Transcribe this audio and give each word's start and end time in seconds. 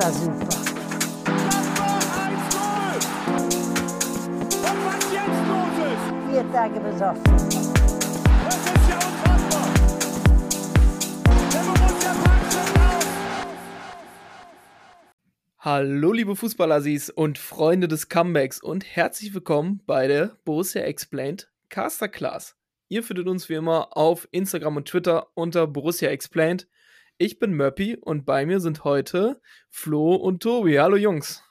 war 0.00 0.12
super. 0.12 0.46
Tage 6.52 6.80
das 6.80 6.94
ist 6.94 7.00
ja 8.88 8.96
unfassbar. 8.96 9.68
Hallo 15.58 16.12
liebe 16.12 16.34
Fußballassis 16.34 17.10
und 17.10 17.38
Freunde 17.38 17.86
des 17.86 18.08
Comebacks 18.08 18.60
und 18.60 18.84
herzlich 18.84 19.34
willkommen 19.34 19.82
bei 19.86 20.08
der 20.08 20.38
Borussia 20.44 20.82
Explained 20.82 21.50
Caster 21.68 22.08
Class. 22.08 22.56
Ihr 22.88 23.02
findet 23.02 23.28
uns 23.28 23.48
wie 23.48 23.54
immer 23.54 23.96
auf 23.96 24.26
Instagram 24.32 24.78
und 24.78 24.88
Twitter 24.88 25.28
unter 25.34 25.66
Borussia 25.66 26.08
Explained. 26.08 26.66
Ich 27.22 27.38
bin 27.38 27.52
Möppi 27.52 27.98
und 27.98 28.24
bei 28.24 28.46
mir 28.46 28.60
sind 28.60 28.82
heute 28.82 29.42
Flo 29.68 30.14
und 30.14 30.42
Tobi. 30.42 30.78
Hallo 30.78 30.96
Jungs. 30.96 31.44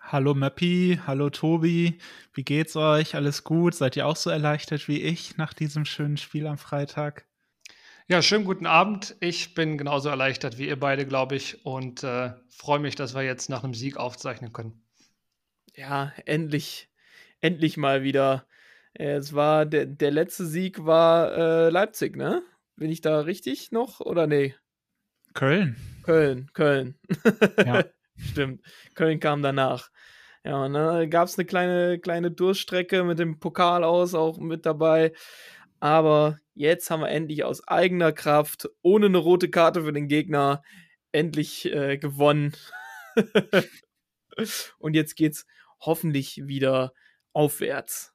Hallo 0.00 0.32
Möppi, 0.32 0.98
hallo 1.06 1.28
Tobi, 1.28 1.98
wie 2.32 2.44
geht's 2.44 2.76
euch? 2.76 3.14
Alles 3.14 3.44
gut? 3.44 3.74
Seid 3.74 3.96
ihr 3.96 4.06
auch 4.06 4.16
so 4.16 4.30
erleichtert 4.30 4.88
wie 4.88 5.02
ich 5.02 5.36
nach 5.36 5.52
diesem 5.52 5.84
schönen 5.84 6.16
Spiel 6.16 6.46
am 6.46 6.56
Freitag? 6.56 7.26
Ja, 8.08 8.22
schönen 8.22 8.46
guten 8.46 8.64
Abend. 8.64 9.16
Ich 9.20 9.52
bin 9.52 9.76
genauso 9.76 10.08
erleichtert 10.08 10.56
wie 10.56 10.66
ihr 10.66 10.80
beide, 10.80 11.04
glaube 11.04 11.36
ich, 11.36 11.66
und 11.66 12.02
äh, 12.02 12.32
freue 12.48 12.78
mich, 12.78 12.94
dass 12.94 13.14
wir 13.14 13.22
jetzt 13.22 13.50
nach 13.50 13.64
einem 13.64 13.74
Sieg 13.74 13.98
aufzeichnen 13.98 14.54
können. 14.54 14.82
Ja, 15.74 16.14
endlich, 16.24 16.88
endlich 17.42 17.76
mal 17.76 18.02
wieder. 18.02 18.46
Äh, 18.94 19.16
Es 19.16 19.34
war 19.34 19.66
der, 19.66 19.84
der 19.84 20.10
letzte 20.10 20.46
Sieg 20.46 20.86
war 20.86 21.36
äh, 21.36 21.68
Leipzig, 21.68 22.16
ne? 22.16 22.42
Bin 22.76 22.90
ich 22.90 23.02
da 23.02 23.20
richtig 23.20 23.72
noch 23.72 24.00
oder 24.00 24.26
nee? 24.26 24.54
Köln. 25.36 25.76
Köln, 26.02 26.50
Köln. 26.54 26.98
Ja. 27.58 27.84
Stimmt. 28.16 28.62
Köln 28.94 29.20
kam 29.20 29.42
danach. 29.42 29.90
Ja, 30.44 30.64
und 30.64 30.72
dann 30.72 31.10
gab 31.10 31.28
es 31.28 31.38
eine 31.38 31.44
kleine, 31.44 31.98
kleine 31.98 32.30
Durststrecke 32.30 33.04
mit 33.04 33.18
dem 33.18 33.38
Pokal 33.38 33.84
aus 33.84 34.14
auch 34.14 34.38
mit 34.38 34.64
dabei. 34.64 35.12
Aber 35.78 36.38
jetzt 36.54 36.90
haben 36.90 37.00
wir 37.00 37.10
endlich 37.10 37.44
aus 37.44 37.68
eigener 37.68 38.12
Kraft, 38.12 38.70
ohne 38.80 39.06
eine 39.06 39.18
rote 39.18 39.50
Karte 39.50 39.84
für 39.84 39.92
den 39.92 40.08
Gegner, 40.08 40.62
endlich 41.12 41.70
äh, 41.70 41.98
gewonnen. 41.98 42.56
und 44.78 44.94
jetzt 44.94 45.16
geht's 45.16 45.46
hoffentlich 45.80 46.46
wieder 46.46 46.94
aufwärts. 47.34 48.14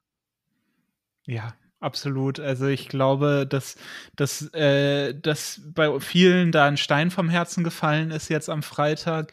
Ja, 1.24 1.54
absolut. 1.82 2.40
Also 2.40 2.66
ich 2.66 2.88
glaube, 2.88 3.46
dass, 3.48 3.76
dass, 4.16 4.52
äh, 4.54 5.14
dass 5.14 5.60
bei 5.64 6.00
vielen 6.00 6.52
da 6.52 6.66
ein 6.66 6.76
Stein 6.76 7.10
vom 7.10 7.28
Herzen 7.28 7.64
gefallen 7.64 8.10
ist 8.10 8.28
jetzt 8.28 8.48
am 8.48 8.62
Freitag. 8.62 9.32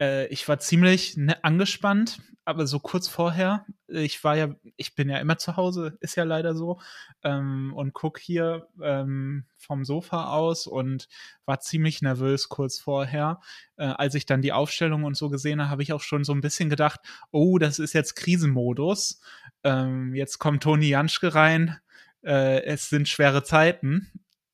Äh, 0.00 0.26
ich 0.28 0.48
war 0.48 0.58
ziemlich 0.58 1.16
ne, 1.16 1.42
angespannt, 1.44 2.20
aber 2.50 2.66
so 2.66 2.78
kurz 2.78 3.08
vorher, 3.08 3.64
ich 3.88 4.22
war 4.22 4.36
ja, 4.36 4.54
ich 4.76 4.94
bin 4.94 5.08
ja 5.08 5.18
immer 5.18 5.38
zu 5.38 5.56
Hause, 5.56 5.96
ist 6.00 6.16
ja 6.16 6.24
leider 6.24 6.54
so, 6.54 6.80
ähm, 7.22 7.72
und 7.74 7.94
guck 7.94 8.18
hier 8.18 8.68
ähm, 8.82 9.44
vom 9.56 9.84
Sofa 9.84 10.32
aus 10.32 10.66
und 10.66 11.08
war 11.46 11.60
ziemlich 11.60 12.02
nervös 12.02 12.48
kurz 12.48 12.78
vorher. 12.78 13.40
Äh, 13.76 13.84
als 13.84 14.14
ich 14.14 14.26
dann 14.26 14.42
die 14.42 14.52
Aufstellung 14.52 15.04
und 15.04 15.16
so 15.16 15.30
gesehen 15.30 15.60
habe, 15.60 15.70
habe 15.70 15.82
ich 15.82 15.92
auch 15.92 16.02
schon 16.02 16.24
so 16.24 16.32
ein 16.32 16.40
bisschen 16.40 16.68
gedacht, 16.68 17.00
oh, 17.30 17.58
das 17.58 17.78
ist 17.78 17.94
jetzt 17.94 18.16
Krisenmodus. 18.16 19.20
Ähm, 19.64 20.14
jetzt 20.14 20.38
kommt 20.38 20.62
Toni 20.62 20.88
Janschke 20.88 21.34
rein. 21.34 21.78
Äh, 22.22 22.64
es 22.64 22.90
sind 22.90 23.08
schwere 23.08 23.42
Zeiten. 23.42 24.10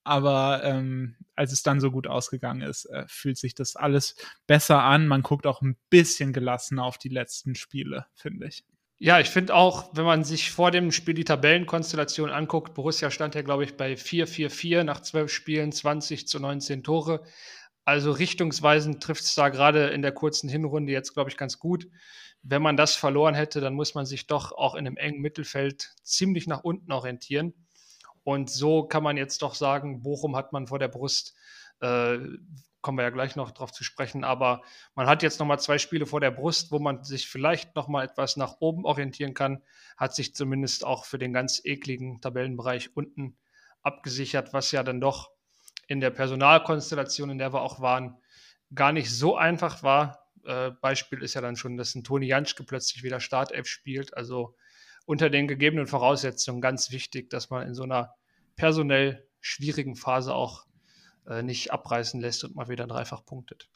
Aber 0.07 0.63
ähm, 0.63 1.17
als 1.35 1.53
es 1.53 1.65
dann 1.65 1.81
so 1.81 1.91
gut 1.91 2.07
ausgegangen 2.07 2.63
ist, 2.63 2.85
äh, 2.85 3.05
fühlt 3.09 3.39
sich 3.39 3.57
das 3.57 3.75
alles 3.75 4.15
besser 4.47 4.85
an. 4.85 5.09
Man 5.09 5.23
guckt 5.23 5.49
auch 5.49 5.63
ein 5.63 5.77
bisschen 5.91 6.33
gelassener 6.33 6.85
auf 6.85 6.97
die 6.97 7.09
letzten 7.09 7.57
Spiele, 7.57 8.07
finde 8.15 8.47
ich. 8.47 8.65
Ja, 8.99 9.19
ich 9.19 9.31
finde 9.31 9.57
auch, 9.57 9.91
wenn 9.95 10.05
man 10.05 10.23
sich 10.23 10.53
vor 10.53 10.71
dem 10.71 10.93
Spiel 10.93 11.15
die 11.15 11.25
Tabellenkonstellation 11.25 12.31
anguckt, 12.31 12.73
Borussia 12.75 13.11
stand 13.11 13.35
ja, 13.35 13.43
glaube 13.43 13.65
ich, 13.65 13.77
bei 13.77 13.95
4-4-4 13.95 14.85
nach 14.85 15.01
zwölf 15.01 15.33
Spielen, 15.33 15.73
20 15.73 16.29
zu 16.29 16.39
19 16.39 16.85
Tore. 16.85 17.25
Also 17.85 18.13
richtungsweisend 18.13 19.03
trifft 19.03 19.25
es 19.25 19.35
da 19.35 19.49
gerade 19.49 19.89
in 19.89 20.03
der 20.03 20.13
kurzen 20.13 20.49
Hinrunde 20.49 20.93
jetzt, 20.93 21.15
glaube 21.15 21.31
ich, 21.31 21.37
ganz 21.37 21.59
gut. 21.59 21.89
Wenn 22.43 22.63
man 22.63 22.77
das 22.77 22.95
verloren 22.95 23.35
hätte, 23.35 23.61
dann 23.61 23.75
muss 23.75 23.97
man 23.97 24.07
sich 24.07 24.29
doch 24.29 24.53
auch 24.53 24.77
in 24.77 24.87
einem 24.87 24.97
engen 24.97 25.21
Mittelfeld 25.21 25.97
ziemlich 26.05 26.47
nach 26.47 26.63
unten 26.63 26.93
orientieren. 26.93 27.66
Und 28.27 28.51
so 28.51 28.83
kann 28.83 29.05
man 29.05 29.17
jetzt 29.17 29.41
doch 29.43 29.55
sagen, 29.55 30.03
Bochum 30.03 30.35
hat 30.35 30.53
man 30.53 30.67
vor 30.67 30.81
der 30.81 30.89
Brust, 30.89 31.37
äh, 31.79 32.19
kommen 32.81 32.99
wir 32.99 33.05
ja 33.05 33.11
gleich 33.11 33.37
noch 33.37 33.53
drauf 33.53 33.71
zu 33.71 33.85
sprechen, 33.85 34.25
aber 34.25 34.63
man 34.97 35.07
hat 35.07 35.23
jetzt 35.23 35.39
nochmal 35.39 35.61
zwei 35.61 35.79
Spiele 35.79 36.07
vor 36.07 36.19
der 36.19 36.33
Brust, 36.33 36.73
wo 36.73 36.81
man 36.81 37.05
sich 37.05 37.29
vielleicht 37.29 37.77
nochmal 37.77 38.05
etwas 38.05 38.37
nach 38.37 38.57
oben 38.59 38.85
orientieren 38.85 39.33
kann, 39.33 39.63
hat 39.97 40.13
sich 40.13 40.35
zumindest 40.35 40.85
auch 40.85 41.05
für 41.05 41.19
den 41.19 41.33
ganz 41.33 41.61
ekligen 41.65 42.21
Tabellenbereich 42.21 42.97
unten 42.97 43.39
abgesichert, 43.83 44.53
was 44.53 44.73
ja 44.73 44.83
dann 44.83 45.01
doch 45.01 45.31
in 45.87 46.01
der 46.01 46.11
Personalkonstellation, 46.11 47.31
in 47.31 47.39
der 47.39 47.53
wir 47.53 47.63
auch 47.63 47.79
waren, 47.79 48.17
gar 48.75 48.91
nicht 48.91 49.09
so 49.09 49.37
einfach 49.37 49.85
war. 49.85 50.33
Äh, 50.45 50.73
Beispiel 50.81 51.23
ist 51.23 51.35
ja 51.35 51.43
dann 51.43 51.55
schon, 51.55 51.77
dass 51.77 51.95
ein 51.95 52.03
Toni 52.03 52.27
Janschke 52.27 52.65
plötzlich 52.65 53.05
wieder 53.05 53.21
Startelf 53.21 53.69
spielt. 53.69 54.17
Also 54.17 54.57
unter 55.07 55.31
den 55.31 55.49
gegebenen 55.49 55.87
Voraussetzungen 55.87 56.61
ganz 56.61 56.91
wichtig, 56.91 57.31
dass 57.31 57.49
man 57.49 57.67
in 57.67 57.75
so 57.75 57.85
einer 57.85 58.15
personell 58.57 59.27
schwierigen 59.41 59.97
Phase 59.97 60.35
auch 60.35 60.67
äh, 61.27 61.43
nicht 61.43 61.73
abreißen 61.73 62.21
lässt 62.21 62.45
und 62.45 62.55
mal 62.55 62.69
wieder 62.69 62.87
dreifach 62.87 63.25
punktet. 63.25 63.69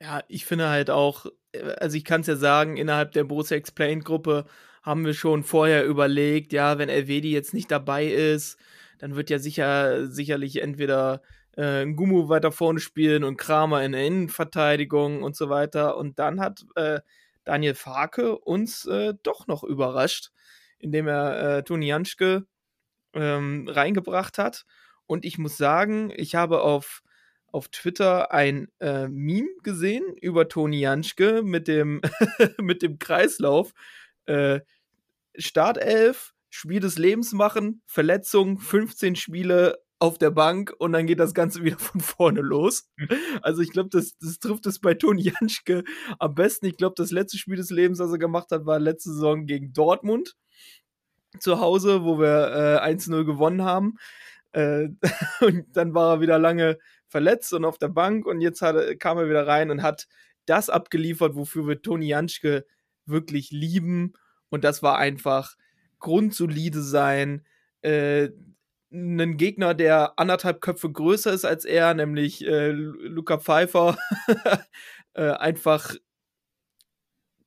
Ja, 0.00 0.22
ich 0.26 0.44
finde 0.44 0.68
halt 0.68 0.90
auch, 0.90 1.26
äh, 1.52 1.62
also 1.80 1.96
ich 1.96 2.04
kann 2.04 2.22
es 2.22 2.26
ja 2.26 2.36
sagen, 2.36 2.76
innerhalb 2.76 3.12
der 3.12 3.24
Borussia 3.24 3.56
Explained 3.56 4.04
Gruppe 4.04 4.46
haben 4.82 5.04
wir 5.04 5.14
schon 5.14 5.44
vorher 5.44 5.86
überlegt, 5.86 6.52
ja, 6.52 6.76
wenn 6.78 6.88
Elvedi 6.88 7.30
jetzt 7.32 7.54
nicht 7.54 7.70
dabei 7.70 8.06
ist, 8.06 8.58
dann 8.98 9.14
wird 9.14 9.30
ja 9.30 9.38
sicher, 9.38 10.08
sicherlich 10.10 10.60
entweder 10.60 11.22
äh, 11.56 11.86
Gumu 11.86 12.28
weiter 12.28 12.50
vorne 12.50 12.80
spielen 12.80 13.22
und 13.22 13.36
Kramer 13.36 13.84
in 13.84 13.92
der 13.92 14.04
Innenverteidigung 14.04 15.22
und 15.22 15.36
so 15.36 15.48
weiter. 15.48 15.96
Und 15.96 16.18
dann 16.18 16.40
hat 16.40 16.64
äh, 16.74 17.00
Daniel 17.44 17.74
Farke 17.74 18.38
uns 18.38 18.84
äh, 18.86 19.14
doch 19.22 19.46
noch 19.46 19.64
überrascht, 19.64 20.30
indem 20.78 21.08
er 21.08 21.58
äh, 21.58 21.62
Toni 21.64 21.86
Janschke 21.86 22.46
ähm, 23.14 23.68
reingebracht 23.68 24.38
hat. 24.38 24.64
Und 25.06 25.24
ich 25.24 25.38
muss 25.38 25.56
sagen, 25.56 26.12
ich 26.14 26.34
habe 26.34 26.62
auf, 26.62 27.02
auf 27.48 27.68
Twitter 27.68 28.32
ein 28.32 28.68
äh, 28.80 29.08
Meme 29.08 29.48
gesehen 29.62 30.04
über 30.20 30.48
Toni 30.48 30.80
Janschke 30.80 31.42
mit 31.42 31.68
dem, 31.68 32.00
mit 32.58 32.82
dem 32.82 32.98
Kreislauf. 32.98 33.72
Äh, 34.26 34.60
Startelf, 35.36 36.34
Spiel 36.50 36.80
des 36.80 36.98
Lebens 36.98 37.32
machen, 37.32 37.82
Verletzung, 37.86 38.58
15 38.58 39.16
Spiele 39.16 39.82
auf 40.02 40.18
der 40.18 40.32
Bank 40.32 40.74
und 40.78 40.92
dann 40.92 41.06
geht 41.06 41.20
das 41.20 41.32
Ganze 41.32 41.62
wieder 41.64 41.78
von 41.78 42.00
vorne 42.00 42.40
los. 42.40 42.90
Also 43.40 43.62
ich 43.62 43.70
glaube, 43.70 43.88
das, 43.90 44.18
das 44.18 44.40
trifft 44.40 44.66
es 44.66 44.80
bei 44.80 44.94
Toni 44.94 45.22
Janschke 45.22 45.84
am 46.18 46.34
besten. 46.34 46.66
Ich 46.66 46.76
glaube, 46.76 46.94
das 46.96 47.12
letzte 47.12 47.38
Spiel 47.38 47.56
des 47.56 47.70
Lebens, 47.70 47.98
das 47.98 48.10
er 48.10 48.18
gemacht 48.18 48.50
hat, 48.50 48.66
war 48.66 48.80
letzte 48.80 49.12
Saison 49.12 49.46
gegen 49.46 49.72
Dortmund 49.72 50.34
zu 51.38 51.60
Hause, 51.60 52.02
wo 52.02 52.18
wir 52.18 52.80
äh, 52.82 52.92
1-0 52.92 53.24
gewonnen 53.24 53.62
haben. 53.62 53.94
Äh, 54.50 54.88
und 55.40 55.66
dann 55.76 55.94
war 55.94 56.16
er 56.16 56.20
wieder 56.20 56.38
lange 56.40 56.78
verletzt 57.06 57.52
und 57.52 57.64
auf 57.64 57.78
der 57.78 57.88
Bank 57.88 58.26
und 58.26 58.40
jetzt 58.40 58.60
hat, 58.60 58.98
kam 58.98 59.18
er 59.18 59.28
wieder 59.28 59.46
rein 59.46 59.70
und 59.70 59.82
hat 59.82 60.08
das 60.46 60.68
abgeliefert, 60.68 61.36
wofür 61.36 61.68
wir 61.68 61.80
Toni 61.80 62.08
Janschke 62.08 62.66
wirklich 63.06 63.52
lieben. 63.52 64.14
Und 64.48 64.64
das 64.64 64.82
war 64.82 64.98
einfach 64.98 65.54
grundsolide 66.00 66.82
sein. 66.82 67.46
Äh, 67.82 68.30
einen 68.92 69.36
Gegner, 69.36 69.74
der 69.74 70.18
anderthalb 70.18 70.60
Köpfe 70.60 70.90
größer 70.90 71.32
ist 71.32 71.44
als 71.44 71.64
er, 71.64 71.94
nämlich 71.94 72.46
äh, 72.46 72.70
Lu- 72.70 72.96
Luca 73.08 73.38
Pfeiffer, 73.38 73.96
äh, 75.14 75.30
einfach 75.30 75.94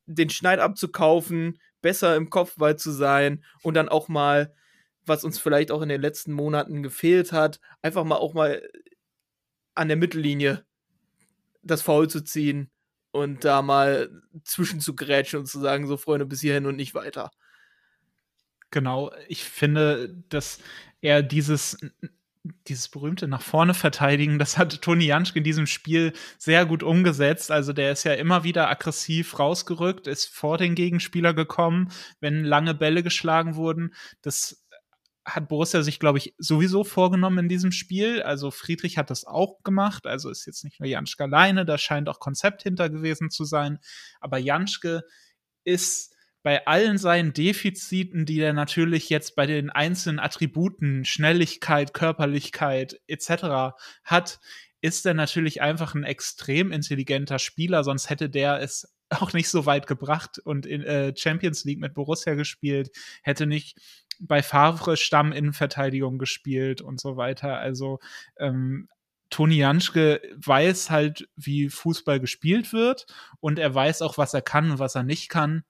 den 0.06 0.30
Schneid 0.30 0.60
abzukaufen, 0.60 1.60
besser 1.82 2.16
im 2.16 2.30
Kopfball 2.30 2.78
zu 2.78 2.92
sein 2.92 3.44
und 3.64 3.76
dann 3.76 3.90
auch 3.90 4.08
mal, 4.08 4.54
was 5.06 5.24
uns 5.24 5.40
vielleicht 5.40 5.72
auch 5.72 5.82
in 5.82 5.90
den 5.90 6.02
letzten 6.02 6.32
Monaten 6.34 6.84
gefehlt 6.84 7.32
hat, 7.32 7.60
einfach 7.82 8.04
mal 8.04 8.16
auch 8.18 8.34
mal 8.34 8.62
an 9.76 9.88
der 9.88 9.98
Mittellinie 9.98 10.66
das 11.62 11.82
Foul 11.82 12.08
zu 12.10 12.24
ziehen 12.24 12.72
und 13.12 13.44
da 13.44 13.62
mal 13.62 14.10
zwischen 14.44 14.80
zu 14.80 14.96
grätschen 14.96 15.40
und 15.40 15.46
zu 15.48 15.60
sagen, 15.60 15.88
so 15.88 15.98
Freunde, 15.98 16.26
bis 16.26 16.42
hierhin 16.42 16.66
und 16.66 16.76
nicht 16.76 16.94
weiter. 16.94 17.32
Genau, 18.72 19.12
ich 19.28 19.44
finde, 19.44 20.14
dass 20.30 20.60
er 21.06 21.22
dieses, 21.22 21.78
dieses 22.68 22.90
berühmte 22.90 23.28
nach 23.28 23.44
vorne 23.44 23.76
verteidigen, 23.76 24.40
das 24.40 24.58
hat 24.58 24.82
Toni 24.82 25.06
Janschke 25.06 25.38
in 25.38 25.44
diesem 25.44 25.68
Spiel 25.68 26.14
sehr 26.40 26.66
gut 26.66 26.82
umgesetzt. 26.82 27.52
Also 27.52 27.74
der 27.74 27.92
ist 27.92 28.04
ja 28.06 28.14
immer 28.14 28.44
wieder 28.44 28.70
aggressiv 28.70 29.38
rausgerückt, 29.38 30.08
ist 30.08 30.26
vor 30.26 30.58
den 30.58 30.74
Gegenspieler 30.74 31.36
gekommen, 31.36 31.92
wenn 32.20 32.44
lange 32.44 32.74
Bälle 32.74 33.04
geschlagen 33.04 33.56
wurden. 33.56 33.94
Das 34.24 34.66
hat 35.24 35.48
Borussia 35.48 35.84
sich, 35.84 36.00
glaube 36.00 36.18
ich, 36.18 36.34
sowieso 36.40 36.84
vorgenommen 36.84 37.40
in 37.40 37.50
diesem 37.50 37.72
Spiel. 37.72 38.24
Also 38.24 38.50
Friedrich 38.50 38.98
hat 38.98 39.12
das 39.12 39.26
auch 39.26 39.62
gemacht. 39.64 40.08
Also 40.08 40.32
ist 40.32 40.48
jetzt 40.48 40.64
nicht 40.64 40.80
nur 40.80 40.90
Janschke 40.90 41.24
alleine, 41.24 41.66
da 41.66 41.78
scheint 41.78 42.10
auch 42.10 42.20
Konzept 42.20 42.64
hinter 42.64 42.90
gewesen 42.90 43.30
zu 43.30 43.44
sein. 43.46 43.80
Aber 44.20 44.40
Janschke 44.40 45.04
ist 45.64 46.15
bei 46.46 46.68
allen 46.68 47.00
seinen 47.00 47.34
Defiziten, 47.34 48.28
die 48.28 48.40
er 48.40 48.54
natürlich 48.54 49.10
jetzt 49.10 49.36
bei 49.36 49.48
den 49.48 49.72
einzelnen 49.72 50.20
Attributen, 50.20 51.04
Schnelligkeit, 51.04 51.96
Körperlichkeit 51.96 53.02
etc. 53.08 53.74
hat, 54.04 54.40
ist 54.80 55.08
er 55.08 55.16
natürlich 55.16 55.64
einfach 55.64 55.96
ein 55.96 56.04
extrem 56.04 56.72
intelligenter 56.72 57.40
Spieler, 57.40 57.84
sonst 57.84 58.12
hätte 58.12 58.30
der 58.30 58.62
es 58.62 58.96
auch 59.10 59.34
nicht 59.34 59.50
so 59.50 59.66
weit 59.66 59.88
gebracht 59.88 60.38
und 60.38 60.68
in 60.68 60.84
äh, 60.84 61.18
Champions 61.18 61.64
League 61.64 61.80
mit 61.80 61.96
Borussia 61.96 62.36
gespielt, 62.36 62.92
hätte 63.24 63.48
nicht 63.48 63.80
bei 64.20 64.44
Favre 64.44 64.98
Stamm 64.98 65.32
Innenverteidigung 65.32 66.20
gespielt 66.20 66.80
und 66.80 67.02
so 67.02 67.18
weiter. 67.18 67.58
Also 67.58 67.98
ähm, 68.38 68.88
Toni 69.32 69.56
Janschke 69.56 70.22
weiß 70.36 70.92
halt, 70.92 71.28
wie 71.36 71.70
Fußball 71.70 72.20
gespielt 72.20 72.72
wird 72.72 73.08
und 73.40 73.58
er 73.58 73.74
weiß 73.74 74.04
auch, 74.04 74.20
was 74.20 74.36
er 74.36 74.44
kann 74.44 74.70
und 74.70 74.78
was 74.78 74.94
er 74.94 75.02
nicht 75.02 75.30
kann. 75.30 75.64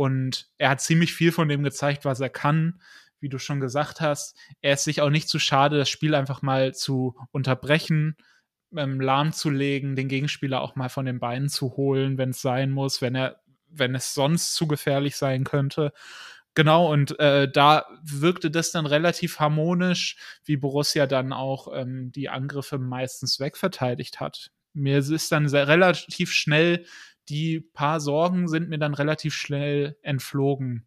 Und 0.00 0.48
er 0.56 0.70
hat 0.70 0.80
ziemlich 0.80 1.12
viel 1.12 1.30
von 1.30 1.46
dem 1.46 1.62
gezeigt, 1.62 2.06
was 2.06 2.20
er 2.20 2.30
kann, 2.30 2.80
wie 3.20 3.28
du 3.28 3.36
schon 3.38 3.60
gesagt 3.60 4.00
hast. 4.00 4.34
Er 4.62 4.72
ist 4.72 4.84
sich 4.84 5.02
auch 5.02 5.10
nicht 5.10 5.28
zu 5.28 5.38
schade, 5.38 5.76
das 5.76 5.90
Spiel 5.90 6.14
einfach 6.14 6.40
mal 6.40 6.74
zu 6.74 7.18
unterbrechen, 7.32 8.16
ähm, 8.74 8.98
lahmzulegen, 8.98 9.96
den 9.96 10.08
Gegenspieler 10.08 10.62
auch 10.62 10.74
mal 10.74 10.88
von 10.88 11.04
den 11.04 11.20
Beinen 11.20 11.50
zu 11.50 11.76
holen, 11.76 12.16
wenn 12.16 12.30
es 12.30 12.40
sein 12.40 12.70
muss, 12.70 13.02
wenn 13.02 13.14
er, 13.14 13.42
wenn 13.68 13.94
es 13.94 14.14
sonst 14.14 14.54
zu 14.54 14.66
gefährlich 14.66 15.16
sein 15.16 15.44
könnte. 15.44 15.92
Genau, 16.54 16.90
und 16.90 17.20
äh, 17.20 17.46
da 17.52 17.84
wirkte 18.02 18.50
das 18.50 18.72
dann 18.72 18.86
relativ 18.86 19.38
harmonisch, 19.38 20.16
wie 20.46 20.56
Borussia 20.56 21.06
dann 21.06 21.34
auch 21.34 21.68
ähm, 21.74 22.10
die 22.10 22.30
Angriffe 22.30 22.78
meistens 22.78 23.38
wegverteidigt 23.38 24.18
hat. 24.18 24.50
Mir 24.72 24.96
ist 24.96 25.30
dann 25.30 25.46
relativ 25.46 26.32
schnell, 26.32 26.86
die 27.30 27.60
paar 27.60 28.00
Sorgen 28.00 28.48
sind 28.48 28.68
mir 28.68 28.78
dann 28.78 28.94
relativ 28.94 29.34
schnell 29.34 29.96
entflogen, 30.02 30.86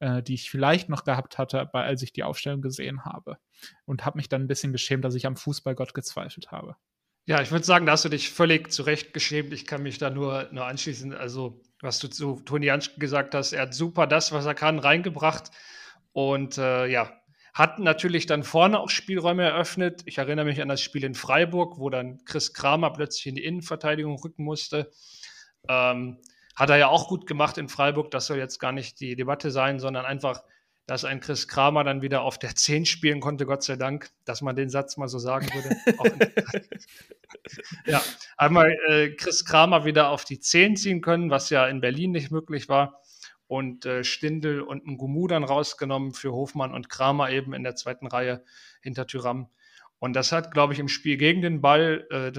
äh, 0.00 0.22
die 0.22 0.34
ich 0.34 0.50
vielleicht 0.50 0.88
noch 0.88 1.04
gehabt 1.04 1.38
hatte, 1.38 1.72
als 1.74 2.02
ich 2.02 2.12
die 2.12 2.24
Aufstellung 2.24 2.62
gesehen 2.62 3.04
habe. 3.04 3.36
Und 3.84 4.04
habe 4.04 4.18
mich 4.18 4.28
dann 4.28 4.42
ein 4.42 4.48
bisschen 4.48 4.72
geschämt, 4.72 5.04
dass 5.04 5.14
ich 5.14 5.26
am 5.26 5.36
Fußballgott 5.36 5.94
gezweifelt 5.94 6.50
habe. 6.50 6.76
Ja, 7.24 7.40
ich 7.40 7.52
würde 7.52 7.64
sagen, 7.64 7.86
da 7.86 7.92
hast 7.92 8.04
du 8.04 8.08
dich 8.08 8.30
völlig 8.30 8.72
zurecht 8.72 9.12
geschämt. 9.12 9.52
Ich 9.52 9.64
kann 9.64 9.84
mich 9.84 9.98
da 9.98 10.10
nur, 10.10 10.48
nur 10.50 10.66
anschließen. 10.66 11.14
Also, 11.14 11.62
was 11.80 12.00
du 12.00 12.08
zu 12.08 12.40
Toni 12.44 12.66
Janschke 12.66 12.98
gesagt 12.98 13.36
hast, 13.36 13.52
er 13.52 13.62
hat 13.62 13.74
super 13.74 14.08
das, 14.08 14.32
was 14.32 14.44
er 14.44 14.54
kann, 14.54 14.80
reingebracht. 14.80 15.52
Und 16.12 16.58
äh, 16.58 16.86
ja, 16.86 17.12
hat 17.54 17.78
natürlich 17.78 18.26
dann 18.26 18.42
vorne 18.42 18.80
auch 18.80 18.88
Spielräume 18.88 19.44
eröffnet. 19.44 20.02
Ich 20.06 20.18
erinnere 20.18 20.46
mich 20.46 20.60
an 20.60 20.68
das 20.68 20.80
Spiel 20.80 21.04
in 21.04 21.14
Freiburg, 21.14 21.78
wo 21.78 21.90
dann 21.90 22.24
Chris 22.24 22.54
Kramer 22.54 22.92
plötzlich 22.92 23.26
in 23.26 23.34
die 23.34 23.44
Innenverteidigung 23.44 24.18
rücken 24.18 24.42
musste. 24.42 24.90
Ähm, 25.68 26.18
hat 26.54 26.70
er 26.70 26.76
ja 26.76 26.88
auch 26.88 27.08
gut 27.08 27.26
gemacht 27.26 27.58
in 27.58 27.68
Freiburg. 27.68 28.10
Das 28.10 28.26
soll 28.26 28.38
jetzt 28.38 28.58
gar 28.58 28.72
nicht 28.72 29.00
die 29.00 29.16
Debatte 29.16 29.50
sein, 29.50 29.78
sondern 29.78 30.04
einfach 30.04 30.42
dass 30.86 31.04
ein 31.04 31.20
Chris 31.20 31.46
Kramer 31.46 31.84
dann 31.84 32.02
wieder 32.02 32.22
auf 32.22 32.38
der 32.38 32.54
10 32.54 32.86
spielen 32.86 33.20
konnte, 33.20 33.46
Gott 33.46 33.62
sei 33.62 33.76
Dank, 33.76 34.10
dass 34.24 34.42
man 34.42 34.56
den 34.56 34.68
Satz 34.68 34.96
mal 34.96 35.08
so 35.08 35.18
sagen 35.18 35.48
würde. 35.54 35.76
ja, 37.86 38.02
einmal 38.36 38.76
äh, 38.88 39.10
Chris 39.10 39.44
Kramer 39.44 39.84
wieder 39.84 40.10
auf 40.10 40.24
die 40.24 40.40
10 40.40 40.76
ziehen 40.76 41.00
können, 41.00 41.30
was 41.30 41.50
ja 41.50 41.66
in 41.66 41.80
Berlin 41.80 42.10
nicht 42.10 42.30
möglich 42.30 42.68
war. 42.68 43.00
Und 43.46 43.86
äh, 43.86 44.02
Stindel 44.02 44.62
und 44.62 44.86
ein 44.86 44.96
Gumu 44.96 45.28
dann 45.28 45.44
rausgenommen 45.44 46.14
für 46.14 46.32
Hofmann 46.32 46.74
und 46.74 46.88
Kramer 46.88 47.30
eben 47.30 47.52
in 47.52 47.62
der 47.62 47.76
zweiten 47.76 48.06
Reihe 48.06 48.42
hinter 48.80 49.06
Tyram. 49.06 49.48
Und 49.98 50.14
das 50.14 50.32
hat, 50.32 50.52
glaube 50.52 50.72
ich, 50.72 50.78
im 50.78 50.88
Spiel 50.88 51.16
gegen 51.16 51.42
den 51.42 51.60
Ball, 51.60 52.06
äh, 52.10 52.32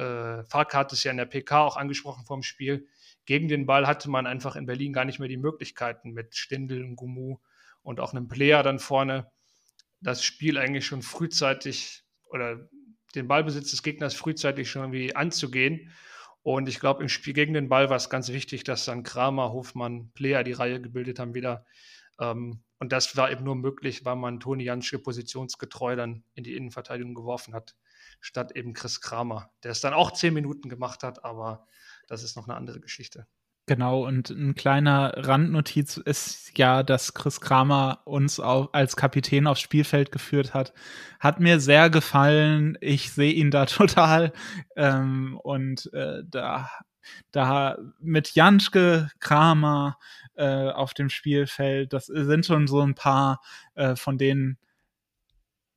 äh, 0.00 0.44
Fark 0.44 0.74
hat 0.74 0.92
es 0.92 1.04
ja 1.04 1.10
in 1.10 1.18
der 1.18 1.26
PK 1.26 1.60
auch 1.60 1.76
angesprochen 1.76 2.24
vor 2.24 2.36
dem 2.36 2.42
Spiel, 2.42 2.88
gegen 3.26 3.48
den 3.48 3.66
Ball 3.66 3.86
hatte 3.86 4.10
man 4.10 4.26
einfach 4.26 4.56
in 4.56 4.66
Berlin 4.66 4.92
gar 4.92 5.04
nicht 5.04 5.18
mehr 5.18 5.28
die 5.28 5.36
Möglichkeiten 5.36 6.12
mit 6.12 6.34
Stindel 6.34 6.82
und 6.82 6.96
Gumu 6.96 7.38
und 7.82 8.00
auch 8.00 8.12
einem 8.12 8.28
Player 8.28 8.62
dann 8.62 8.78
vorne 8.78 9.30
das 10.00 10.24
Spiel 10.24 10.58
eigentlich 10.58 10.86
schon 10.86 11.02
frühzeitig 11.02 12.02
oder 12.30 12.68
den 13.14 13.28
Ballbesitz 13.28 13.70
des 13.70 13.82
Gegners 13.82 14.14
frühzeitig 14.14 14.70
schon 14.70 14.82
irgendwie 14.82 15.14
anzugehen. 15.14 15.92
Und 16.42 16.68
ich 16.68 16.80
glaube, 16.80 17.02
im 17.02 17.08
Spiel 17.08 17.34
gegen 17.34 17.54
den 17.54 17.68
Ball 17.68 17.90
war 17.90 17.96
es 17.96 18.08
ganz 18.08 18.30
wichtig, 18.30 18.64
dass 18.64 18.86
dann 18.86 19.02
Kramer, 19.02 19.52
Hofmann, 19.52 20.10
Player 20.14 20.42
die 20.42 20.52
Reihe 20.52 20.80
gebildet 20.80 21.18
haben 21.18 21.34
wieder. 21.34 21.66
Ähm, 22.18 22.62
und 22.78 22.92
das 22.92 23.16
war 23.16 23.30
eben 23.30 23.44
nur 23.44 23.56
möglich, 23.56 24.04
weil 24.06 24.16
man 24.16 24.40
Toni 24.40 24.64
Janschke 24.64 24.98
positionsgetreu 24.98 25.96
dann 25.96 26.24
in 26.34 26.44
die 26.44 26.56
Innenverteidigung 26.56 27.14
geworfen 27.14 27.54
hat, 27.54 27.76
statt 28.20 28.52
eben 28.56 28.72
Chris 28.72 29.00
Kramer, 29.00 29.50
der 29.62 29.72
es 29.72 29.80
dann 29.80 29.94
auch 29.94 30.12
zehn 30.12 30.34
Minuten 30.34 30.68
gemacht 30.68 31.02
hat, 31.02 31.24
aber 31.24 31.66
das 32.06 32.22
ist 32.22 32.36
noch 32.36 32.48
eine 32.48 32.56
andere 32.56 32.80
Geschichte. 32.80 33.26
Genau, 33.70 34.04
und 34.04 34.30
ein 34.30 34.56
kleiner 34.56 35.12
Randnotiz 35.16 35.96
ist 35.96 36.58
ja, 36.58 36.82
dass 36.82 37.14
Chris 37.14 37.40
Kramer 37.40 38.00
uns 38.04 38.40
auch 38.40 38.72
als 38.72 38.96
Kapitän 38.96 39.46
aufs 39.46 39.60
Spielfeld 39.60 40.10
geführt 40.10 40.54
hat. 40.54 40.72
Hat 41.20 41.38
mir 41.38 41.60
sehr 41.60 41.88
gefallen. 41.88 42.76
Ich 42.80 43.12
sehe 43.12 43.32
ihn 43.32 43.52
da 43.52 43.66
total. 43.66 44.32
Ähm, 44.74 45.38
und 45.44 45.88
äh, 45.92 46.24
da, 46.26 46.68
da 47.30 47.78
mit 48.00 48.34
Janschke, 48.34 49.08
Kramer 49.20 49.98
äh, 50.34 50.70
auf 50.70 50.92
dem 50.92 51.08
Spielfeld, 51.08 51.92
das 51.92 52.06
sind 52.06 52.46
schon 52.46 52.66
so 52.66 52.80
ein 52.80 52.96
paar 52.96 53.40
äh, 53.76 53.94
von 53.94 54.18
denen, 54.18 54.58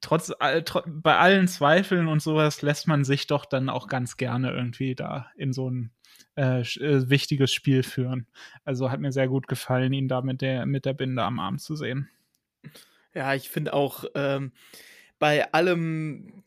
trotz, 0.04 0.32
äh, 0.40 0.62
tr 0.62 0.84
bei 0.86 1.18
allen 1.18 1.48
Zweifeln 1.48 2.08
und 2.08 2.22
sowas 2.22 2.62
lässt 2.62 2.88
man 2.88 3.04
sich 3.04 3.28
doch 3.28 3.46
dann 3.46 3.70
auch 3.70 3.88
ganz 3.88 4.18
gerne 4.18 4.52
irgendwie 4.52 4.96
da 4.96 5.28
in 5.36 5.54
so 5.54 5.70
ein 5.70 5.92
äh, 6.36 6.62
äh, 6.62 7.10
wichtiges 7.10 7.54
Spiel 7.54 7.84
führen. 7.84 8.28
Also 8.66 8.92
hat 8.92 9.00
mir 9.00 9.12
sehr 9.12 9.28
gut 9.28 9.48
gefallen, 9.48 9.94
ihn 9.94 10.08
da 10.08 10.22
mit 10.22 10.42
der, 10.42 10.66
mit 10.66 10.86
der 10.86 10.94
Binde 10.94 11.24
am 11.24 11.40
Arm 11.40 11.58
zu 11.58 11.76
sehen. 11.76 12.10
Ja, 13.14 13.34
ich 13.34 13.50
finde 13.50 13.74
auch 13.74 14.06
ähm, 14.16 14.52
bei 15.20 15.52
allem 15.54 16.43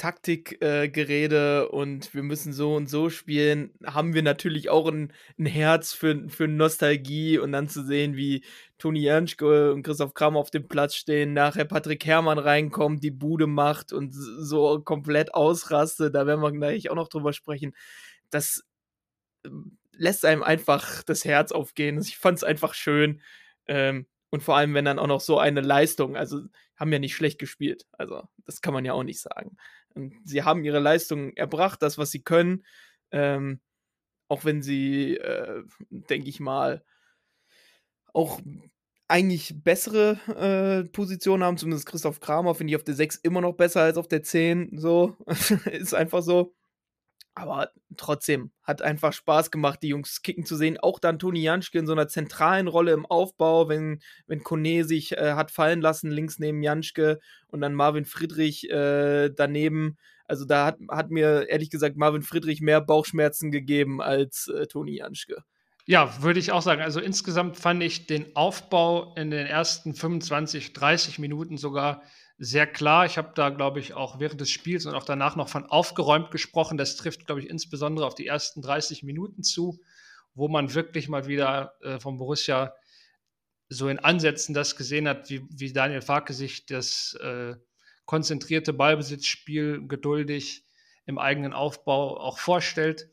Taktikgerede 0.00 1.68
äh, 1.68 1.74
und 1.74 2.14
wir 2.14 2.22
müssen 2.22 2.54
so 2.54 2.74
und 2.74 2.88
so 2.88 3.10
spielen, 3.10 3.74
haben 3.84 4.14
wir 4.14 4.22
natürlich 4.22 4.70
auch 4.70 4.88
ein, 4.88 5.12
ein, 5.38 5.44
Herz 5.44 5.92
für, 5.92 6.26
für 6.30 6.48
Nostalgie 6.48 7.38
und 7.38 7.52
dann 7.52 7.68
zu 7.68 7.84
sehen, 7.84 8.16
wie 8.16 8.42
Toni 8.78 9.02
Janschke 9.02 9.74
und 9.74 9.82
Christoph 9.82 10.14
Kramer 10.14 10.38
auf 10.38 10.50
dem 10.50 10.68
Platz 10.68 10.94
stehen, 10.94 11.34
nachher 11.34 11.66
Patrick 11.66 12.06
Herrmann 12.06 12.38
reinkommt, 12.38 13.04
die 13.04 13.10
Bude 13.10 13.46
macht 13.46 13.92
und 13.92 14.12
so 14.12 14.80
komplett 14.80 15.34
ausrastet, 15.34 16.14
da 16.14 16.26
werden 16.26 16.40
wir 16.40 16.52
gleich 16.52 16.88
auch 16.88 16.96
noch 16.96 17.08
drüber 17.08 17.34
sprechen. 17.34 17.74
Das 18.30 18.64
lässt 19.92 20.24
einem 20.24 20.42
einfach 20.42 21.02
das 21.02 21.26
Herz 21.26 21.52
aufgehen. 21.52 22.00
Ich 22.00 22.16
fand 22.16 22.38
es 22.38 22.44
einfach 22.44 22.72
schön. 22.72 23.20
Ähm, 23.66 24.06
und 24.30 24.42
vor 24.42 24.56
allem, 24.56 24.72
wenn 24.72 24.86
dann 24.86 24.98
auch 24.98 25.08
noch 25.08 25.20
so 25.20 25.38
eine 25.38 25.60
Leistung, 25.60 26.16
also 26.16 26.40
haben 26.76 26.92
ja 26.92 26.98
nicht 26.98 27.14
schlecht 27.14 27.38
gespielt. 27.38 27.86
Also, 27.92 28.22
das 28.46 28.62
kann 28.62 28.72
man 28.72 28.86
ja 28.86 28.94
auch 28.94 29.02
nicht 29.02 29.20
sagen. 29.20 29.58
Und 29.94 30.14
sie 30.24 30.42
haben 30.42 30.64
ihre 30.64 30.78
Leistung 30.78 31.36
erbracht, 31.36 31.82
das, 31.82 31.98
was 31.98 32.10
sie 32.10 32.22
können. 32.22 32.64
Ähm, 33.12 33.60
auch 34.28 34.44
wenn 34.44 34.62
sie, 34.62 35.16
äh, 35.16 35.64
denke 35.90 36.28
ich 36.28 36.40
mal, 36.40 36.84
auch 38.12 38.40
eigentlich 39.08 39.62
bessere 39.64 40.20
äh, 40.84 40.88
Positionen 40.88 41.42
haben, 41.42 41.56
zumindest 41.58 41.86
Christoph 41.86 42.20
Kramer 42.20 42.54
finde 42.54 42.72
ich 42.72 42.76
auf 42.76 42.84
der 42.84 42.94
6 42.94 43.16
immer 43.16 43.40
noch 43.40 43.54
besser 43.54 43.82
als 43.82 43.96
auf 43.96 44.06
der 44.08 44.22
10. 44.22 44.78
So, 44.78 45.16
ist 45.72 45.94
einfach 45.94 46.22
so. 46.22 46.54
Aber 47.34 47.70
trotzdem 47.96 48.50
hat 48.62 48.82
einfach 48.82 49.12
Spaß 49.12 49.50
gemacht, 49.50 49.80
die 49.82 49.88
Jungs 49.88 50.22
kicken 50.22 50.44
zu 50.44 50.56
sehen. 50.56 50.78
Auch 50.78 50.98
dann 50.98 51.18
Toni 51.18 51.42
Janschke 51.42 51.78
in 51.78 51.86
so 51.86 51.92
einer 51.92 52.08
zentralen 52.08 52.68
Rolle 52.68 52.92
im 52.92 53.06
Aufbau, 53.06 53.68
wenn, 53.68 54.00
wenn 54.26 54.42
Kone 54.42 54.84
sich 54.84 55.12
äh, 55.12 55.34
hat 55.34 55.50
fallen 55.50 55.80
lassen, 55.80 56.10
links 56.10 56.38
neben 56.38 56.62
Janschke 56.62 57.20
und 57.48 57.60
dann 57.60 57.74
Marvin 57.74 58.04
Friedrich 58.04 58.68
äh, 58.70 59.30
daneben. 59.30 59.96
Also 60.26 60.44
da 60.44 60.66
hat, 60.66 60.78
hat 60.90 61.10
mir 61.10 61.48
ehrlich 61.48 61.70
gesagt 61.70 61.96
Marvin 61.96 62.22
Friedrich 62.22 62.60
mehr 62.60 62.80
Bauchschmerzen 62.80 63.50
gegeben 63.50 64.00
als 64.02 64.48
äh, 64.48 64.66
Toni 64.66 64.96
Janschke. 64.96 65.44
Ja, 65.86 66.22
würde 66.22 66.38
ich 66.38 66.52
auch 66.52 66.62
sagen. 66.62 66.82
Also 66.82 67.00
insgesamt 67.00 67.56
fand 67.56 67.82
ich 67.82 68.06
den 68.06 68.36
Aufbau 68.36 69.14
in 69.16 69.30
den 69.30 69.46
ersten 69.46 69.94
25, 69.94 70.72
30 70.72 71.18
Minuten 71.18 71.58
sogar 71.58 72.02
sehr 72.42 72.66
klar. 72.66 73.04
Ich 73.04 73.18
habe 73.18 73.32
da, 73.34 73.50
glaube 73.50 73.80
ich, 73.80 73.92
auch 73.92 74.18
während 74.18 74.40
des 74.40 74.50
Spiels 74.50 74.86
und 74.86 74.94
auch 74.94 75.04
danach 75.04 75.36
noch 75.36 75.50
von 75.50 75.66
aufgeräumt 75.66 76.30
gesprochen. 76.30 76.78
Das 76.78 76.96
trifft, 76.96 77.26
glaube 77.26 77.42
ich, 77.42 77.50
insbesondere 77.50 78.06
auf 78.06 78.14
die 78.14 78.26
ersten 78.26 78.62
30 78.62 79.02
Minuten 79.02 79.42
zu, 79.42 79.78
wo 80.34 80.48
man 80.48 80.72
wirklich 80.72 81.10
mal 81.10 81.26
wieder 81.26 81.74
äh, 81.82 82.00
vom 82.00 82.16
Borussia 82.16 82.74
so 83.68 83.88
in 83.88 83.98
Ansätzen 83.98 84.54
das 84.54 84.74
gesehen 84.74 85.06
hat, 85.06 85.28
wie, 85.28 85.42
wie 85.50 85.70
Daniel 85.74 86.00
Farke 86.00 86.32
sich 86.32 86.64
das 86.64 87.12
äh, 87.22 87.56
konzentrierte 88.06 88.72
Ballbesitzspiel 88.72 89.86
geduldig 89.86 90.64
im 91.04 91.18
eigenen 91.18 91.52
Aufbau 91.52 92.18
auch 92.18 92.38
vorstellt. 92.38 93.10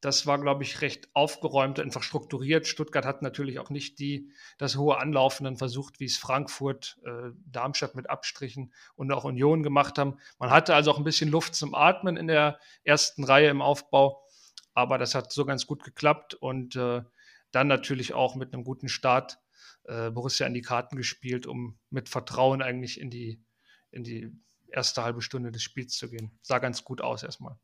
Das 0.00 0.26
war, 0.26 0.38
glaube 0.38 0.62
ich, 0.62 0.80
recht 0.80 1.08
aufgeräumt, 1.12 1.80
einfach 1.80 2.04
strukturiert. 2.04 2.68
Stuttgart 2.68 3.04
hat 3.04 3.22
natürlich 3.22 3.58
auch 3.58 3.70
nicht 3.70 3.98
die, 3.98 4.30
das 4.56 4.76
hohe 4.76 4.98
Anlaufen 4.98 5.44
dann 5.44 5.56
versucht, 5.56 5.98
wie 5.98 6.04
es 6.04 6.16
Frankfurt, 6.16 6.98
äh, 7.04 7.30
Darmstadt 7.46 7.96
mit 7.96 8.08
Abstrichen 8.08 8.72
und 8.94 9.10
auch 9.10 9.24
Union 9.24 9.64
gemacht 9.64 9.98
haben. 9.98 10.18
Man 10.38 10.50
hatte 10.50 10.74
also 10.74 10.92
auch 10.92 10.98
ein 10.98 11.04
bisschen 11.04 11.30
Luft 11.30 11.56
zum 11.56 11.74
Atmen 11.74 12.16
in 12.16 12.28
der 12.28 12.60
ersten 12.84 13.24
Reihe 13.24 13.48
im 13.48 13.60
Aufbau, 13.60 14.24
aber 14.72 14.98
das 14.98 15.16
hat 15.16 15.32
so 15.32 15.44
ganz 15.44 15.66
gut 15.66 15.82
geklappt 15.82 16.34
und 16.34 16.76
äh, 16.76 17.02
dann 17.50 17.66
natürlich 17.66 18.14
auch 18.14 18.36
mit 18.36 18.54
einem 18.54 18.62
guten 18.62 18.88
Start 18.88 19.40
äh, 19.84 20.10
Borussia 20.10 20.46
in 20.46 20.54
die 20.54 20.62
Karten 20.62 20.96
gespielt, 20.96 21.46
um 21.46 21.78
mit 21.90 22.08
Vertrauen 22.08 22.62
eigentlich 22.62 23.00
in 23.00 23.10
die, 23.10 23.42
in 23.90 24.04
die 24.04 24.30
erste 24.68 25.02
halbe 25.02 25.22
Stunde 25.22 25.50
des 25.50 25.62
Spiels 25.62 25.96
zu 25.96 26.08
gehen. 26.08 26.38
Sah 26.42 26.58
ganz 26.58 26.84
gut 26.84 27.00
aus 27.00 27.22
erstmal. 27.22 27.58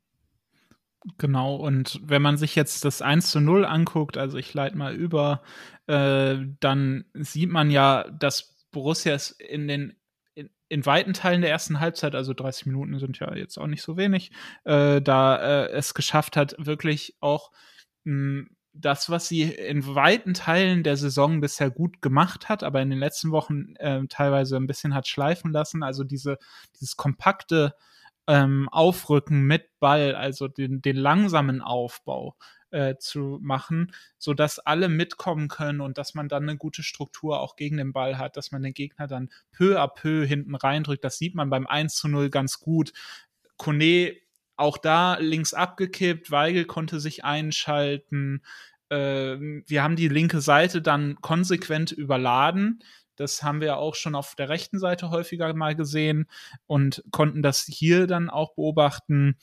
Genau, 1.19 1.55
und 1.55 1.99
wenn 2.03 2.21
man 2.21 2.37
sich 2.37 2.55
jetzt 2.55 2.83
das 2.83 3.01
1 3.01 3.29
zu 3.29 3.39
0 3.39 3.63
anguckt, 3.65 4.17
also 4.17 4.37
ich 4.37 4.53
leite 4.53 4.75
mal 4.75 4.95
über, 4.95 5.43
äh, 5.85 6.37
dann 6.59 7.05
sieht 7.13 7.51
man 7.51 7.69
ja, 7.69 8.09
dass 8.09 8.55
Borussia 8.71 9.13
es 9.13 9.29
in 9.31 9.67
den 9.67 9.95
in, 10.33 10.49
in, 10.67 10.85
weiten 10.85 11.13
Teilen 11.13 11.41
der 11.41 11.51
ersten 11.51 11.79
Halbzeit, 11.79 12.15
also 12.15 12.33
30 12.33 12.65
Minuten 12.65 12.97
sind 12.99 13.19
ja 13.19 13.35
jetzt 13.35 13.57
auch 13.59 13.67
nicht 13.67 13.83
so 13.83 13.97
wenig, 13.97 14.31
äh, 14.63 14.99
da 14.99 15.37
äh, 15.65 15.69
es 15.69 15.93
geschafft 15.93 16.35
hat, 16.35 16.55
wirklich 16.57 17.15
auch 17.19 17.51
mh, 18.03 18.47
das, 18.73 19.09
was 19.09 19.27
sie 19.27 19.43
in 19.43 19.85
weiten 19.95 20.33
Teilen 20.33 20.83
der 20.83 20.97
Saison 20.97 21.39
bisher 21.39 21.69
gut 21.69 22.01
gemacht 22.01 22.49
hat, 22.49 22.63
aber 22.63 22.81
in 22.81 22.89
den 22.89 22.99
letzten 22.99 23.31
Wochen 23.31 23.75
äh, 23.77 24.01
teilweise 24.09 24.57
ein 24.57 24.67
bisschen 24.67 24.95
hat 24.95 25.07
schleifen 25.07 25.51
lassen, 25.51 25.83
also 25.83 26.03
diese, 26.03 26.37
dieses 26.79 26.97
kompakte 26.97 27.75
ähm, 28.27 28.69
Aufrücken 28.69 29.43
mit 29.43 29.69
Ball, 29.79 30.15
also 30.15 30.47
den, 30.47 30.81
den 30.81 30.95
langsamen 30.95 31.61
Aufbau 31.61 32.35
äh, 32.71 32.97
zu 32.97 33.39
machen, 33.41 33.93
so 34.17 34.33
dass 34.33 34.59
alle 34.59 34.89
mitkommen 34.89 35.47
können 35.47 35.81
und 35.81 35.97
dass 35.97 36.13
man 36.13 36.27
dann 36.27 36.43
eine 36.43 36.57
gute 36.57 36.83
Struktur 36.83 37.39
auch 37.39 37.55
gegen 37.55 37.77
den 37.77 37.93
Ball 37.93 38.17
hat, 38.17 38.37
dass 38.37 38.51
man 38.51 38.63
den 38.63 38.73
Gegner 38.73 39.07
dann 39.07 39.29
peu 39.51 39.79
à 39.79 39.87
peu 39.87 40.25
hinten 40.25 40.55
reindrückt. 40.55 41.03
Das 41.03 41.17
sieht 41.17 41.35
man 41.35 41.49
beim 41.49 41.67
1 41.67 41.95
zu 41.95 42.07
0 42.07 42.29
ganz 42.29 42.59
gut. 42.59 42.91
Kone 43.57 44.17
auch 44.57 44.77
da 44.77 45.17
links 45.19 45.53
abgekippt, 45.53 46.31
Weigel 46.31 46.65
konnte 46.65 46.99
sich 46.99 47.23
einschalten. 47.23 48.41
Äh, 48.89 49.37
wir 49.65 49.83
haben 49.83 49.95
die 49.95 50.09
linke 50.09 50.41
Seite 50.41 50.81
dann 50.81 51.15
konsequent 51.21 51.91
überladen. 51.91 52.83
Das 53.15 53.43
haben 53.43 53.61
wir 53.61 53.77
auch 53.77 53.95
schon 53.95 54.15
auf 54.15 54.35
der 54.35 54.49
rechten 54.49 54.79
Seite 54.79 55.09
häufiger 55.09 55.53
mal 55.53 55.75
gesehen 55.75 56.27
und 56.67 57.03
konnten 57.11 57.41
das 57.41 57.61
hier 57.61 58.07
dann 58.07 58.29
auch 58.29 58.53
beobachten. 58.55 59.37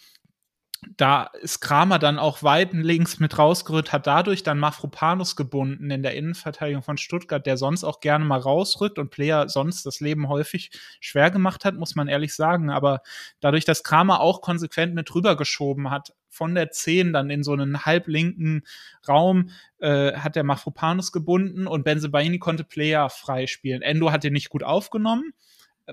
Da 0.97 1.31
ist 1.41 1.61
Kramer 1.61 2.01
dann 2.01 2.19
auch 2.19 2.43
weit 2.43 2.73
links 2.73 3.21
mit 3.21 3.39
rausgerückt, 3.39 3.93
hat 3.93 4.09
dadurch 4.09 4.43
dann 4.43 4.59
Mafropanus 4.59 5.37
gebunden 5.37 5.91
in 5.91 6.03
der 6.03 6.17
Innenverteidigung 6.17 6.83
von 6.83 6.99
Stuttgart, 6.99 7.47
der 7.47 7.57
sonst 7.57 7.85
auch 7.85 8.01
gerne 8.01 8.25
mal 8.25 8.41
rausrückt 8.41 8.99
und 8.99 9.11
Player 9.11 9.49
sonst 9.49 9.87
das 9.87 10.01
Leben 10.01 10.29
häufig 10.29 10.71
schwer 10.99 11.31
gemacht 11.31 11.65
hat, 11.65 11.77
muss 11.77 11.95
man 11.95 12.09
ehrlich 12.09 12.35
sagen. 12.35 12.69
Aber 12.69 13.03
dadurch, 13.39 13.65
dass 13.65 13.85
Kramer 13.85 14.21
auch 14.21 14.41
konsequent 14.41 14.95
mit 14.95 15.15
rübergeschoben 15.15 15.89
hat, 15.91 16.15
von 16.29 16.55
der 16.55 16.71
10 16.71 17.13
dann 17.13 17.31
in 17.31 17.45
so 17.45 17.53
einen 17.53 17.85
halblinken 17.85 18.67
Raum 19.07 19.51
äh, 19.79 20.15
hat 20.15 20.35
der 20.35 20.45
Mafropanus 20.45 21.13
gebunden 21.13 21.67
und 21.67 21.85
Benzebaini 21.85 22.39
konnte 22.39 22.65
Player 22.65 23.09
freispielen. 23.09 23.83
Endo 23.83 24.11
hat 24.11 24.25
den 24.25 24.33
nicht 24.33 24.49
gut 24.49 24.65
aufgenommen, 24.65 25.33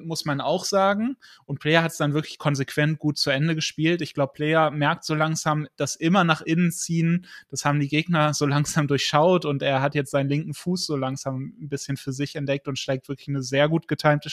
muss 0.01 0.25
man 0.25 0.41
auch 0.41 0.65
sagen. 0.65 1.17
Und 1.45 1.59
Player 1.59 1.83
hat 1.83 1.91
es 1.91 1.97
dann 1.97 2.13
wirklich 2.13 2.37
konsequent 2.37 2.99
gut 2.99 3.17
zu 3.17 3.29
Ende 3.29 3.55
gespielt. 3.55 4.01
Ich 4.01 4.13
glaube, 4.13 4.33
Player 4.33 4.71
merkt 4.71 5.03
so 5.03 5.15
langsam, 5.15 5.67
dass 5.75 5.95
immer 5.95 6.23
nach 6.23 6.41
innen 6.41 6.71
ziehen. 6.71 7.25
Das 7.49 7.65
haben 7.65 7.79
die 7.79 7.87
Gegner 7.87 8.33
so 8.33 8.45
langsam 8.45 8.87
durchschaut 8.87 9.45
und 9.45 9.61
er 9.61 9.81
hat 9.81 9.95
jetzt 9.95 10.11
seinen 10.11 10.29
linken 10.29 10.53
Fuß 10.53 10.85
so 10.85 10.95
langsam 10.95 11.53
ein 11.59 11.69
bisschen 11.69 11.97
für 11.97 12.11
sich 12.11 12.35
entdeckt 12.35 12.67
und 12.67 12.79
schlägt 12.79 13.09
wirklich 13.09 13.27
eine 13.29 13.43
sehr 13.43 13.69
gut 13.69 13.87
getimte 13.87 14.29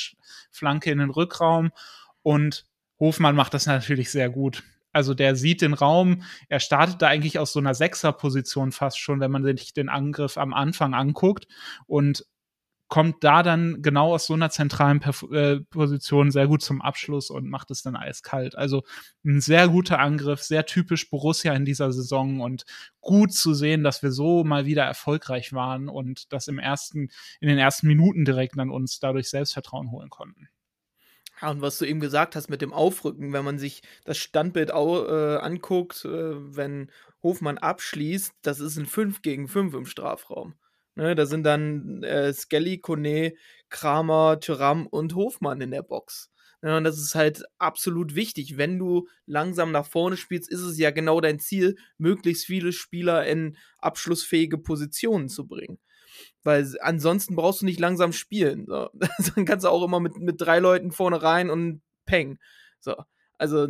Flanke 0.50 0.90
in 0.90 0.98
den 0.98 1.10
Rückraum. 1.10 1.70
Und 2.22 2.66
Hofmann 2.98 3.36
macht 3.36 3.54
das 3.54 3.66
natürlich 3.66 4.10
sehr 4.10 4.30
gut. 4.30 4.62
Also 4.92 5.12
der 5.12 5.36
sieht 5.36 5.60
den 5.60 5.74
Raum, 5.74 6.22
er 6.48 6.58
startet 6.58 7.02
da 7.02 7.08
eigentlich 7.08 7.38
aus 7.38 7.52
so 7.52 7.58
einer 7.58 7.74
Sechserposition 7.74 8.72
fast 8.72 8.98
schon, 8.98 9.20
wenn 9.20 9.30
man 9.30 9.44
sich 9.44 9.74
den 9.74 9.90
Angriff 9.90 10.38
am 10.38 10.54
Anfang 10.54 10.94
anguckt 10.94 11.46
und 11.86 12.24
kommt 12.88 13.24
da 13.24 13.42
dann 13.42 13.82
genau 13.82 14.14
aus 14.14 14.26
so 14.26 14.34
einer 14.34 14.50
zentralen 14.50 15.00
Perf 15.00 15.24
äh, 15.32 15.60
Position 15.60 16.30
sehr 16.30 16.46
gut 16.46 16.62
zum 16.62 16.80
Abschluss 16.80 17.30
und 17.30 17.48
macht 17.48 17.70
es 17.70 17.82
dann 17.82 17.96
eiskalt. 17.96 18.56
Also 18.56 18.84
ein 19.24 19.40
sehr 19.40 19.68
guter 19.68 19.98
Angriff, 19.98 20.42
sehr 20.42 20.66
typisch 20.66 21.10
Borussia 21.10 21.52
in 21.54 21.64
dieser 21.64 21.92
Saison 21.92 22.40
und 22.40 22.64
gut 23.00 23.32
zu 23.32 23.54
sehen, 23.54 23.82
dass 23.82 24.02
wir 24.02 24.12
so 24.12 24.44
mal 24.44 24.66
wieder 24.66 24.84
erfolgreich 24.84 25.52
waren 25.52 25.88
und 25.88 26.32
das 26.32 26.46
im 26.46 26.58
ersten, 26.58 27.08
in 27.40 27.48
den 27.48 27.58
ersten 27.58 27.88
Minuten 27.88 28.24
direkt 28.24 28.58
an 28.58 28.70
uns 28.70 29.00
dadurch 29.00 29.30
Selbstvertrauen 29.30 29.90
holen 29.90 30.10
konnten. 30.10 30.48
Ja, 31.42 31.50
und 31.50 31.60
was 31.60 31.78
du 31.78 31.84
eben 31.84 32.00
gesagt 32.00 32.34
hast 32.34 32.48
mit 32.48 32.62
dem 32.62 32.72
Aufrücken, 32.72 33.32
wenn 33.32 33.44
man 33.44 33.58
sich 33.58 33.82
das 34.04 34.16
Standbild 34.16 34.72
au, 34.72 35.04
äh, 35.06 35.36
anguckt, 35.36 36.04
äh, 36.04 36.56
wenn 36.56 36.90
Hofmann 37.22 37.58
abschließt, 37.58 38.32
das 38.42 38.60
ist 38.60 38.78
ein 38.78 38.86
5 38.86 39.22
gegen 39.22 39.48
5 39.48 39.74
im 39.74 39.86
Strafraum. 39.86 40.54
Ne, 40.96 41.14
da 41.14 41.26
sind 41.26 41.44
dann 41.44 42.02
äh, 42.02 42.32
Skelly, 42.32 42.78
Kone, 42.78 43.34
Kramer, 43.68 44.40
Tyram 44.40 44.86
und 44.86 45.14
Hofmann 45.14 45.60
in 45.60 45.70
der 45.70 45.82
Box. 45.82 46.30
Ja, 46.62 46.78
und 46.78 46.84
das 46.84 46.98
ist 46.98 47.14
halt 47.14 47.44
absolut 47.58 48.14
wichtig. 48.14 48.56
Wenn 48.56 48.78
du 48.78 49.06
langsam 49.26 49.72
nach 49.72 49.86
vorne 49.86 50.16
spielst, 50.16 50.50
ist 50.50 50.62
es 50.62 50.78
ja 50.78 50.90
genau 50.90 51.20
dein 51.20 51.38
Ziel, 51.38 51.76
möglichst 51.98 52.46
viele 52.46 52.72
Spieler 52.72 53.26
in 53.26 53.56
abschlussfähige 53.78 54.58
Positionen 54.58 55.28
zu 55.28 55.46
bringen. 55.46 55.78
Weil 56.42 56.66
ansonsten 56.80 57.36
brauchst 57.36 57.62
du 57.62 57.66
nicht 57.66 57.80
langsam 57.80 58.12
spielen. 58.12 58.66
So. 58.66 58.88
Dann 59.34 59.44
kannst 59.44 59.64
du 59.64 59.68
auch 59.68 59.84
immer 59.84 60.00
mit, 60.00 60.16
mit 60.18 60.40
drei 60.40 60.58
Leuten 60.60 60.92
vorne 60.92 61.22
rein 61.22 61.50
und 61.50 61.82
peng. 62.06 62.38
So. 62.80 62.96
Also, 63.38 63.68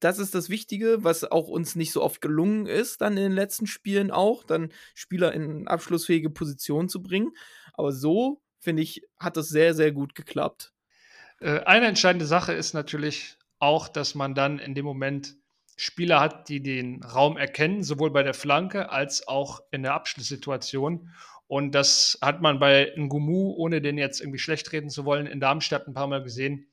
das 0.00 0.18
ist 0.18 0.34
das 0.34 0.50
Wichtige, 0.50 1.04
was 1.04 1.24
auch 1.24 1.48
uns 1.48 1.76
nicht 1.76 1.92
so 1.92 2.02
oft 2.02 2.20
gelungen 2.20 2.66
ist, 2.66 3.00
dann 3.00 3.16
in 3.16 3.22
den 3.22 3.32
letzten 3.32 3.66
Spielen 3.66 4.10
auch, 4.10 4.44
dann 4.44 4.72
Spieler 4.94 5.32
in 5.32 5.68
abschlussfähige 5.68 6.30
Positionen 6.30 6.88
zu 6.88 7.02
bringen. 7.02 7.32
Aber 7.74 7.92
so, 7.92 8.40
finde 8.58 8.82
ich, 8.82 9.02
hat 9.18 9.36
das 9.36 9.48
sehr, 9.48 9.74
sehr 9.74 9.92
gut 9.92 10.14
geklappt. 10.14 10.72
Äh, 11.40 11.60
eine 11.60 11.86
entscheidende 11.86 12.26
Sache 12.26 12.52
ist 12.52 12.74
natürlich 12.74 13.36
auch, 13.58 13.88
dass 13.88 14.14
man 14.14 14.34
dann 14.34 14.58
in 14.58 14.74
dem 14.74 14.84
Moment 14.84 15.36
Spieler 15.76 16.20
hat, 16.20 16.48
die 16.48 16.62
den 16.62 17.02
Raum 17.02 17.36
erkennen, 17.38 17.82
sowohl 17.82 18.10
bei 18.10 18.22
der 18.22 18.34
Flanke 18.34 18.90
als 18.90 19.26
auch 19.28 19.60
in 19.70 19.82
der 19.82 19.94
Abschlusssituation 19.94 21.10
und 21.50 21.74
das 21.74 22.16
hat 22.22 22.42
man 22.42 22.60
bei 22.60 22.92
Ngumu, 22.96 23.52
ohne 23.56 23.80
den 23.80 23.98
jetzt 23.98 24.20
irgendwie 24.20 24.38
schlecht 24.38 24.70
reden 24.70 24.88
zu 24.88 25.04
wollen, 25.04 25.26
in 25.26 25.40
Darmstadt 25.40 25.88
ein 25.88 25.94
paar 25.94 26.06
Mal 26.06 26.22
gesehen. 26.22 26.69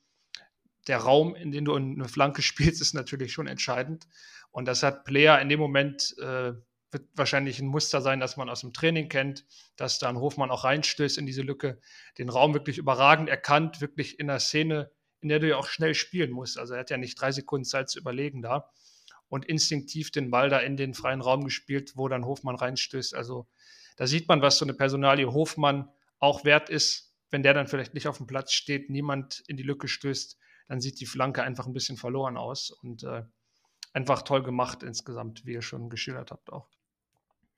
Der 0.87 0.99
Raum, 0.99 1.35
in 1.35 1.51
dem 1.51 1.65
du 1.65 1.75
eine 1.75 2.07
Flanke 2.07 2.41
spielst, 2.41 2.81
ist 2.81 2.93
natürlich 2.93 3.33
schon 3.33 3.47
entscheidend. 3.47 4.07
Und 4.51 4.65
das 4.65 4.83
hat 4.83 5.05
Player 5.05 5.39
in 5.41 5.49
dem 5.49 5.59
Moment, 5.59 6.15
äh, 6.19 6.53
wird 6.91 7.07
wahrscheinlich 7.15 7.59
ein 7.59 7.67
Muster 7.67 8.01
sein, 8.01 8.19
das 8.19 8.37
man 8.37 8.49
aus 8.49 8.61
dem 8.61 8.73
Training 8.73 9.09
kennt, 9.09 9.45
dass 9.75 9.99
dann 9.99 10.17
Hofmann 10.17 10.51
auch 10.51 10.63
reinstößt 10.63 11.17
in 11.17 11.25
diese 11.25 11.41
Lücke, 11.41 11.79
den 12.17 12.29
Raum 12.29 12.53
wirklich 12.53 12.77
überragend 12.77 13.29
erkannt, 13.29 13.81
wirklich 13.81 14.19
in 14.19 14.27
der 14.27 14.39
Szene, 14.39 14.89
in 15.19 15.29
der 15.29 15.39
du 15.39 15.49
ja 15.49 15.57
auch 15.57 15.67
schnell 15.67 15.95
spielen 15.95 16.31
musst. 16.31 16.57
Also 16.57 16.75
er 16.75 16.81
hat 16.81 16.89
ja 16.89 16.97
nicht 16.97 17.19
drei 17.19 17.31
Sekunden 17.31 17.65
Zeit 17.65 17.89
zu 17.89 17.99
überlegen 17.99 18.41
da 18.41 18.71
und 19.29 19.45
instinktiv 19.45 20.11
den 20.11 20.31
Ball 20.31 20.49
da 20.49 20.59
in 20.59 20.77
den 20.77 20.93
freien 20.93 21.21
Raum 21.21 21.43
gespielt, 21.43 21.93
wo 21.95 22.07
dann 22.07 22.25
Hofmann 22.25 22.55
reinstößt. 22.55 23.13
Also 23.15 23.47
da 23.97 24.07
sieht 24.07 24.27
man, 24.27 24.41
was 24.41 24.57
so 24.57 24.65
eine 24.65 24.73
Personalie 24.73 25.31
Hofmann 25.31 25.89
auch 26.19 26.45
wert 26.45 26.69
ist. 26.69 27.15
Wenn 27.29 27.43
der 27.43 27.53
dann 27.53 27.67
vielleicht 27.67 27.93
nicht 27.93 28.07
auf 28.07 28.17
dem 28.17 28.27
Platz 28.27 28.53
steht, 28.53 28.89
niemand 28.89 29.43
in 29.47 29.57
die 29.57 29.63
Lücke 29.63 29.89
stößt, 29.89 30.37
dann 30.67 30.81
sieht 30.81 30.99
die 30.99 31.05
Flanke 31.05 31.43
einfach 31.43 31.65
ein 31.65 31.73
bisschen 31.73 31.97
verloren 31.97 32.37
aus 32.37 32.71
und 32.71 33.03
äh, 33.03 33.23
einfach 33.93 34.21
toll 34.21 34.43
gemacht 34.43 34.83
insgesamt, 34.83 35.45
wie 35.45 35.53
ihr 35.53 35.61
schon 35.61 35.89
geschildert 35.89 36.31
habt 36.31 36.51
auch. 36.51 36.67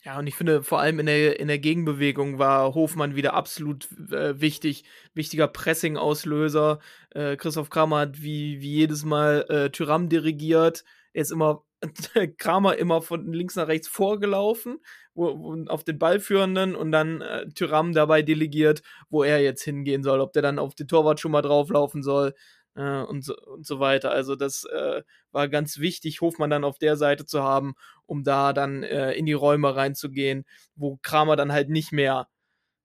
Ja, 0.06 0.18
und 0.18 0.28
ich 0.28 0.36
finde, 0.36 0.64
vor 0.64 0.80
allem 0.80 1.00
in 1.00 1.08
der, 1.08 1.42
in 1.42 1.50
der 1.50 1.60
Gegenbewegung 1.60 2.40
war 2.40 2.74
Hofmann 2.74 3.18
wieder 3.18 3.34
absolut 3.34 3.92
äh, 4.12 4.40
wichtig. 4.40 4.86
Wichtiger 5.14 5.50
Pressing-Auslöser. 5.50 6.80
Äh, 7.10 7.36
Christoph 7.36 7.70
Kramer 7.70 8.00
hat 8.00 8.22
wie, 8.22 8.62
wie 8.62 8.76
jedes 8.76 9.04
Mal 9.04 9.46
äh, 9.50 9.70
Tyram 9.72 10.08
dirigiert. 10.08 10.86
Er 11.12 11.24
ist 11.24 11.32
immer 11.32 11.66
Kramer 12.38 12.78
immer 12.78 13.02
von 13.02 13.32
links 13.34 13.58
nach 13.58 13.68
rechts 13.68 13.90
vorgelaufen, 13.90 14.80
wo, 15.14 15.38
wo, 15.38 15.66
auf 15.70 15.84
den 15.84 16.00
Ballführenden 16.00 16.76
und 16.76 16.94
dann 16.94 17.20
äh, 17.20 17.50
Tyram 17.50 17.94
dabei 17.94 18.22
delegiert, 18.22 18.82
wo 19.10 19.24
er 19.24 19.42
jetzt 19.42 19.64
hingehen 19.64 20.04
soll, 20.04 20.22
ob 20.22 20.32
der 20.32 20.42
dann 20.42 20.60
auf 20.60 20.76
den 20.76 20.88
Torwart 20.88 21.20
schon 21.20 21.32
mal 21.32 21.42
drauflaufen 21.42 22.04
soll 22.04 22.34
äh, 22.80 23.02
und, 23.04 23.24
so, 23.24 23.36
und 23.36 23.66
so 23.66 23.80
weiter. 23.80 24.12
Also 24.12 24.36
das 24.36 24.64
äh, 24.64 25.04
war 25.32 25.50
ganz 25.50 25.80
wichtig, 25.80 26.22
Hofmann 26.22 26.50
dann 26.50 26.64
auf 26.64 26.80
der 26.80 26.96
Seite 26.96 27.26
zu 27.26 27.44
haben, 27.44 27.74
um 28.06 28.24
da 28.24 28.54
dann 28.54 28.84
äh, 28.84 29.12
in 29.14 29.26
die 29.26 29.34
Räume 29.34 29.76
reinzugehen, 29.76 30.46
wo 30.76 30.98
Kramer 31.02 31.36
dann 31.36 31.52
halt 31.52 31.70
nicht 31.70 31.92
mehr 31.92 32.30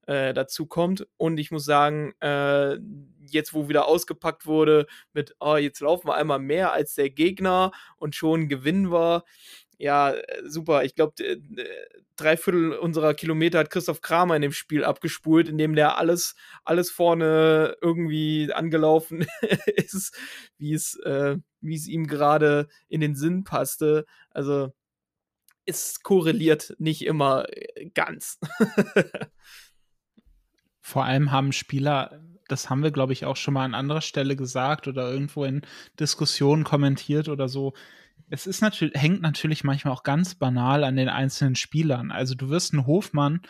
äh, 0.07 0.33
dazu 0.33 0.65
kommt. 0.65 1.07
Und 1.17 1.37
ich 1.39 1.49
muss 1.49 1.65
sagen, 1.65 2.13
äh, 2.19 2.77
jetzt 3.21 3.53
wo 3.53 3.69
wieder 3.69 3.87
ausgepackt 3.87 4.45
wurde 4.45 4.85
mit, 5.13 5.35
oh, 5.39 5.55
jetzt 5.55 5.79
laufen 5.79 6.07
wir 6.07 6.15
einmal 6.15 6.39
mehr 6.39 6.73
als 6.73 6.95
der 6.95 7.09
Gegner 7.09 7.71
und 7.97 8.15
schon 8.15 8.49
gewinnen 8.49 8.91
wir, 8.91 9.23
ja, 9.77 10.13
super. 10.45 10.83
Ich 10.83 10.95
glaube, 10.95 11.13
drei 12.15 12.37
Viertel 12.37 12.73
unserer 12.73 13.13
Kilometer 13.13 13.59
hat 13.59 13.69
Christoph 13.69 14.01
Kramer 14.01 14.35
in 14.35 14.41
dem 14.41 14.51
Spiel 14.51 14.83
abgespult, 14.83 15.49
indem 15.49 15.75
der 15.75 15.97
alles, 15.97 16.35
alles 16.63 16.91
vorne 16.91 17.75
irgendwie 17.81 18.51
angelaufen 18.53 19.25
ist, 19.75 20.15
wie 20.57 20.73
es, 20.73 20.95
äh, 21.03 21.37
wie 21.61 21.75
es 21.75 21.87
ihm 21.87 22.07
gerade 22.07 22.67
in 22.87 23.01
den 23.01 23.15
Sinn 23.15 23.43
passte. 23.43 24.05
Also 24.29 24.71
es 25.65 26.01
korreliert 26.01 26.75
nicht 26.77 27.05
immer 27.05 27.45
äh, 27.49 27.89
ganz. 27.93 28.39
Vor 30.81 31.03
allem 31.03 31.31
haben 31.31 31.51
Spieler, 31.51 32.23
das 32.47 32.69
haben 32.69 32.83
wir, 32.83 32.91
glaube 32.91 33.13
ich, 33.13 33.25
auch 33.25 33.37
schon 33.37 33.55
mal 33.55 33.65
an 33.65 33.73
anderer 33.73 34.01
Stelle 34.01 34.35
gesagt 34.35 34.87
oder 34.87 35.11
irgendwo 35.11 35.43
in 35.43 35.63
Diskussionen 35.99 36.63
kommentiert 36.63 37.27
oder 37.27 37.49
so, 37.49 37.73
es 38.29 38.47
ist 38.47 38.61
natürlich, 38.61 38.99
hängt 38.99 39.21
natürlich 39.21 39.63
manchmal 39.63 39.93
auch 39.93 40.03
ganz 40.03 40.35
banal 40.35 40.83
an 40.83 40.95
den 40.95 41.09
einzelnen 41.09 41.55
Spielern. 41.55 42.11
Also 42.11 42.35
du 42.35 42.49
wirst 42.49 42.73
einen 42.73 42.87
Hofmann 42.87 43.41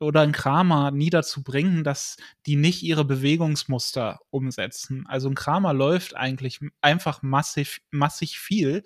oder 0.00 0.22
einen 0.22 0.32
Kramer 0.32 0.90
nie 0.92 1.10
dazu 1.10 1.42
bringen, 1.42 1.84
dass 1.84 2.16
die 2.46 2.56
nicht 2.56 2.82
ihre 2.82 3.04
Bewegungsmuster 3.04 4.20
umsetzen. 4.30 5.04
Also 5.06 5.28
ein 5.28 5.34
Kramer 5.34 5.74
läuft 5.74 6.16
eigentlich 6.16 6.60
einfach 6.80 7.22
massiv, 7.22 7.80
massig 7.90 8.38
viel 8.38 8.82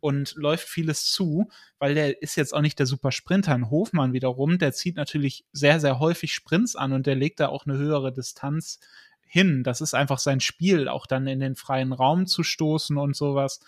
und 0.00 0.34
läuft 0.34 0.68
vieles 0.68 1.10
zu, 1.10 1.48
weil 1.78 1.94
der 1.94 2.20
ist 2.20 2.36
jetzt 2.36 2.52
auch 2.52 2.60
nicht 2.60 2.78
der 2.78 2.86
super 2.86 3.12
Sprinter. 3.12 3.54
Ein 3.54 3.70
Hofmann 3.70 4.12
wiederum, 4.12 4.58
der 4.58 4.72
zieht 4.72 4.96
natürlich 4.96 5.46
sehr, 5.52 5.80
sehr 5.80 5.98
häufig 6.00 6.34
Sprints 6.34 6.76
an 6.76 6.92
und 6.92 7.06
der 7.06 7.14
legt 7.14 7.40
da 7.40 7.48
auch 7.48 7.64
eine 7.64 7.78
höhere 7.78 8.12
Distanz 8.12 8.78
hin. 9.22 9.62
Das 9.64 9.80
ist 9.80 9.94
einfach 9.94 10.18
sein 10.18 10.40
Spiel, 10.40 10.88
auch 10.88 11.06
dann 11.06 11.26
in 11.26 11.40
den 11.40 11.56
freien 11.56 11.94
Raum 11.94 12.26
zu 12.26 12.42
stoßen 12.42 12.98
und 12.98 13.16
sowas. 13.16 13.60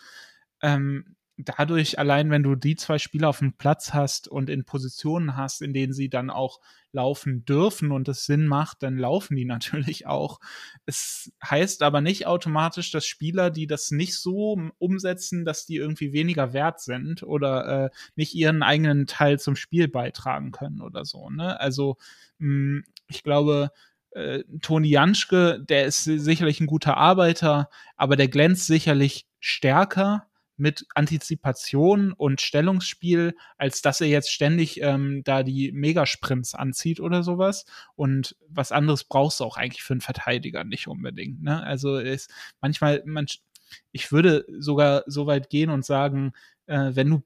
Ähm, 0.60 1.16
dadurch 1.44 1.98
allein, 1.98 2.30
wenn 2.30 2.42
du 2.42 2.54
die 2.54 2.76
zwei 2.76 2.98
Spieler 2.98 3.28
auf 3.28 3.38
dem 3.38 3.54
Platz 3.54 3.92
hast 3.92 4.28
und 4.28 4.50
in 4.50 4.64
Positionen 4.64 5.36
hast, 5.36 5.62
in 5.62 5.72
denen 5.72 5.92
sie 5.92 6.08
dann 6.08 6.30
auch 6.30 6.60
laufen 6.92 7.44
dürfen 7.44 7.92
und 7.92 8.08
es 8.08 8.26
Sinn 8.26 8.46
macht, 8.46 8.82
dann 8.82 8.98
laufen 8.98 9.36
die 9.36 9.44
natürlich 9.46 10.06
auch. 10.06 10.40
Es 10.86 11.32
heißt 11.44 11.82
aber 11.82 12.00
nicht 12.00 12.26
automatisch, 12.26 12.90
dass 12.90 13.06
Spieler, 13.06 13.50
die 13.50 13.66
das 13.66 13.90
nicht 13.90 14.16
so 14.16 14.60
umsetzen, 14.78 15.44
dass 15.44 15.66
die 15.66 15.76
irgendwie 15.76 16.12
weniger 16.12 16.52
wert 16.52 16.80
sind 16.80 17.22
oder 17.22 17.86
äh, 17.86 17.90
nicht 18.16 18.34
ihren 18.34 18.62
eigenen 18.62 19.06
Teil 19.06 19.38
zum 19.38 19.56
Spiel 19.56 19.88
beitragen 19.88 20.50
können 20.50 20.80
oder 20.80 21.04
so. 21.04 21.30
Ne? 21.30 21.58
Also 21.60 21.96
mh, 22.38 22.48
hm, 22.48 22.84
ich 23.08 23.22
glaube, 23.24 23.70
äh, 24.12 24.44
Toni 24.60 24.88
Janschke, 24.88 25.64
der 25.68 25.84
ist 25.86 26.04
sicherlich 26.04 26.60
ein 26.60 26.66
guter 26.66 26.96
Arbeiter, 26.96 27.68
aber 27.96 28.16
der 28.16 28.28
glänzt 28.28 28.66
sicherlich 28.66 29.26
stärker 29.40 30.29
mit 30.60 30.86
Antizipation 30.94 32.12
und 32.12 32.40
Stellungsspiel, 32.40 33.34
als 33.56 33.82
dass 33.82 34.00
er 34.00 34.08
jetzt 34.08 34.30
ständig 34.30 34.80
ähm, 34.82 35.22
da 35.24 35.42
die 35.42 35.72
Megasprints 35.72 36.54
anzieht 36.54 37.00
oder 37.00 37.22
sowas. 37.22 37.64
Und 37.96 38.36
was 38.48 38.70
anderes 38.70 39.04
brauchst 39.04 39.40
du 39.40 39.44
auch 39.44 39.56
eigentlich 39.56 39.82
für 39.82 39.94
einen 39.94 40.00
Verteidiger 40.00 40.64
nicht 40.64 40.86
unbedingt. 40.86 41.42
Ne? 41.42 41.62
Also 41.62 41.98
ist 41.98 42.30
manchmal, 42.60 43.02
man, 43.06 43.26
ich 43.92 44.12
würde 44.12 44.44
sogar 44.58 45.02
so 45.06 45.26
weit 45.26 45.50
gehen 45.50 45.70
und 45.70 45.84
sagen, 45.84 46.32
äh, 46.66 46.90
wenn 46.94 47.10
du 47.10 47.22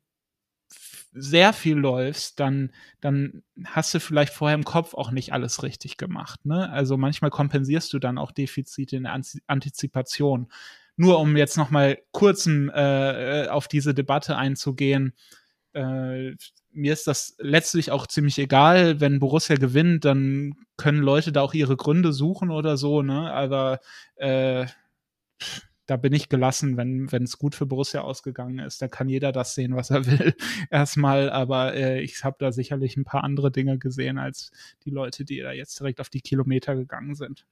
sehr 1.13 1.53
viel 1.53 1.77
läufst, 1.77 2.41
dann, 2.41 2.73
dann 3.01 3.43
hast 3.65 3.95
du 3.95 4.01
vielleicht 4.01 4.33
vorher 4.33 4.57
im 4.57 4.65
Kopf 4.65 4.95
auch 4.95 5.13
nicht 5.13 5.33
alles 5.33 5.63
richtig 5.63 5.97
gemacht. 5.97 6.45
Ne? 6.45 6.71
Also 6.71 6.97
manchmal 6.97 7.31
kompensierst 7.31 7.93
du 7.93 7.99
dann 8.01 8.19
auch 8.19 8.33
Defizite 8.33 8.97
in 8.97 9.05
der 9.05 9.21
Antizipation 9.47 10.49
nur 10.97 11.19
um 11.19 11.37
jetzt 11.37 11.57
noch 11.57 11.71
mal 11.71 11.99
kurz 12.13 12.47
äh, 12.47 13.47
auf 13.49 13.69
diese 13.69 13.95
Debatte 13.95 14.37
einzugehen, 14.37 15.15
äh, 15.73 16.35
mir 16.75 16.93
ist 16.93 17.07
das 17.07 17.37
letztlich 17.39 17.91
auch 17.91 18.07
ziemlich 18.07 18.39
egal, 18.39 19.01
wenn 19.01 19.21
Borussia 19.21 19.57
gewinnt, 19.57 20.05
dann 20.05 20.55
können 20.77 21.03
Leute 21.03 21.33
da 21.33 21.43
auch 21.43 21.55
ihre 21.55 21.77
Gründe 21.77 22.13
suchen 22.13 22.51
oder 22.51 22.77
so, 22.77 23.03
ne? 23.03 23.33
Aber 23.33 23.81
äh, 24.17 24.67
da 25.87 25.97
bin 25.97 26.13
ich 26.15 26.29
gelassen, 26.29 26.77
wenn 26.77 27.25
es 27.25 27.39
gut 27.39 27.55
für 27.55 27.67
Borussia 27.67 28.01
ausgegangen 28.01 28.59
ist, 28.59 28.81
dann 28.81 28.91
kann 28.91 29.09
jeder 29.09 29.33
das 29.33 29.55
sehen, 29.55 29.77
was 29.77 29.91
er 29.91 30.07
will. 30.07 30.35
Erstmal, 30.71 31.31
aber 31.31 31.75
äh, 31.75 32.01
ich 32.01 32.25
habe 32.25 32.37
da 32.39 32.53
sicherlich 32.53 32.97
ein 32.97 33.05
paar 33.05 33.23
andere 33.23 33.51
Dinge 33.51 33.79
gesehen 33.79 34.19
als 34.19 34.51
die 34.85 34.91
Leute, 34.91 35.25
die 35.25 35.41
da 35.41 35.53
jetzt 35.53 35.79
direkt 35.79 36.01
auf 36.01 36.09
die 36.09 36.23
Kilometer 36.23 36.75
gegangen 36.75 37.15
sind. 37.15 37.47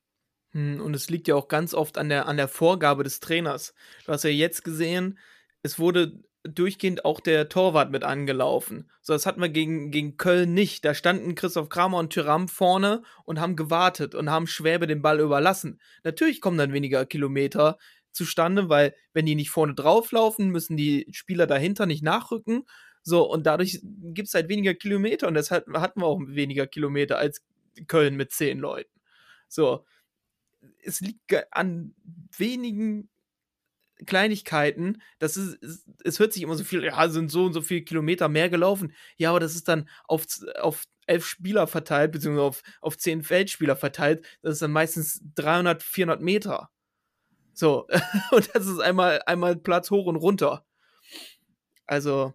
Hm, 0.52 0.80
und 0.80 0.94
es 0.94 1.10
liegt 1.10 1.28
ja 1.28 1.34
auch 1.34 1.48
ganz 1.48 1.74
oft 1.74 1.98
an 1.98 2.08
der, 2.08 2.26
an 2.26 2.36
der 2.36 2.48
Vorgabe 2.48 3.04
des 3.04 3.20
Trainers. 3.20 3.74
Du 4.06 4.12
hast 4.12 4.24
ja 4.24 4.30
jetzt 4.30 4.64
gesehen, 4.64 5.18
es 5.62 5.78
wurde 5.78 6.22
durchgehend 6.44 7.04
auch 7.04 7.20
der 7.20 7.48
Torwart 7.48 7.90
mit 7.92 8.02
angelaufen. 8.02 8.90
So, 9.00 9.12
das 9.12 9.26
hatten 9.26 9.40
wir 9.40 9.48
gegen, 9.48 9.90
gegen 9.90 10.16
Köln 10.16 10.54
nicht. 10.54 10.84
Da 10.84 10.94
standen 10.94 11.34
Christoph 11.34 11.68
Kramer 11.68 11.98
und 11.98 12.12
Tyram 12.12 12.48
vorne 12.48 13.02
und 13.24 13.40
haben 13.40 13.54
gewartet 13.54 14.14
und 14.14 14.30
haben 14.30 14.46
Schwäbe 14.46 14.86
den 14.86 15.02
Ball 15.02 15.20
überlassen. 15.20 15.80
Natürlich 16.02 16.40
kommen 16.40 16.58
dann 16.58 16.72
weniger 16.72 17.06
Kilometer 17.06 17.78
zustande, 18.10 18.68
weil 18.68 18.94
wenn 19.12 19.24
die 19.26 19.36
nicht 19.36 19.50
vorne 19.50 19.74
drauflaufen, 19.74 20.50
müssen 20.50 20.76
die 20.76 21.06
Spieler 21.12 21.46
dahinter 21.46 21.86
nicht 21.86 22.02
nachrücken. 22.02 22.64
So, 23.02 23.28
und 23.28 23.46
dadurch 23.46 23.80
gibt 23.82 24.28
es 24.28 24.34
halt 24.34 24.48
weniger 24.48 24.74
Kilometer 24.74 25.28
und 25.28 25.34
deshalb 25.34 25.66
hatten 25.74 26.00
wir 26.00 26.06
auch 26.06 26.20
weniger 26.24 26.66
Kilometer 26.66 27.18
als 27.18 27.42
Köln 27.86 28.16
mit 28.16 28.32
zehn 28.32 28.58
Leuten. 28.58 28.90
So, 29.48 29.84
es 30.82 31.00
liegt 31.00 31.22
an 31.50 31.94
wenigen 32.36 33.08
Kleinigkeiten, 34.06 35.02
das 35.18 35.36
ist, 35.36 35.62
es, 35.62 35.86
es, 36.04 36.18
hört 36.18 36.32
sich 36.32 36.42
immer 36.42 36.56
so 36.56 36.64
viel, 36.64 36.84
ja, 36.84 37.08
sind 37.08 37.30
so 37.30 37.44
und 37.44 37.52
so 37.52 37.62
viele 37.62 37.82
Kilometer 37.82 38.28
mehr 38.28 38.48
gelaufen. 38.48 38.94
Ja, 39.16 39.30
aber 39.30 39.40
das 39.40 39.54
ist 39.54 39.68
dann 39.68 39.88
auf, 40.04 40.26
auf 40.60 40.84
elf 41.06 41.26
Spieler 41.26 41.66
verteilt, 41.66 42.12
beziehungsweise 42.12 42.46
auf, 42.46 42.62
auf 42.80 42.98
zehn 42.98 43.22
Feldspieler 43.22 43.76
verteilt. 43.76 44.24
Das 44.42 44.54
ist 44.54 44.62
dann 44.62 44.72
meistens 44.72 45.22
300, 45.34 45.82
400 45.82 46.20
Meter. 46.20 46.70
So, 47.52 47.86
und 48.32 48.50
das 48.54 48.66
ist 48.66 48.80
einmal, 48.80 49.22
einmal 49.26 49.56
Platz 49.56 49.90
hoch 49.90 50.06
und 50.06 50.16
runter. 50.16 50.64
Also, 51.86 52.34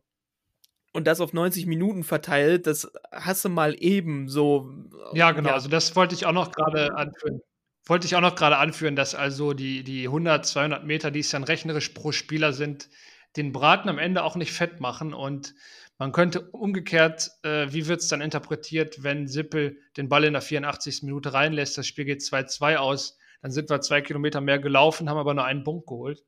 und 0.93 1.05
das 1.05 1.21
auf 1.21 1.33
90 1.33 1.65
Minuten 1.65 2.03
verteilt, 2.03 2.67
das 2.67 2.91
hast 3.12 3.45
du 3.45 3.49
mal 3.49 3.75
eben 3.77 4.29
so. 4.29 4.71
Ja, 5.13 5.31
genau, 5.31 5.49
ja. 5.49 5.55
also 5.55 5.69
das 5.69 5.95
wollte 5.95 6.15
ich 6.15 6.25
auch 6.25 6.31
noch 6.31 6.51
gerade 6.51 6.95
anführen. 6.95 7.41
Wollte 7.88 8.06
ich 8.06 8.15
auch 8.15 8.21
noch 8.21 8.36
gerade 8.36 8.58
anführen, 8.58 8.95
dass 8.95 9.15
also 9.15 9.54
die, 9.54 9.84
die 9.84 10.06
100, 10.08 10.45
200 10.45 10.84
Meter, 10.86 11.10
die 11.10 11.21
es 11.21 11.30
dann 11.30 11.43
rechnerisch 11.43 11.89
pro 11.89 12.12
Spieler 12.12 12.52
sind, 12.52 12.89
den 13.38 13.54
Braten 13.54 13.88
am 13.88 13.97
Ende 13.97 14.23
auch 14.23 14.36
nicht 14.36 14.52
fett 14.52 14.82
machen. 14.82 15.13
Und 15.13 15.56
man 15.97 16.12
könnte 16.12 16.41
umgekehrt, 16.41 17.32
äh, 17.43 17.67
wie 17.71 17.88
wird 17.88 18.02
es 18.02 18.08
dann 18.08 18.21
interpretiert, 18.21 19.04
wenn 19.04 19.28
Sippel 19.28 19.80
den 19.95 20.10
Ball 20.10 20.26
in 20.26 20.34
der 20.34 20.41
84. 20.41 21.04
Minute 21.04 21.34
reinlässt, 21.34 21.78
das 21.78 21.88
Spiel 21.88 22.06
geht 22.06 22.21
2-2 22.21 22.76
aus, 22.76 23.17
dann 23.41 23.52
sind 23.52 23.69
wir 23.69 23.80
zwei 23.82 24.02
Kilometer 24.02 24.41
mehr 24.41 24.60
gelaufen, 24.60 25.10
haben 25.10 25.17
aber 25.17 25.34
nur 25.34 25.45
einen 25.45 25.63
Punkt 25.63 25.88
geholt. 25.88 26.23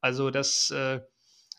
Also 0.00 0.30
das, 0.30 0.70
äh, 0.70 1.00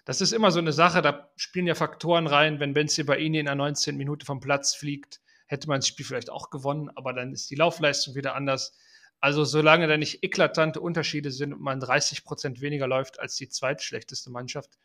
das 0.06 0.22
ist 0.22 0.32
immer 0.32 0.52
so 0.52 0.60
eine 0.60 0.74
Sache, 0.74 1.02
da 1.02 1.32
spielen 1.36 1.68
ja 1.68 1.76
Faktoren 1.76 2.28
rein, 2.28 2.60
wenn 2.60 2.74
Benzi 2.74 3.04
Baini 3.04 3.40
in 3.40 3.46
der 3.46 3.56
19. 3.56 3.98
Minute 3.98 4.26
vom 4.26 4.40
Platz 4.40 4.76
fliegt, 4.76 5.22
hätte 5.48 5.68
man 5.68 5.80
das 5.80 5.88
Spiel 5.88 6.06
vielleicht 6.06 6.30
auch 6.30 6.50
gewonnen, 6.50 6.90
aber 6.96 7.14
dann 7.14 7.34
ist 7.34 7.50
die 7.50 7.56
Laufleistung 7.56 8.16
wieder 8.16 8.36
anders. 8.36 8.78
Also 9.20 9.44
solange 9.44 9.88
da 9.88 9.98
nicht 9.98 10.24
eklatante 10.24 10.80
Unterschiede 10.80 11.32
sind 11.32 11.54
und 11.54 11.62
man 11.62 11.80
30 11.80 12.24
Prozent 12.24 12.62
weniger 12.62 12.88
läuft 12.88 13.20
als 13.20 13.36
die 13.36 13.50
zweitschlechteste 13.50 14.30
Mannschaft, 14.30 14.78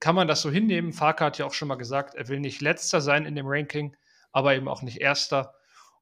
kann 0.00 0.14
man 0.14 0.28
das 0.28 0.42
so 0.42 0.50
hinnehmen. 0.50 0.92
Farka 0.92 1.26
hat 1.26 1.38
ja 1.38 1.46
auch 1.46 1.54
schon 1.54 1.68
mal 1.68 1.76
gesagt, 1.76 2.14
er 2.14 2.28
will 2.28 2.40
nicht 2.40 2.60
letzter 2.60 3.00
sein 3.00 3.24
in 3.24 3.34
dem 3.34 3.46
Ranking, 3.46 3.96
aber 4.32 4.54
eben 4.54 4.68
auch 4.68 4.82
nicht 4.82 5.00
erster. 5.00 5.54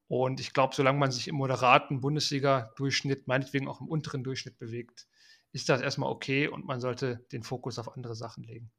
Und 0.08 0.40
ich 0.40 0.52
glaube, 0.52 0.74
solange 0.74 0.98
man 0.98 1.12
sich 1.12 1.28
im 1.28 1.36
moderaten 1.36 2.00
Bundesliga-Durchschnitt, 2.00 3.26
meinetwegen 3.26 3.68
auch 3.68 3.80
im 3.80 3.88
unteren 3.88 4.24
Durchschnitt 4.24 4.58
bewegt, 4.58 5.06
ist 5.52 5.68
das 5.68 5.80
erstmal 5.80 6.10
okay 6.10 6.48
und 6.48 6.64
man 6.64 6.80
sollte 6.80 7.24
den 7.32 7.42
Fokus 7.42 7.78
auf 7.78 7.94
andere 7.96 8.14
Sachen 8.14 8.44
legen. 8.44 8.70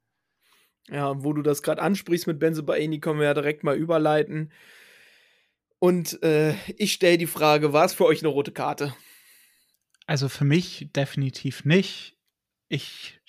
Ja, 0.88 1.22
wo 1.22 1.32
du 1.32 1.42
das 1.42 1.62
gerade 1.62 1.82
ansprichst 1.82 2.26
mit 2.26 2.38
Benze 2.38 2.62
Baini, 2.62 3.00
können 3.00 3.18
wir 3.18 3.26
ja 3.26 3.34
direkt 3.34 3.62
mal 3.62 3.76
überleiten. 3.76 4.52
Und 5.78 6.22
äh, 6.22 6.54
ich 6.76 6.92
stelle 6.92 7.18
die 7.18 7.26
Frage, 7.26 7.72
war 7.72 7.84
es 7.84 7.94
für 7.94 8.04
euch 8.04 8.20
eine 8.20 8.28
rote 8.28 8.52
Karte? 8.52 8.94
Also 10.06 10.28
für 10.28 10.44
mich 10.44 10.90
definitiv 10.94 11.64
nicht. 11.64 12.16
Ich 12.68 13.20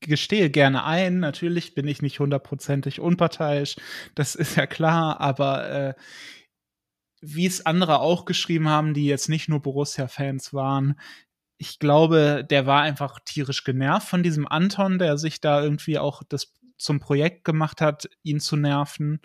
gestehe 0.00 0.48
gerne 0.50 0.84
ein, 0.84 1.18
natürlich 1.20 1.74
bin 1.74 1.86
ich 1.88 2.00
nicht 2.00 2.20
hundertprozentig 2.20 3.00
unparteiisch, 3.00 3.76
das 4.14 4.34
ist 4.34 4.56
ja 4.56 4.66
klar, 4.66 5.20
aber 5.20 5.70
äh, 5.70 5.94
wie 7.20 7.44
es 7.44 7.66
andere 7.66 8.00
auch 8.00 8.24
geschrieben 8.24 8.68
haben, 8.68 8.94
die 8.94 9.04
jetzt 9.04 9.28
nicht 9.28 9.50
nur 9.50 9.60
Borussia-Fans 9.60 10.54
waren, 10.54 10.98
ich 11.58 11.78
glaube, 11.78 12.46
der 12.48 12.66
war 12.66 12.82
einfach 12.82 13.18
tierisch 13.24 13.64
genervt 13.64 14.08
von 14.08 14.22
diesem 14.22 14.46
Anton, 14.46 14.98
der 14.98 15.16
sich 15.18 15.40
da 15.40 15.62
irgendwie 15.62 15.98
auch 15.98 16.22
das 16.28 16.52
zum 16.78 17.00
Projekt 17.00 17.44
gemacht 17.44 17.80
hat, 17.80 18.08
ihn 18.22 18.40
zu 18.40 18.56
nerven. 18.56 19.20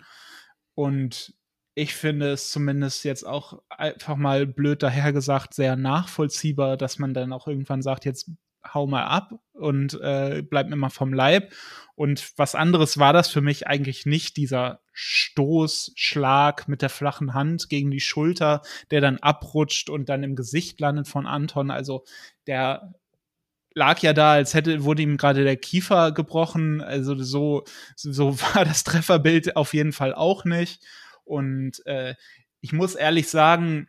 Und 0.74 1.34
ich 1.74 1.94
finde 1.94 2.32
es 2.32 2.50
zumindest 2.50 3.04
jetzt 3.04 3.26
auch 3.26 3.62
einfach 3.70 4.16
mal 4.16 4.46
blöd 4.46 4.82
dahergesagt 4.82 5.54
sehr 5.54 5.76
nachvollziehbar, 5.76 6.76
dass 6.76 6.98
man 6.98 7.14
dann 7.14 7.32
auch 7.32 7.48
irgendwann 7.48 7.82
sagt, 7.82 8.04
jetzt 8.04 8.30
hau 8.74 8.86
mal 8.86 9.04
ab 9.04 9.32
und 9.54 10.00
äh, 10.00 10.42
bleib 10.48 10.68
mir 10.68 10.76
mal 10.76 10.90
vom 10.90 11.12
Leib. 11.12 11.52
Und 11.94 12.32
was 12.36 12.54
anderes 12.54 12.98
war 12.98 13.12
das 13.12 13.28
für 13.28 13.40
mich 13.40 13.66
eigentlich 13.66 14.06
nicht, 14.06 14.36
dieser 14.36 14.80
Stoßschlag 14.92 16.68
mit 16.68 16.82
der 16.82 16.90
flachen 16.90 17.34
Hand 17.34 17.68
gegen 17.68 17.90
die 17.90 18.00
Schulter, 18.00 18.62
der 18.90 19.00
dann 19.00 19.18
abrutscht 19.18 19.90
und 19.90 20.08
dann 20.08 20.22
im 20.22 20.36
Gesicht 20.36 20.80
landet 20.80 21.08
von 21.08 21.26
Anton. 21.26 21.70
Also 21.70 22.04
der 22.46 22.94
lag 23.74 24.00
ja 24.00 24.12
da, 24.12 24.32
als 24.32 24.54
hätte, 24.54 24.84
wurde 24.84 25.02
ihm 25.02 25.16
gerade 25.16 25.44
der 25.44 25.56
Kiefer 25.56 26.12
gebrochen. 26.12 26.80
Also 26.80 27.14
so, 27.16 27.64
so 27.96 28.38
war 28.54 28.64
das 28.64 28.84
Trefferbild 28.84 29.56
auf 29.56 29.74
jeden 29.74 29.92
Fall 29.92 30.14
auch 30.14 30.44
nicht. 30.44 30.84
Und 31.32 31.84
äh, 31.86 32.14
ich 32.60 32.74
muss 32.74 32.94
ehrlich 32.94 33.28
sagen, 33.28 33.88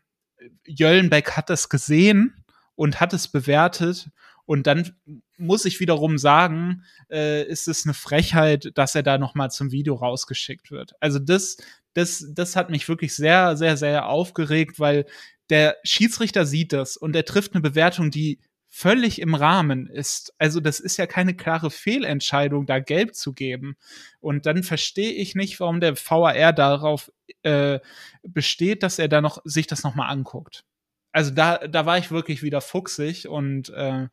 Jöllenbeck 0.65 1.31
hat 1.31 1.49
das 1.49 1.67
gesehen 1.67 2.45
und 2.75 3.01
hat 3.01 3.11
es 3.11 3.27
bewertet. 3.27 4.09
Und 4.45 4.65
dann 4.65 4.95
muss 5.37 5.65
ich 5.65 5.81
wiederum 5.81 6.17
sagen, 6.17 6.83
äh, 7.11 7.43
ist 7.43 7.67
es 7.67 7.85
eine 7.85 7.93
Frechheit, 7.93 8.71
dass 8.75 8.95
er 8.95 9.03
da 9.03 9.17
noch 9.17 9.35
mal 9.35 9.49
zum 9.49 9.71
Video 9.71 9.95
rausgeschickt 9.95 10.71
wird. 10.71 10.93
Also 11.01 11.19
das, 11.19 11.57
das, 11.93 12.25
das 12.33 12.55
hat 12.55 12.69
mich 12.69 12.87
wirklich 12.87 13.13
sehr, 13.13 13.57
sehr, 13.57 13.75
sehr 13.75 14.07
aufgeregt, 14.07 14.79
weil 14.79 15.05
der 15.49 15.75
Schiedsrichter 15.83 16.45
sieht 16.45 16.71
das 16.71 16.95
und 16.95 17.13
er 17.13 17.25
trifft 17.25 17.53
eine 17.53 17.61
Bewertung, 17.61 18.09
die 18.09 18.39
völlig 18.75 19.21
im 19.21 19.35
Rahmen 19.35 19.85
ist. 19.85 20.33
Also 20.39 20.59
das 20.59 20.79
ist 20.79 20.97
ja 20.97 21.05
keine 21.05 21.35
klare 21.35 21.69
Fehlentscheidung, 21.69 22.65
da 22.65 22.79
gelb 22.79 23.13
zu 23.13 23.33
geben. 23.33 23.77
Und 24.19 24.47
dann 24.47 24.63
verstehe 24.63 25.11
ich 25.11 25.35
nicht, 25.35 25.59
warum 25.59 25.79
der 25.79 25.95
VAR 25.95 26.53
darauf 26.53 27.11
äh, 27.43 27.79
besteht, 28.23 28.81
dass 28.81 28.97
er 28.97 29.09
da 29.09 29.21
noch 29.21 29.37
sich 29.43 29.67
das 29.67 29.83
noch 29.83 29.93
mal 29.93 30.07
anguckt. 30.07 30.65
Also 31.11 31.29
da, 31.29 31.59
da 31.59 31.85
war 31.85 31.99
ich 31.99 32.09
wirklich 32.09 32.41
wieder 32.41 32.61
fuchsig 32.61 33.27
und 33.27 33.69
äh, 33.69 34.07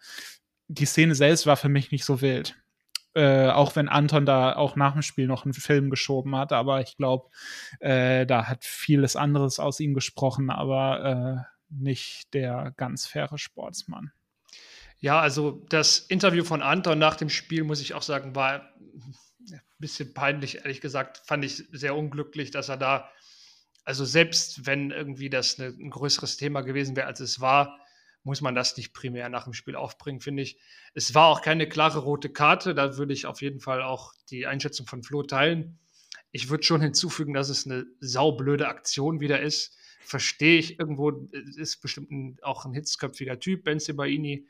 die 0.69 0.85
Szene 0.85 1.15
selbst 1.15 1.47
war 1.47 1.57
für 1.57 1.71
mich 1.71 1.91
nicht 1.91 2.05
so 2.05 2.21
wild. 2.21 2.55
Äh, 3.15 3.49
auch 3.49 3.77
wenn 3.77 3.89
Anton 3.89 4.27
da 4.27 4.55
auch 4.55 4.77
nach 4.77 4.93
dem 4.93 5.01
Spiel 5.01 5.27
noch 5.27 5.47
einen 5.47 5.55
Film 5.55 5.89
geschoben 5.89 6.37
hat, 6.37 6.53
aber 6.53 6.83
ich 6.83 6.99
glaube, 6.99 7.31
äh, 7.81 8.27
da 8.27 8.47
hat 8.47 8.67
vieles 8.67 9.17
anderes 9.17 9.59
aus 9.59 9.81
ihm 9.81 9.95
gesprochen, 9.95 10.51
aber 10.51 11.47
äh, 11.49 11.51
nicht 11.71 12.35
der 12.35 12.75
ganz 12.77 13.07
faire 13.07 13.39
Sportsmann. 13.39 14.13
Ja, 15.01 15.19
also 15.19 15.65
das 15.71 15.99
Interview 15.99 16.45
von 16.45 16.61
Anton 16.61 16.99
nach 16.99 17.17
dem 17.17 17.31
Spiel, 17.31 17.65
muss 17.65 17.81
ich 17.81 17.95
auch 17.95 18.03
sagen, 18.03 18.35
war 18.35 18.75
ein 19.51 19.63
bisschen 19.79 20.13
peinlich, 20.13 20.57
ehrlich 20.57 20.83
gesagt. 20.83 21.23
Fand 21.25 21.45
ich 21.45 21.65
sehr 21.73 21.97
unglücklich, 21.97 22.51
dass 22.51 22.69
er 22.69 22.77
da, 22.77 23.11
also 23.85 24.05
selbst 24.05 24.67
wenn 24.67 24.91
irgendwie 24.91 25.31
das 25.31 25.59
eine, 25.59 25.69
ein 25.69 25.91
größeres 25.91 26.37
Thema 26.37 26.61
gewesen 26.61 26.97
wäre, 26.97 27.07
als 27.07 27.21
es 27.21 27.41
war, 27.41 27.79
muss 28.25 28.43
man 28.43 28.55
das 28.55 28.77
nicht 28.77 28.93
primär 28.93 29.31
nach 29.31 29.45
dem 29.45 29.55
Spiel 29.55 29.75
aufbringen, 29.75 30.21
finde 30.21 30.43
ich. 30.43 30.59
Es 30.93 31.15
war 31.15 31.29
auch 31.29 31.41
keine 31.41 31.67
klare 31.67 32.01
rote 32.01 32.29
Karte, 32.29 32.75
da 32.75 32.99
würde 32.99 33.15
ich 33.15 33.25
auf 33.25 33.41
jeden 33.41 33.61
Fall 33.61 33.83
auch 33.83 34.13
die 34.29 34.47
Einschätzung 34.47 34.87
von 34.87 35.03
Flo 35.03 35.23
teilen. 35.23 35.79
Ich 36.31 36.51
würde 36.51 36.63
schon 36.63 36.83
hinzufügen, 36.83 37.33
dass 37.33 37.49
es 37.49 37.65
eine 37.65 37.87
saublöde 38.01 38.69
Aktion 38.69 39.21
wieder 39.21 39.41
ist. 39.41 39.79
Verstehe 40.01 40.59
ich 40.59 40.79
irgendwo, 40.79 41.11
ist 41.57 41.81
bestimmt 41.81 42.11
ein, 42.11 42.37
auch 42.43 42.67
ein 42.67 42.75
hitzköpfiger 42.75 43.41
Typ, 43.41 43.65
Ben 43.65 43.81
Sebaini 43.81 44.47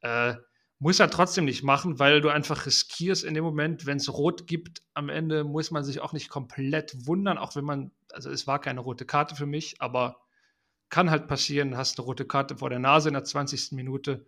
äh, 0.00 0.34
muss 0.78 1.00
er 1.00 1.10
trotzdem 1.10 1.46
nicht 1.46 1.62
machen, 1.62 1.98
weil 1.98 2.20
du 2.20 2.28
einfach 2.28 2.66
riskierst 2.66 3.24
in 3.24 3.34
dem 3.34 3.44
Moment, 3.44 3.86
wenn 3.86 3.96
es 3.96 4.12
rot 4.12 4.46
gibt, 4.46 4.82
am 4.92 5.08
Ende 5.08 5.44
muss 5.44 5.70
man 5.70 5.84
sich 5.84 6.00
auch 6.00 6.12
nicht 6.12 6.28
komplett 6.28 7.06
wundern, 7.06 7.38
auch 7.38 7.56
wenn 7.56 7.64
man, 7.64 7.92
also 8.12 8.30
es 8.30 8.46
war 8.46 8.60
keine 8.60 8.80
rote 8.80 9.06
Karte 9.06 9.34
für 9.36 9.46
mich, 9.46 9.80
aber 9.80 10.20
kann 10.90 11.10
halt 11.10 11.28
passieren, 11.28 11.76
hast 11.76 11.98
eine 11.98 12.04
rote 12.04 12.26
Karte 12.26 12.58
vor 12.58 12.70
der 12.70 12.78
Nase 12.78 13.08
in 13.08 13.14
der 13.14 13.24
20. 13.24 13.72
Minute, 13.72 14.26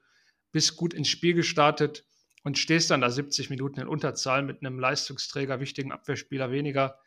bist 0.50 0.76
gut 0.76 0.94
ins 0.94 1.09
Spiel 1.09 1.35
gestartet 1.35 2.07
und 2.44 2.59
stehst 2.59 2.90
dann 2.90 3.02
da 3.02 3.11
70 3.11 3.50
Minuten 3.50 3.81
in 3.81 3.88
Unterzahl 3.88 4.42
mit 4.42 4.64
einem 4.64 4.78
Leistungsträger, 4.78 5.61
wichtigen 5.61 5.92
Abwehrspieler 5.92 6.50
weniger. 6.50 6.98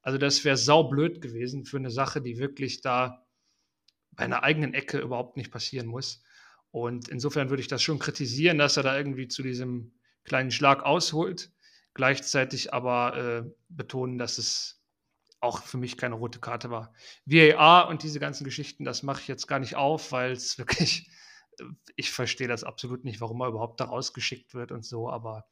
Also 0.00 0.18
das 0.18 0.44
wäre 0.44 0.56
saublöd 0.56 1.20
gewesen 1.20 1.66
für 1.66 1.76
eine 1.76 1.90
Sache, 1.90 2.22
die 2.22 2.38
wirklich 2.38 2.80
da 2.80 3.26
bei 4.12 4.24
einer 4.24 4.42
eigenen 4.42 4.72
Ecke 4.74 4.98
überhaupt 4.98 5.36
nicht 5.36 5.50
passieren 5.52 5.86
muss. 5.86 6.22
Und 6.82 7.08
insofern 7.08 7.50
würde 7.50 7.60
ich 7.60 7.68
das 7.68 7.82
schon 7.82 7.98
kritisieren, 7.98 8.58
dass 8.58 8.76
er 8.76 8.82
da 8.82 8.96
irgendwie 8.96 9.28
zu 9.28 9.42
diesem 9.42 9.92
kleinen 10.24 10.50
Schlag 10.50 10.82
ausholt. 10.82 11.50
Gleichzeitig 11.94 12.72
aber 12.72 13.16
äh, 13.16 13.50
betonen, 13.68 14.18
dass 14.18 14.38
es 14.38 14.78
auch 15.40 15.62
für 15.62 15.78
mich 15.78 15.96
keine 15.96 16.16
rote 16.16 16.40
Karte 16.40 16.70
war. 16.70 16.92
VAR 17.24 17.88
und 17.88 18.02
diese 18.02 18.20
ganzen 18.20 18.44
Geschichten, 18.44 18.84
das 18.84 19.02
mache 19.02 19.20
ich 19.20 19.28
jetzt 19.28 19.46
gar 19.46 19.58
nicht 19.58 19.76
auf, 19.76 20.12
weil 20.12 20.32
es 20.32 20.58
wirklich, 20.58 21.10
ich 21.96 22.10
verstehe 22.10 22.48
das 22.48 22.64
absolut 22.64 23.04
nicht, 23.04 23.20
warum 23.20 23.40
er 23.40 23.48
überhaupt 23.48 23.80
da 23.80 23.84
rausgeschickt 23.84 24.54
wird 24.54 24.72
und 24.72 24.84
so. 24.84 25.10
Aber 25.10 25.46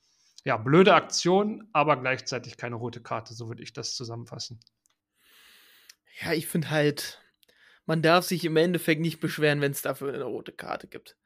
ja, 0.45 0.57
blöde 0.57 0.95
Aktion, 0.95 1.69
aber 1.73 1.97
gleichzeitig 1.97 2.57
keine 2.57 2.77
rote 2.77 3.03
Karte, 3.03 3.35
so 3.35 3.49
würde 3.49 3.63
ich 3.63 3.73
das 3.73 3.95
zusammenfassen. 3.95 4.61
Ja, 6.21 6.33
ich 6.33 6.47
finde 6.47 6.71
halt, 6.71 7.21
man 7.87 8.03
darf 8.03 8.25
sich 8.25 8.45
im 8.45 8.57
Endeffekt 8.57 9.01
nicht 9.01 9.21
beschweren, 9.21 9.61
wenn 9.61 9.73
es 9.73 9.83
dafür 9.83 10.13
eine 10.13 10.25
rote 10.25 10.53
Karte 10.53 10.89
gibt. 10.89 11.17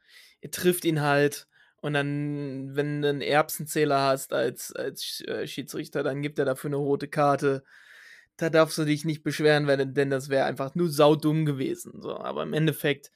Ihr 0.40 0.50
trifft 0.50 0.84
ihn 0.84 1.00
halt 1.00 1.48
und 1.80 1.94
dann, 1.94 2.76
wenn 2.76 3.02
du 3.02 3.08
einen 3.08 3.22
Erbsenzähler 3.22 4.00
hast 4.00 4.32
als, 4.32 4.72
als 4.72 5.22
äh, 5.26 5.46
Schiedsrichter, 5.46 6.02
dann 6.02 6.22
gibt 6.22 6.38
er 6.38 6.44
dafür 6.44 6.68
eine 6.68 6.76
rote 6.76 7.08
Karte. 7.08 7.64
Da 8.36 8.50
darfst 8.50 8.78
du 8.78 8.84
dich 8.84 9.04
nicht 9.04 9.22
beschweren, 9.22 9.66
wenn, 9.66 9.94
denn 9.94 10.10
das 10.10 10.28
wäre 10.28 10.44
einfach 10.44 10.74
nur 10.74 10.90
saudumm 10.90 11.46
gewesen. 11.46 12.00
So. 12.02 12.16
Aber 12.18 12.42
im 12.42 12.52
Endeffekt 12.52 13.10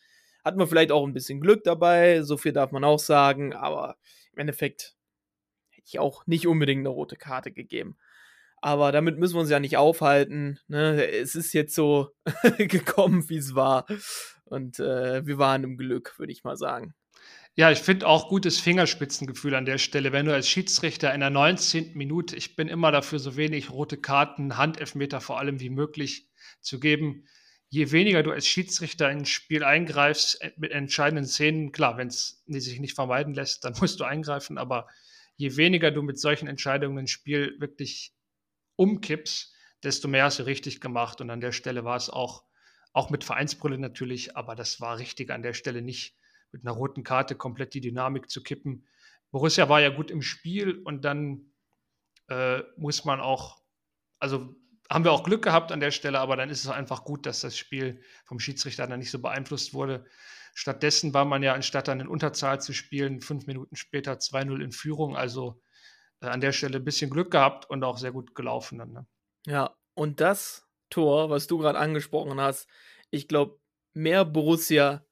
hat 0.44 0.56
man 0.56 0.66
vielleicht 0.66 0.92
auch 0.92 1.06
ein 1.06 1.14
bisschen 1.14 1.40
Glück 1.40 1.64
dabei, 1.64 2.22
so 2.22 2.36
viel 2.36 2.52
darf 2.52 2.72
man 2.72 2.84
auch 2.84 2.98
sagen, 2.98 3.54
aber 3.54 3.96
im 4.32 4.40
Endeffekt 4.40 4.94
hätte 5.70 5.86
ich 5.86 5.98
auch 5.98 6.26
nicht 6.26 6.46
unbedingt 6.46 6.80
eine 6.80 6.90
rote 6.90 7.16
Karte 7.16 7.52
gegeben. 7.52 7.96
Aber 8.64 8.92
damit 8.92 9.18
müssen 9.18 9.34
wir 9.34 9.40
uns 9.40 9.50
ja 9.50 9.60
nicht 9.60 9.76
aufhalten. 9.76 10.58
Ne? 10.68 11.06
Es 11.06 11.34
ist 11.34 11.52
jetzt 11.52 11.74
so 11.74 12.08
gekommen, 12.56 13.28
wie 13.28 13.36
es 13.36 13.54
war. 13.54 13.84
Und 14.46 14.78
äh, 14.78 15.26
wir 15.26 15.36
waren 15.36 15.64
im 15.64 15.76
Glück, 15.76 16.18
würde 16.18 16.32
ich 16.32 16.44
mal 16.44 16.56
sagen. 16.56 16.94
Ja, 17.56 17.70
ich 17.70 17.80
finde 17.80 18.06
auch 18.06 18.30
gutes 18.30 18.60
Fingerspitzengefühl 18.60 19.54
an 19.54 19.66
der 19.66 19.76
Stelle, 19.76 20.12
wenn 20.12 20.24
du 20.24 20.32
als 20.32 20.48
Schiedsrichter 20.48 21.12
in 21.12 21.20
der 21.20 21.28
19. 21.28 21.92
Minute, 21.92 22.36
ich 22.36 22.56
bin 22.56 22.68
immer 22.68 22.90
dafür, 22.90 23.18
so 23.18 23.36
wenig 23.36 23.68
rote 23.68 23.98
Karten, 23.98 24.56
Handelfmeter 24.56 25.20
vor 25.20 25.38
allem 25.38 25.60
wie 25.60 25.68
möglich 25.68 26.30
zu 26.62 26.80
geben. 26.80 27.26
Je 27.68 27.92
weniger 27.92 28.22
du 28.22 28.30
als 28.30 28.46
Schiedsrichter 28.46 29.10
ins 29.10 29.28
Spiel 29.28 29.62
eingreifst 29.62 30.40
äh, 30.40 30.52
mit 30.56 30.72
entscheidenden 30.72 31.26
Szenen, 31.26 31.70
klar, 31.70 31.98
wenn 31.98 32.08
es 32.08 32.42
sich 32.46 32.80
nicht 32.80 32.94
vermeiden 32.94 33.34
lässt, 33.34 33.62
dann 33.66 33.74
musst 33.82 34.00
du 34.00 34.04
eingreifen, 34.04 34.56
aber 34.56 34.88
je 35.36 35.54
weniger 35.58 35.90
du 35.90 36.00
mit 36.00 36.18
solchen 36.18 36.48
Entscheidungen 36.48 36.96
ins 36.96 37.10
Spiel 37.10 37.56
wirklich 37.58 38.14
umkippst, 38.76 39.54
desto 39.82 40.08
mehr 40.08 40.24
hast 40.24 40.38
du 40.38 40.44
richtig 40.44 40.80
gemacht. 40.80 41.20
Und 41.20 41.30
an 41.30 41.40
der 41.40 41.52
Stelle 41.52 41.84
war 41.84 41.96
es 41.96 42.10
auch, 42.10 42.44
auch 42.92 43.10
mit 43.10 43.24
Vereinsbrille 43.24 43.78
natürlich, 43.78 44.36
aber 44.36 44.54
das 44.54 44.80
war 44.80 44.98
richtig 44.98 45.30
an 45.30 45.42
der 45.42 45.52
Stelle 45.52 45.82
nicht 45.82 46.16
mit 46.52 46.64
einer 46.64 46.72
roten 46.72 47.02
Karte 47.02 47.34
komplett 47.34 47.74
die 47.74 47.80
Dynamik 47.80 48.30
zu 48.30 48.42
kippen. 48.42 48.86
Borussia 49.30 49.68
war 49.68 49.80
ja 49.80 49.90
gut 49.90 50.10
im 50.10 50.22
Spiel 50.22 50.80
und 50.84 51.04
dann 51.04 51.52
äh, 52.28 52.62
muss 52.76 53.04
man 53.04 53.20
auch, 53.20 53.62
also 54.20 54.54
haben 54.88 55.04
wir 55.04 55.12
auch 55.12 55.24
Glück 55.24 55.42
gehabt 55.42 55.72
an 55.72 55.80
der 55.80 55.90
Stelle, 55.90 56.20
aber 56.20 56.36
dann 56.36 56.50
ist 56.50 56.64
es 56.64 56.70
einfach 56.70 57.04
gut, 57.04 57.26
dass 57.26 57.40
das 57.40 57.56
Spiel 57.58 58.00
vom 58.24 58.38
Schiedsrichter 58.38 58.86
dann 58.86 59.00
nicht 59.00 59.10
so 59.10 59.18
beeinflusst 59.18 59.74
wurde. 59.74 60.06
Stattdessen 60.54 61.12
war 61.14 61.24
man 61.24 61.42
ja, 61.42 61.52
anstatt 61.52 61.88
dann 61.88 62.00
in 62.00 62.06
Unterzahl 62.06 62.60
zu 62.60 62.72
spielen, 62.72 63.20
fünf 63.20 63.46
Minuten 63.46 63.74
später 63.74 64.12
2-0 64.14 64.62
in 64.62 64.70
Führung. 64.70 65.16
Also 65.16 65.60
an 66.30 66.40
der 66.40 66.52
Stelle 66.52 66.78
ein 66.78 66.84
bisschen 66.84 67.10
Glück 67.10 67.30
gehabt 67.30 67.68
und 67.68 67.84
auch 67.84 67.98
sehr 67.98 68.12
gut 68.12 68.34
gelaufen 68.34 68.78
dann. 68.78 68.92
Ne? 68.92 69.06
Ja, 69.46 69.76
und 69.94 70.20
das 70.20 70.66
Tor, 70.90 71.30
was 71.30 71.46
du 71.46 71.58
gerade 71.58 71.78
angesprochen 71.78 72.40
hast, 72.40 72.68
ich 73.10 73.28
glaube, 73.28 73.58
mehr 73.92 74.24
Borussia 74.24 75.04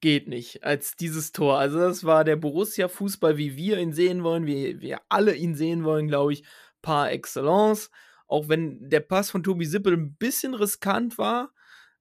geht 0.00 0.26
nicht 0.26 0.64
als 0.64 0.96
dieses 0.96 1.32
Tor. 1.32 1.58
Also 1.58 1.78
das 1.78 2.04
war 2.04 2.24
der 2.24 2.36
Borussia-Fußball, 2.36 3.36
wie 3.36 3.56
wir 3.56 3.78
ihn 3.78 3.92
sehen 3.92 4.24
wollen, 4.24 4.46
wie 4.46 4.80
wir 4.80 5.00
alle 5.08 5.34
ihn 5.34 5.54
sehen 5.54 5.84
wollen, 5.84 6.08
glaube 6.08 6.32
ich, 6.32 6.44
par 6.82 7.12
excellence. 7.12 7.90
Auch 8.26 8.48
wenn 8.48 8.88
der 8.88 9.00
Pass 9.00 9.30
von 9.30 9.42
Tobi 9.42 9.64
Sippel 9.64 9.94
ein 9.94 10.16
bisschen 10.16 10.54
riskant 10.54 11.18
war, 11.18 11.52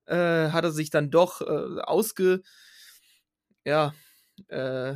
äh, 0.05 0.49
hat 0.49 0.63
er 0.63 0.71
sich 0.71 0.89
dann 0.89 1.11
doch 1.11 1.41
äh, 1.41 1.81
ausge... 1.81 2.41
Ja, 3.63 3.93
äh, 4.47 4.95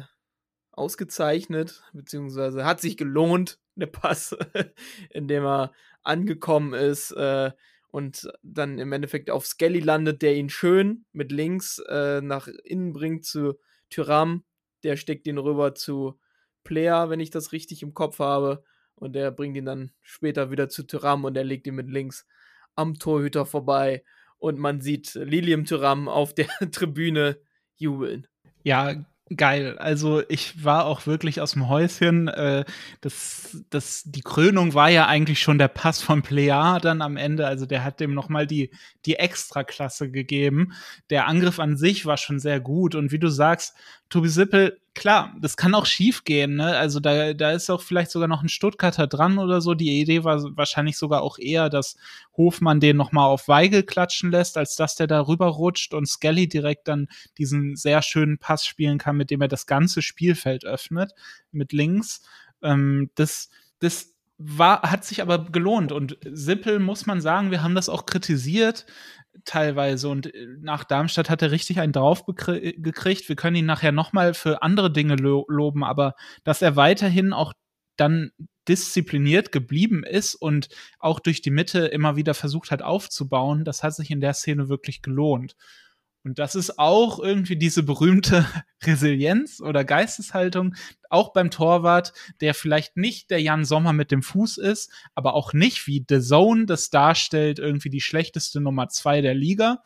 ausgezeichnet, 0.77 1.83
beziehungsweise 1.93 2.65
hat 2.65 2.81
sich 2.81 2.97
gelohnt, 2.97 3.59
der 3.75 3.87
Pass, 3.87 4.35
in 5.09 5.27
dem 5.27 5.43
er 5.45 5.71
angekommen 6.03 6.73
ist 6.73 7.11
äh, 7.11 7.51
und 7.89 8.29
dann 8.43 8.77
im 8.79 8.91
Endeffekt 8.91 9.29
auf 9.29 9.45
Skelly 9.45 9.79
landet, 9.79 10.21
der 10.21 10.35
ihn 10.35 10.49
schön 10.49 11.05
mit 11.13 11.31
links 11.31 11.79
äh, 11.79 12.21
nach 12.21 12.47
innen 12.47 12.93
bringt 12.93 13.25
zu 13.25 13.59
Tyram. 13.89 14.43
Der 14.83 14.97
steckt 14.97 15.27
ihn 15.27 15.37
rüber 15.37 15.75
zu 15.75 16.19
Player, 16.63 17.09
wenn 17.09 17.19
ich 17.19 17.29
das 17.29 17.51
richtig 17.51 17.81
im 17.81 17.93
Kopf 17.93 18.19
habe. 18.19 18.63
Und 18.95 19.13
der 19.13 19.31
bringt 19.31 19.57
ihn 19.57 19.65
dann 19.65 19.91
später 20.01 20.51
wieder 20.51 20.69
zu 20.69 20.83
Tyram 20.83 21.25
und 21.25 21.35
er 21.37 21.43
legt 21.43 21.67
ihn 21.67 21.75
mit 21.75 21.89
links 21.89 22.25
am 22.75 22.95
Torhüter 22.95 23.45
vorbei. 23.45 24.03
Und 24.37 24.59
man 24.59 24.81
sieht 24.81 25.13
Lilium 25.15 25.65
Tyram 25.65 26.07
auf 26.07 26.33
der 26.33 26.47
Tribüne 26.71 27.39
jubeln. 27.75 28.27
Ja, 28.63 29.05
geil. 29.35 29.77
Also 29.79 30.21
ich 30.29 30.63
war 30.63 30.85
auch 30.85 31.07
wirklich 31.07 31.41
aus 31.41 31.53
dem 31.53 31.67
Häuschen. 31.67 32.27
Äh, 32.27 32.65
das, 33.01 33.63
das, 33.69 34.03
die 34.05 34.21
Krönung 34.21 34.73
war 34.73 34.89
ja 34.89 35.07
eigentlich 35.07 35.39
schon 35.39 35.57
der 35.57 35.67
Pass 35.67 36.01
von 36.01 36.21
Plea 36.21 36.79
dann 36.79 37.01
am 37.01 37.17
Ende. 37.17 37.47
Also 37.47 37.65
der 37.65 37.83
hat 37.83 37.99
dem 37.99 38.13
nochmal 38.13 38.45
die, 38.45 38.71
die 39.05 39.15
Extraklasse 39.15 40.11
gegeben. 40.11 40.73
Der 41.09 41.27
Angriff 41.27 41.59
an 41.59 41.77
sich 41.77 42.05
war 42.05 42.17
schon 42.17 42.39
sehr 42.39 42.59
gut. 42.59 42.93
Und 42.93 43.11
wie 43.11 43.19
du 43.19 43.29
sagst, 43.29 43.75
Tobi 44.09 44.29
Sippel, 44.29 44.79
klar, 44.95 45.35
das 45.39 45.57
kann 45.57 45.75
auch 45.75 45.85
schief 45.85 46.23
gehen. 46.23 46.55
Ne? 46.55 46.75
Also 46.75 46.99
da, 46.99 47.33
da 47.33 47.51
ist 47.51 47.69
auch 47.69 47.81
vielleicht 47.81 48.09
sogar 48.09 48.27
noch 48.27 48.41
ein 48.41 48.49
Stuttgarter 48.49 49.05
dran 49.05 49.37
oder 49.37 49.61
so. 49.61 49.75
Die 49.75 49.99
Idee 50.01 50.23
war 50.23 50.41
wahrscheinlich 50.57 50.97
sogar 50.97 51.21
auch 51.21 51.37
eher, 51.37 51.69
dass 51.69 51.97
Hofmann 52.35 52.79
den 52.79 52.97
nochmal 52.97 53.27
auf 53.27 53.47
Weigel 53.47 53.83
klatschen 53.83 54.31
lässt, 54.31 54.57
als 54.57 54.75
dass 54.75 54.95
der 54.95 55.07
da 55.07 55.27
rüberrutscht 55.27 55.93
und 55.93 56.07
Skelly 56.07 56.47
direkt 56.47 56.87
dann 56.87 57.07
diesen 57.37 57.75
sehr 57.75 58.01
schönen 58.01 58.39
Pass 58.39 58.65
spielen 58.65 58.97
kann, 58.97 59.17
mit 59.17 59.29
dem 59.29 59.41
er 59.41 59.47
das 59.47 59.67
ganze 59.67 60.01
Spielfeld 60.01 60.65
öffnet, 60.65 61.13
mit 61.51 61.73
links. 61.73 62.21
Ähm, 62.63 63.11
das, 63.15 63.49
das 63.79 64.13
war, 64.37 64.81
hat 64.81 65.05
sich 65.05 65.21
aber 65.21 65.45
gelohnt. 65.45 65.91
Und 65.91 66.17
Sippel 66.23 66.79
muss 66.79 67.05
man 67.05 67.21
sagen, 67.21 67.51
wir 67.51 67.61
haben 67.61 67.75
das 67.75 67.89
auch 67.89 68.05
kritisiert 68.05 68.85
teilweise. 69.43 70.09
Und 70.09 70.33
äh, 70.33 70.47
nach 70.61 70.83
Darmstadt 70.83 71.29
hat 71.29 71.41
er 71.41 71.51
richtig 71.51 71.79
einen 71.79 71.93
drauf 71.93 72.25
gekriegt. 72.25 73.29
Wir 73.29 73.35
können 73.35 73.55
ihn 73.55 73.65
nachher 73.65 73.91
nochmal 73.91 74.33
für 74.33 74.61
andere 74.61 74.91
Dinge 74.91 75.15
lo 75.15 75.45
loben, 75.47 75.83
aber 75.83 76.15
dass 76.43 76.61
er 76.61 76.75
weiterhin 76.75 77.33
auch 77.33 77.53
dann 77.97 78.31
diszipliniert 78.67 79.51
geblieben 79.51 80.03
ist 80.03 80.35
und 80.35 80.69
auch 80.99 81.19
durch 81.19 81.41
die 81.41 81.51
Mitte 81.51 81.85
immer 81.85 82.15
wieder 82.15 82.33
versucht 82.33 82.71
hat 82.71 82.81
aufzubauen, 82.81 83.63
das 83.63 83.83
hat 83.83 83.95
sich 83.95 84.09
in 84.11 84.21
der 84.21 84.33
Szene 84.33 84.69
wirklich 84.69 85.01
gelohnt. 85.01 85.55
Und 86.25 86.39
das 86.39 86.55
ist 86.55 86.79
auch 86.79 87.19
irgendwie 87.19 87.55
diese 87.55 87.83
berühmte 87.83 88.47
Resilienz 88.83 89.61
oder 89.61 89.83
Geisteshaltung, 89.85 90.75
auch 91.07 91.33
beim 91.33 91.51
Torwart, 91.51 92.13
der 92.41 92.55
vielleicht 92.55 92.97
nicht 92.97 93.29
der 93.29 93.41
Jan 93.41 93.63
Sommer 93.63 93.93
mit 93.93 94.11
dem 94.11 94.23
Fuß 94.23 94.57
ist, 94.57 94.91
aber 95.13 95.35
auch 95.35 95.53
nicht 95.53 95.85
wie 95.85 96.03
The 96.09 96.19
Zone 96.19 96.65
das 96.65 96.89
darstellt, 96.89 97.59
irgendwie 97.59 97.91
die 97.91 98.01
schlechteste 98.01 98.59
Nummer 98.59 98.89
zwei 98.89 99.21
der 99.21 99.35
Liga. 99.35 99.83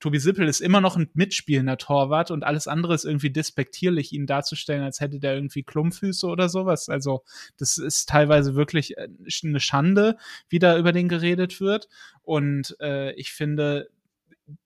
Tobi 0.00 0.18
Sippel 0.18 0.48
ist 0.48 0.60
immer 0.60 0.80
noch 0.80 0.96
ein 0.96 1.10
mitspielender 1.12 1.76
Torwart 1.76 2.30
und 2.30 2.42
alles 2.42 2.66
andere 2.66 2.94
ist 2.94 3.04
irgendwie 3.04 3.30
despektierlich, 3.30 4.12
ihn 4.12 4.26
darzustellen, 4.26 4.82
als 4.82 4.98
hätte 4.98 5.20
der 5.20 5.34
irgendwie 5.34 5.62
Klumpfüße 5.62 6.26
oder 6.26 6.48
sowas. 6.48 6.88
Also, 6.88 7.22
das 7.58 7.76
ist 7.78 8.08
teilweise 8.08 8.56
wirklich 8.56 8.96
äh, 8.96 9.08
eine 9.44 9.60
Schande, 9.60 10.16
wie 10.48 10.58
da 10.58 10.76
über 10.76 10.92
den 10.92 11.08
geredet 11.08 11.60
wird. 11.60 11.88
Und 12.22 12.76
äh, 12.80 13.12
ich 13.12 13.30
finde, 13.32 13.90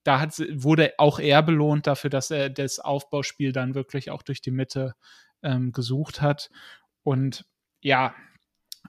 da 0.02 0.20
hat, 0.20 0.38
wurde 0.54 0.92
auch 0.98 1.18
er 1.18 1.42
belohnt 1.42 1.86
dafür, 1.86 2.10
dass 2.10 2.30
er 2.30 2.50
das 2.50 2.78
Aufbauspiel 2.78 3.52
dann 3.52 3.74
wirklich 3.74 4.10
auch 4.10 4.22
durch 4.22 4.40
die 4.40 4.50
Mitte 4.50 4.94
ähm, 5.42 5.72
gesucht 5.72 6.20
hat. 6.20 6.50
Und 7.02 7.44
ja, 7.80 8.14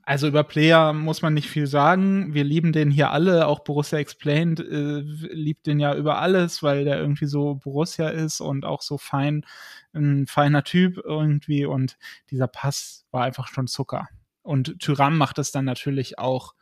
also 0.04 0.28
über 0.28 0.43
Player 0.43 0.93
muss 0.93 1.21
man 1.21 1.34
nicht 1.34 1.50
viel 1.50 1.67
sagen. 1.67 2.34
Wir 2.34 2.43
lieben 2.43 2.71
den 2.71 2.91
hier 2.91 3.12
alle. 3.12 3.47
Auch 3.47 3.60
Borussia 3.60 4.00
Explained 4.00 4.60
äh, 4.60 5.00
liebt 5.02 5.67
den 5.67 5.80
ja 5.80 5.95
über 5.95 6.19
alles, 6.19 6.63
weil 6.63 6.86
der 6.86 6.97
irgendwie 6.97 7.26
so 7.26 7.56
Borussia 7.56 8.10
ist 8.10 8.39
und 8.39 8.65
auch 8.65 8.82
so 8.82 8.97
fein, 8.97 9.45
ein 9.93 10.28
feiner 10.28 10.63
Typ 10.63 10.97
irgendwie. 11.04 11.65
Und 11.65 11.97
dieser 12.32 12.47
Pass 12.47 13.06
war 13.12 13.23
einfach 13.23 13.47
schon 13.47 13.67
Zucker. 13.67 14.08
Und 14.43 14.80
Tyram 14.80 15.17
macht 15.17 15.38
das 15.38 15.52
dann 15.52 15.65
natürlich 15.65 16.19
auch 16.19 16.54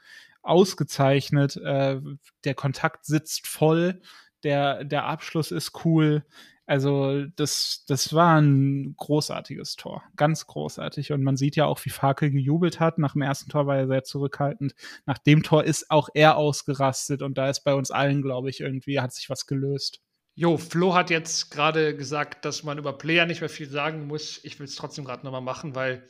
ausgezeichnet. 0.45 1.57
Äh, 1.57 1.99
der 2.43 2.55
Kontakt 2.55 3.05
sitzt 3.05 3.47
voll, 3.47 4.01
der, 4.43 4.83
der 4.83 5.05
Abschluss 5.05 5.51
ist 5.51 5.85
cool. 5.85 6.23
Also, 6.67 7.25
das, 7.35 7.83
das 7.87 8.11
war 8.13 8.41
ein 8.41 8.95
großartiges 8.97 9.75
Tor. 9.75 10.03
Ganz 10.15 10.47
großartig. 10.47 11.11
Und 11.11 11.23
man 11.23 11.37
sieht 11.37 11.55
ja 11.55 11.65
auch, 11.65 11.83
wie 11.85 11.91
Farke 11.91 12.31
gejubelt 12.31 12.79
hat. 12.79 12.97
Nach 12.97 13.13
dem 13.13 13.21
ersten 13.21 13.51
Tor 13.51 13.67
war 13.67 13.77
er 13.77 13.87
sehr 13.87 14.03
zurückhaltend. 14.03 14.73
Nach 15.05 15.19
dem 15.19 15.43
Tor 15.43 15.63
ist 15.63 15.91
auch 15.91 16.09
er 16.15 16.37
ausgerastet. 16.37 17.21
Und 17.21 17.37
da 17.37 17.49
ist 17.49 17.63
bei 17.63 17.75
uns 17.75 17.91
allen, 17.91 18.23
glaube 18.23 18.49
ich, 18.49 18.61
irgendwie 18.61 18.99
hat 18.99 19.13
sich 19.13 19.29
was 19.29 19.45
gelöst. 19.45 20.01
Jo, 20.33 20.57
Flo 20.57 20.95
hat 20.95 21.11
jetzt 21.11 21.51
gerade 21.51 21.95
gesagt, 21.95 22.45
dass 22.45 22.63
man 22.63 22.79
über 22.79 22.97
Player 22.97 23.25
nicht 23.25 23.41
mehr 23.41 23.49
viel 23.49 23.69
sagen 23.69 24.07
muss. 24.07 24.43
Ich 24.43 24.59
will 24.59 24.65
es 24.65 24.75
trotzdem 24.75 25.05
gerade 25.05 25.23
nochmal 25.23 25.41
machen, 25.41 25.75
weil 25.75 26.07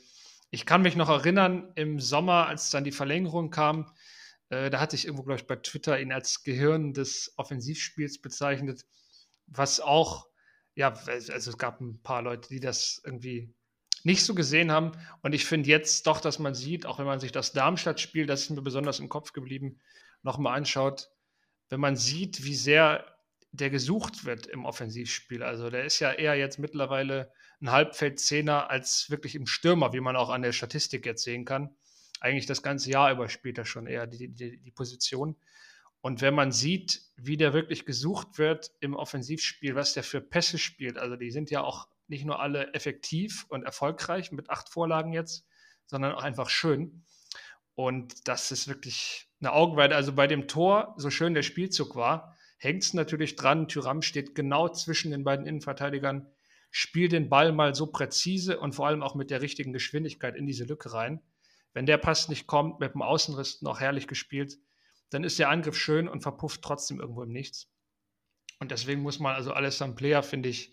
ich 0.50 0.64
kann 0.64 0.82
mich 0.82 0.96
noch 0.96 1.10
erinnern, 1.10 1.70
im 1.74 2.00
Sommer, 2.00 2.46
als 2.46 2.70
dann 2.70 2.84
die 2.84 2.92
Verlängerung 2.92 3.50
kam, 3.50 3.92
äh, 4.48 4.70
da 4.70 4.80
hatte 4.80 4.96
ich 4.96 5.04
irgendwo, 5.06 5.24
glaube 5.24 5.40
ich, 5.40 5.46
bei 5.46 5.56
Twitter 5.56 5.98
ihn 6.00 6.12
als 6.12 6.42
Gehirn 6.42 6.92
des 6.92 7.32
Offensivspiels 7.36 8.20
bezeichnet, 8.20 8.84
was 9.46 9.80
auch, 9.80 10.28
ja, 10.74 10.92
also 10.92 11.50
es 11.50 11.58
gab 11.58 11.80
ein 11.80 12.02
paar 12.02 12.22
Leute, 12.22 12.48
die 12.48 12.60
das 12.60 13.00
irgendwie 13.04 13.52
nicht 14.04 14.24
so 14.24 14.34
gesehen 14.34 14.70
haben. 14.70 14.92
Und 15.22 15.34
ich 15.34 15.46
finde 15.46 15.68
jetzt 15.68 16.06
doch, 16.06 16.20
dass 16.20 16.38
man 16.38 16.54
sieht, 16.54 16.86
auch 16.86 16.98
wenn 16.98 17.06
man 17.06 17.18
sich 17.20 17.32
das 17.32 17.52
Darmstadt-Spiel, 17.52 18.26
das 18.26 18.42
ist 18.42 18.50
mir 18.50 18.62
besonders 18.62 19.00
im 19.00 19.08
Kopf 19.08 19.32
geblieben, 19.32 19.80
nochmal 20.22 20.56
anschaut, 20.56 21.10
wenn 21.68 21.80
man 21.80 21.96
sieht, 21.96 22.44
wie 22.44 22.54
sehr 22.54 23.04
der 23.50 23.70
gesucht 23.70 24.24
wird 24.24 24.46
im 24.46 24.64
Offensivspiel. 24.64 25.42
Also 25.42 25.70
der 25.70 25.84
ist 25.84 25.98
ja 25.98 26.12
eher 26.12 26.34
jetzt 26.34 26.58
mittlerweile 26.58 27.32
ein 27.60 27.72
Halbfeldzehner 27.72 28.70
als 28.70 29.08
wirklich 29.08 29.34
im 29.34 29.46
Stürmer, 29.46 29.92
wie 29.92 30.00
man 30.00 30.14
auch 30.14 30.28
an 30.28 30.42
der 30.42 30.52
Statistik 30.52 31.06
jetzt 31.06 31.24
sehen 31.24 31.44
kann 31.44 31.74
eigentlich 32.20 32.46
das 32.46 32.62
ganze 32.62 32.90
Jahr 32.90 33.12
über 33.12 33.28
spielt 33.28 33.58
er 33.58 33.64
schon 33.64 33.86
eher 33.86 34.06
die, 34.06 34.28
die, 34.28 34.58
die 34.58 34.70
Position. 34.70 35.36
Und 36.00 36.20
wenn 36.20 36.34
man 36.34 36.52
sieht, 36.52 37.02
wie 37.16 37.36
der 37.36 37.52
wirklich 37.52 37.84
gesucht 37.84 38.38
wird 38.38 38.70
im 38.80 38.94
Offensivspiel, 38.94 39.74
was 39.74 39.94
der 39.94 40.04
für 40.04 40.20
Pässe 40.20 40.58
spielt, 40.58 40.98
also 40.98 41.16
die 41.16 41.30
sind 41.30 41.50
ja 41.50 41.62
auch 41.62 41.88
nicht 42.08 42.24
nur 42.24 42.40
alle 42.40 42.72
effektiv 42.74 43.46
und 43.48 43.64
erfolgreich 43.64 44.30
mit 44.30 44.50
acht 44.50 44.68
Vorlagen 44.68 45.12
jetzt, 45.12 45.44
sondern 45.86 46.12
auch 46.12 46.22
einfach 46.22 46.48
schön. 46.48 47.04
Und 47.74 48.28
das 48.28 48.52
ist 48.52 48.68
wirklich 48.68 49.28
eine 49.40 49.52
Augenweide. 49.52 49.96
Also 49.96 50.12
bei 50.12 50.26
dem 50.26 50.48
Tor, 50.48 50.94
so 50.96 51.10
schön 51.10 51.34
der 51.34 51.42
Spielzug 51.42 51.96
war, 51.96 52.36
hängt 52.58 52.82
es 52.82 52.94
natürlich 52.94 53.36
dran. 53.36 53.68
Tyram 53.68 54.02
steht 54.02 54.34
genau 54.34 54.68
zwischen 54.68 55.10
den 55.10 55.24
beiden 55.24 55.46
Innenverteidigern, 55.46 56.26
spielt 56.70 57.12
den 57.12 57.28
Ball 57.28 57.52
mal 57.52 57.74
so 57.74 57.86
präzise 57.86 58.58
und 58.58 58.74
vor 58.74 58.86
allem 58.86 59.02
auch 59.02 59.14
mit 59.14 59.30
der 59.30 59.42
richtigen 59.42 59.72
Geschwindigkeit 59.72 60.36
in 60.36 60.46
diese 60.46 60.64
Lücke 60.64 60.92
rein. 60.92 61.20
Wenn 61.76 61.84
der 61.84 61.98
Pass 61.98 62.30
nicht 62.30 62.46
kommt, 62.46 62.80
mit 62.80 62.94
dem 62.94 63.02
Außenriss 63.02 63.60
noch 63.60 63.80
herrlich 63.80 64.08
gespielt, 64.08 64.56
dann 65.10 65.24
ist 65.24 65.38
der 65.38 65.50
Angriff 65.50 65.76
schön 65.76 66.08
und 66.08 66.22
verpufft 66.22 66.62
trotzdem 66.62 67.00
irgendwo 67.00 67.22
im 67.22 67.28
Nichts. 67.28 67.70
Und 68.58 68.70
deswegen 68.70 69.02
muss 69.02 69.18
man 69.18 69.34
also 69.34 69.52
Alessandro 69.52 69.94
Player, 69.94 70.22
finde 70.22 70.48
ich, 70.48 70.72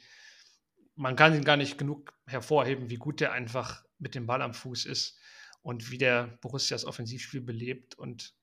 man 0.96 1.18
kann 1.18 1.36
ihn 1.36 1.44
gar 1.44 1.58
nicht 1.58 1.78
genug 1.78 2.14
hervorheben, 2.26 2.90
wie 2.90 2.96
gut 2.96 3.20
der 3.20 3.34
einfach 3.34 3.84
mit 4.00 4.16
dem 4.16 4.28
Ball 4.28 4.42
am 4.42 4.54
Fuß 4.54 4.86
ist 4.86 5.20
und 5.62 5.92
wie 5.92 5.98
der 5.98 6.38
Borussias 6.40 6.86
Offensivspiel 6.86 7.42
belebt 7.42 7.96
und 7.96 8.34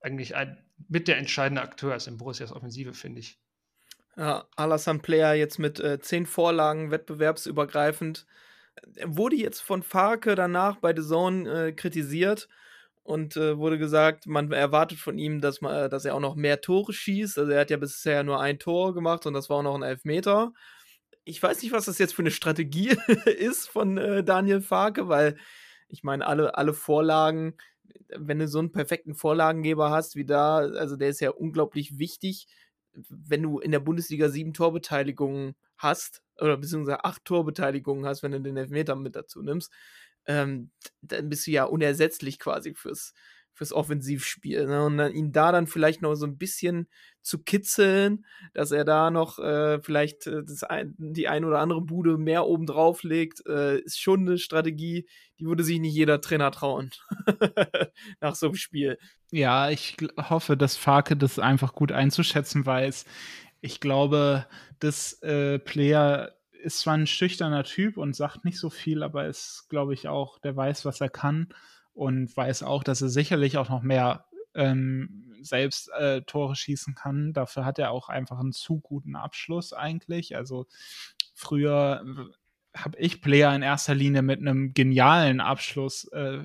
eigentlich 0.00 0.34
ein, 0.34 0.56
mit 0.88 1.06
der 1.06 1.18
entscheidende 1.18 1.60
Akteur 1.60 1.94
ist 1.94 2.06
in 2.06 2.16
Borussias 2.16 2.50
Offensive, 2.50 2.94
finde 2.94 3.20
ich. 3.20 3.38
Ja, 4.16 4.48
Alassane 4.56 5.00
Player 5.00 5.34
jetzt 5.34 5.58
mit 5.58 5.78
äh, 5.80 6.00
zehn 6.00 6.24
Vorlagen 6.24 6.90
wettbewerbsübergreifend 6.90 8.24
er 8.24 8.49
wurde 9.04 9.36
jetzt 9.36 9.60
von 9.60 9.82
Farke 9.82 10.34
danach 10.34 10.76
bei 10.76 10.94
The 10.94 11.02
Zone 11.02 11.68
äh, 11.68 11.72
kritisiert 11.72 12.48
und 13.02 13.36
äh, 13.36 13.58
wurde 13.58 13.78
gesagt, 13.78 14.26
man 14.26 14.52
erwartet 14.52 14.98
von 14.98 15.18
ihm, 15.18 15.40
dass, 15.40 15.60
man, 15.60 15.90
dass 15.90 16.04
er 16.04 16.14
auch 16.14 16.20
noch 16.20 16.36
mehr 16.36 16.60
Tore 16.60 16.92
schießt. 16.92 17.38
Also 17.38 17.52
er 17.52 17.60
hat 17.60 17.70
ja 17.70 17.76
bisher 17.76 18.22
nur 18.22 18.40
ein 18.40 18.58
Tor 18.58 18.94
gemacht 18.94 19.26
und 19.26 19.34
das 19.34 19.50
war 19.50 19.58
auch 19.58 19.62
noch 19.62 19.74
ein 19.74 19.82
Elfmeter. 19.82 20.52
Ich 21.24 21.42
weiß 21.42 21.62
nicht, 21.62 21.72
was 21.72 21.86
das 21.86 21.98
jetzt 21.98 22.14
für 22.14 22.22
eine 22.22 22.30
Strategie 22.30 22.96
ist 23.26 23.68
von 23.68 23.98
äh, 23.98 24.24
Daniel 24.24 24.60
Farke, 24.60 25.08
weil 25.08 25.36
ich 25.88 26.02
meine, 26.04 26.26
alle, 26.26 26.56
alle 26.56 26.72
Vorlagen, 26.72 27.56
wenn 28.16 28.38
du 28.38 28.48
so 28.48 28.58
einen 28.58 28.72
perfekten 28.72 29.14
Vorlagengeber 29.14 29.90
hast 29.90 30.16
wie 30.16 30.24
da, 30.24 30.58
also 30.58 30.96
der 30.96 31.08
ist 31.08 31.20
ja 31.20 31.30
unglaublich 31.30 31.98
wichtig, 31.98 32.46
wenn 32.92 33.42
du 33.42 33.60
in 33.60 33.72
der 33.72 33.80
Bundesliga 33.80 34.28
sieben 34.28 34.52
Torbeteiligungen 34.54 35.54
hast, 35.76 36.22
oder 36.38 36.56
beziehungsweise 36.56 37.04
acht 37.04 37.24
Torbeteiligungen 37.24 38.06
hast, 38.06 38.22
wenn 38.22 38.32
du 38.32 38.40
den 38.40 38.56
Elfmeter 38.56 38.96
mit 38.96 39.16
dazu 39.16 39.42
nimmst, 39.42 39.72
ähm, 40.26 40.70
dann 41.02 41.28
bist 41.28 41.46
du 41.46 41.50
ja 41.52 41.64
unersetzlich 41.64 42.38
quasi 42.38 42.74
fürs, 42.74 43.14
fürs 43.60 43.74
Offensivspiel. 43.74 44.66
Ne? 44.66 44.82
Und 44.82 44.96
dann 44.96 45.12
ihn 45.12 45.32
da 45.32 45.52
dann 45.52 45.66
vielleicht 45.66 46.00
noch 46.00 46.14
so 46.14 46.24
ein 46.24 46.38
bisschen 46.38 46.88
zu 47.20 47.42
kitzeln, 47.42 48.24
dass 48.54 48.70
er 48.70 48.86
da 48.86 49.10
noch 49.10 49.38
äh, 49.38 49.82
vielleicht 49.82 50.26
äh, 50.26 50.42
das 50.42 50.62
ein, 50.62 50.94
die 50.96 51.28
ein 51.28 51.44
oder 51.44 51.58
andere 51.58 51.82
Bude 51.82 52.16
mehr 52.16 52.46
oben 52.46 52.64
drauf 52.64 53.02
legt, 53.02 53.46
äh, 53.46 53.78
ist 53.80 54.00
schon 54.00 54.20
eine 54.20 54.38
Strategie, 54.38 55.06
die 55.38 55.44
würde 55.44 55.62
sich 55.62 55.78
nicht 55.78 55.92
jeder 55.92 56.22
Trainer 56.22 56.50
trauen 56.52 56.90
nach 58.22 58.34
so 58.34 58.46
einem 58.46 58.54
Spiel. 58.54 58.96
Ja, 59.30 59.68
ich 59.68 59.98
hoffe, 60.16 60.56
dass 60.56 60.78
Farke 60.78 61.14
das 61.14 61.38
einfach 61.38 61.74
gut 61.74 61.92
einzuschätzen 61.92 62.64
weiß. 62.64 63.04
Ich 63.60 63.80
glaube, 63.80 64.46
dass 64.78 65.20
äh, 65.20 65.58
Player 65.58 66.34
ist 66.62 66.78
zwar 66.78 66.94
ein 66.94 67.06
schüchterner 67.06 67.64
Typ 67.64 67.98
und 67.98 68.16
sagt 68.16 68.46
nicht 68.46 68.58
so 68.58 68.70
viel, 68.70 69.02
aber 69.02 69.26
ist, 69.26 69.66
glaube 69.68 69.92
ich, 69.92 70.08
auch, 70.08 70.38
der 70.38 70.56
weiß, 70.56 70.86
was 70.86 71.02
er 71.02 71.10
kann 71.10 71.52
und 72.00 72.34
weiß 72.34 72.62
auch, 72.62 72.82
dass 72.82 73.02
er 73.02 73.10
sicherlich 73.10 73.58
auch 73.58 73.68
noch 73.68 73.82
mehr 73.82 74.24
ähm, 74.54 75.36
selbst 75.42 75.90
äh, 75.90 76.22
Tore 76.22 76.56
schießen 76.56 76.94
kann. 76.94 77.34
Dafür 77.34 77.66
hat 77.66 77.78
er 77.78 77.90
auch 77.90 78.08
einfach 78.08 78.38
einen 78.40 78.52
zu 78.52 78.80
guten 78.80 79.16
Abschluss 79.16 79.74
eigentlich. 79.74 80.34
Also 80.34 80.66
früher 81.34 82.02
habe 82.74 82.98
ich 82.98 83.20
Player 83.20 83.54
in 83.54 83.60
erster 83.60 83.94
Linie 83.94 84.22
mit 84.22 84.40
einem 84.40 84.72
genialen 84.72 85.42
Abschluss 85.42 86.04
äh, 86.14 86.38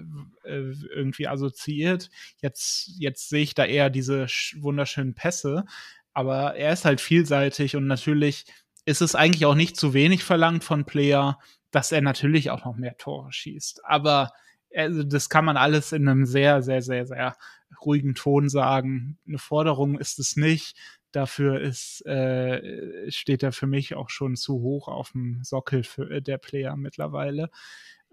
äh, 0.44 0.74
irgendwie 0.94 1.30
assoziiert. 1.30 2.10
Jetzt, 2.42 2.92
jetzt 3.00 3.30
sehe 3.30 3.44
ich 3.44 3.56
da 3.56 3.64
eher 3.64 3.90
diese 3.90 4.28
wunderschönen 4.58 5.14
Pässe, 5.14 5.64
aber 6.12 6.58
er 6.58 6.74
ist 6.74 6.84
halt 6.84 7.00
vielseitig 7.00 7.78
und 7.78 7.88
natürlich 7.88 8.44
ist 8.84 9.02
es 9.02 9.16
eigentlich 9.16 9.46
auch 9.46 9.56
nicht 9.56 9.78
zu 9.78 9.94
wenig 9.94 10.26
verlangt 10.26 10.66
von 10.66 10.84
Player, 10.84 11.40
dass 11.72 11.94
er 11.94 12.02
natürlich 12.02 12.50
auch 12.50 12.66
noch 12.66 12.76
mehr 12.76 12.98
Tore 12.98 13.32
schießt. 13.32 13.86
Aber 13.86 14.34
also 14.74 15.04
das 15.04 15.30
kann 15.30 15.46
man 15.46 15.58
alles 15.58 15.92
in 15.92 16.08
einem 16.08 16.26
sehr, 16.26 16.62
sehr, 16.62 16.82
sehr, 16.82 17.06
sehr 17.06 17.36
ruhigen 17.84 18.16
Ton 18.16 18.50
sagen. 18.50 19.18
Eine 19.28 19.38
Forderung 19.38 20.00
ist 20.00 20.20
es 20.20 20.36
nicht. 20.36 20.78
Dafür 21.12 21.62
ist, 21.62 22.06
äh, 22.06 23.10
steht 23.10 23.42
er 23.42 23.54
für 23.54 23.68
mich 23.68 23.96
auch 23.96 24.10
schon 24.10 24.36
zu 24.36 24.56
hoch 24.62 24.88
auf 24.88 25.12
dem 25.12 25.42
Sockel 25.44 25.84
für, 25.84 26.10
äh, 26.12 26.22
der 26.22 26.38
Player 26.38 26.76
mittlerweile. 26.76 27.50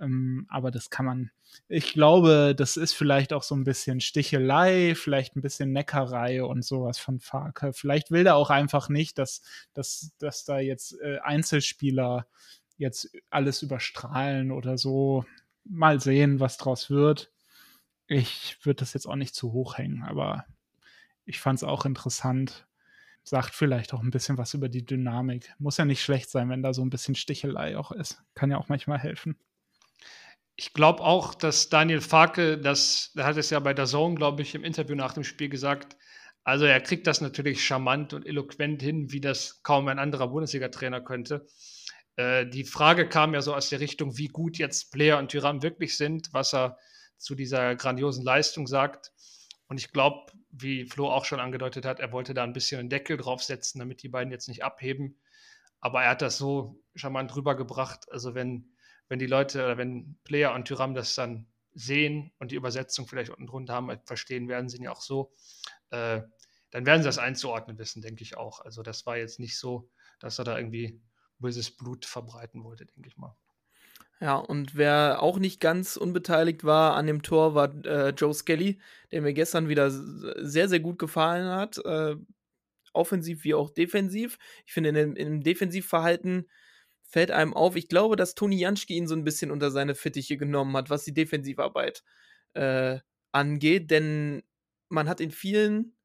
Ähm, 0.01 0.47
aber 0.49 0.71
das 0.71 0.91
kann 0.91 1.07
man, 1.07 1.31
ich 1.69 1.93
glaube, 1.93 2.55
das 2.57 2.77
ist 2.77 2.93
vielleicht 2.93 3.33
auch 3.33 3.43
so 3.43 3.55
ein 3.55 3.65
bisschen 3.65 4.01
Stichelei, 4.01 4.95
vielleicht 4.95 5.37
ein 5.37 5.43
bisschen 5.43 5.73
Neckerei 5.73 6.45
und 6.45 6.65
sowas 6.65 6.99
von 6.99 7.21
Farke. 7.21 7.73
Vielleicht 7.73 8.11
will 8.11 8.27
er 8.27 8.37
auch 8.37 8.51
einfach 8.51 8.89
nicht, 8.89 9.19
dass, 9.19 9.43
dass, 9.75 10.13
dass 10.19 10.45
da 10.45 10.59
jetzt 10.59 11.01
äh, 11.01 11.19
Einzelspieler 11.23 12.27
jetzt 12.79 13.11
alles 13.31 13.63
überstrahlen 13.63 14.51
oder 14.51 14.79
so. 14.79 15.25
Mal 15.65 16.01
sehen, 16.01 16.41
was 16.41 16.57
draus 16.57 16.91
wird. 16.91 17.33
Ich 18.07 18.59
würde 18.63 18.81
das 18.81 18.95
jetzt 18.95 19.07
auch 19.07 19.17
nicht 19.17 19.35
zu 19.35 19.53
hoch 19.53 19.79
hängen, 19.79 20.03
aber 20.03 20.45
ich 21.25 21.41
fand 21.41 21.59
es 21.59 21.65
auch 21.65 21.85
interessant 21.85 22.67
sagt 23.25 23.55
vielleicht 23.55 23.95
auch 23.95 24.03
ein 24.03 24.11
bisschen 24.11 24.39
was 24.39 24.55
über 24.55 24.69
die 24.69 24.85
Dynamik. 24.85 25.53
Muss 25.59 25.77
ja 25.77 25.85
nicht 25.85 26.03
schlecht 26.03 26.31
sein, 26.31 26.49
wenn 26.49 26.63
da 26.63 26.75
so 26.75 26.83
ein 26.83 26.91
bisschen 26.91 27.15
Stichelei 27.15 27.77
auch 27.77 27.93
ist. 27.93 28.23
Kann 28.35 28.51
ja 28.51 28.59
auch 28.59 28.69
manchmal 28.69 28.99
helfen. 28.99 29.37
Ich 30.57 30.75
glaube 30.75 31.03
auch, 31.03 31.35
dass 31.35 31.69
Daniel 31.69 32.01
Farke, 32.01 32.59
das, 32.59 33.13
der 33.15 33.25
hat 33.25 33.37
es 33.37 33.51
ja 33.51 33.59
bei 33.61 33.75
der 33.75 33.87
Zone, 33.87 34.17
glaube 34.17 34.43
ich, 34.43 34.55
im 34.55 34.65
Interview 34.65 34.95
nach 34.95 35.15
dem 35.15 35.25
Spiel 35.25 35.49
gesagt, 35.49 35.97
also 36.45 36.65
er 36.65 36.81
kriegt 36.81 37.07
das 37.07 37.21
natürlich 37.21 37.65
charmant 37.65 38.13
und 38.13 38.27
eloquent 38.27 38.83
hin, 38.83 39.13
wie 39.13 39.21
das 39.21 39.63
kaum 39.63 39.89
ein 39.89 39.99
anderer 39.99 40.29
Bundesliga-Trainer 40.29 41.01
könnte. 41.01 41.47
Äh, 42.17 42.47
die 42.47 42.65
Frage 42.65 43.09
kam 43.09 43.35
ja 43.35 43.43
so 43.43 43.55
aus 43.55 43.69
der 43.69 43.81
Richtung, 43.81 44.17
wie 44.19 44.29
gut 44.29 44.59
jetzt 44.59 44.93
Player 44.93 45.19
und 45.19 45.31
Tyram 45.31 45.63
wirklich 45.63 45.97
sind, 45.97 46.29
was 46.33 46.55
er 46.55 46.79
zu 47.19 47.35
dieser 47.35 47.77
grandiosen 47.77 48.25
Leistung 48.25 48.67
sagt. 48.67 49.13
Und 49.69 49.79
ich 49.79 49.93
glaube, 49.93 50.33
wie 50.51 50.85
Flo 50.85 51.11
auch 51.11 51.25
schon 51.25 51.41
angedeutet 51.41 51.87
hat, 51.87 52.01
er 52.01 52.13
wollte 52.13 52.35
da 52.35 52.45
ein 52.45 52.53
bisschen 52.53 52.81
einen 52.81 52.91
Deckel 52.91 53.17
draufsetzen, 53.17 53.79
damit 53.79 54.03
die 54.03 54.09
beiden 54.09 54.33
jetzt 54.33 54.49
nicht 54.49 54.65
abheben. 54.65 55.19
Aber 55.81 56.03
er 56.03 56.11
hat 56.11 56.23
das 56.23 56.37
so 56.37 56.81
charmant 56.95 57.35
rübergebracht. 57.35 58.11
Also 58.11 58.35
wenn, 58.35 58.75
wenn 59.09 59.19
die 59.19 59.27
Leute 59.27 59.65
oder 59.65 59.79
wenn 59.79 60.19
Player 60.25 60.53
und 60.53 60.67
Tyram 60.67 60.95
das 60.95 61.15
dann 61.15 61.47
sehen 61.75 62.33
und 62.39 62.51
die 62.51 62.57
Übersetzung 62.57 63.07
vielleicht 63.07 63.31
unten 63.31 63.47
drunter 63.47 63.75
haben, 63.75 63.91
verstehen 64.05 64.49
werden 64.49 64.69
sie 64.69 64.77
ihn 64.77 64.85
ja 64.85 64.93
auch 64.93 65.01
so, 65.01 65.33
äh, 65.91 66.21
dann 66.71 66.87
werden 66.87 67.03
sie 67.03 67.09
das 67.09 67.19
einzuordnen 67.19 67.79
wissen, 67.79 68.03
denke 68.03 68.23
ich 68.23 68.37
auch. 68.37 68.61
Also 68.61 68.83
das 68.83 69.07
war 69.07 69.17
jetzt 69.17 69.41
nicht 69.41 69.59
so, 69.59 69.91
dass 70.21 70.39
er 70.39 70.45
da 70.45 70.59
irgendwie 70.59 71.01
böses 71.43 71.71
Blut 71.71 72.07
verbreiten 72.07 72.65
wollte, 72.65 72.87
denke 72.87 73.09
ich 73.09 73.19
mal. 73.19 73.37
Ja, 74.21 74.37
und 74.37 74.77
wer 74.77 75.21
auch 75.21 75.39
nicht 75.39 75.61
ganz 75.61 75.97
unbeteiligt 75.97 76.63
war 76.63 76.95
an 76.95 77.09
dem 77.09 77.23
Tor, 77.23 77.55
war 77.55 77.75
äh, 77.85 78.11
Joe 78.11 78.33
Skelly, 78.33 78.81
der 79.11 79.21
mir 79.21 79.35
gestern 79.35 79.69
wieder 79.69 79.91
sehr, 79.91 80.69
sehr 80.69 80.81
gut 80.81 80.99
gefallen 80.99 81.49
hat. 81.49 81.79
Äh, 81.85 82.17
offensiv 82.93 83.45
wie 83.45 83.55
auch 83.55 83.71
defensiv. 83.71 84.39
Ich 84.65 84.73
finde, 84.73 84.91
im 84.91 85.43
Defensivverhalten 85.43 86.49
fällt 87.03 87.31
einem 87.31 87.53
auf, 87.53 87.77
ich 87.77 87.89
glaube, 87.89 88.17
dass 88.17 88.35
Toni 88.35 88.57
Janschke 88.59 88.95
ihn 88.95 89.07
so 89.07 89.15
ein 89.15 89.25
bisschen 89.25 89.51
unter 89.51 89.71
seine 89.71 89.95
Fittiche 89.95 90.37
genommen 90.37 90.77
hat, 90.77 90.89
was 90.89 91.05
die 91.05 91.15
Defensivarbeit 91.15 92.05
äh, 92.55 93.01
angeht. 93.33 93.91
Denn 93.91 94.43
man 94.89 95.09
hat 95.09 95.21
in 95.21 95.31
vielen 95.31 95.97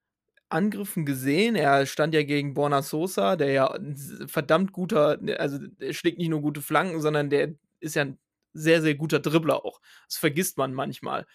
Angriffen 0.49 1.05
gesehen. 1.05 1.55
Er 1.55 1.85
stand 1.85 2.13
ja 2.13 2.23
gegen 2.23 2.53
Borna 2.53 2.81
Sosa, 2.81 3.35
der 3.35 3.51
ja 3.51 3.71
ein 3.71 3.97
verdammt 4.27 4.71
guter, 4.71 5.19
also 5.37 5.59
er 5.79 5.93
schlägt 5.93 6.17
nicht 6.17 6.29
nur 6.29 6.41
gute 6.41 6.61
Flanken, 6.61 7.01
sondern 7.01 7.29
der 7.29 7.55
ist 7.79 7.95
ja 7.95 8.03
ein 8.05 8.19
sehr, 8.53 8.81
sehr 8.81 8.95
guter 8.95 9.19
Dribbler 9.19 9.65
auch. 9.65 9.81
Das 10.07 10.17
vergisst 10.17 10.57
man 10.57 10.73
manchmal. 10.73 11.25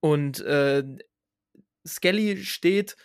Und 0.00 0.40
äh, 0.40 0.84
Skelly 1.86 2.44
steht 2.44 2.96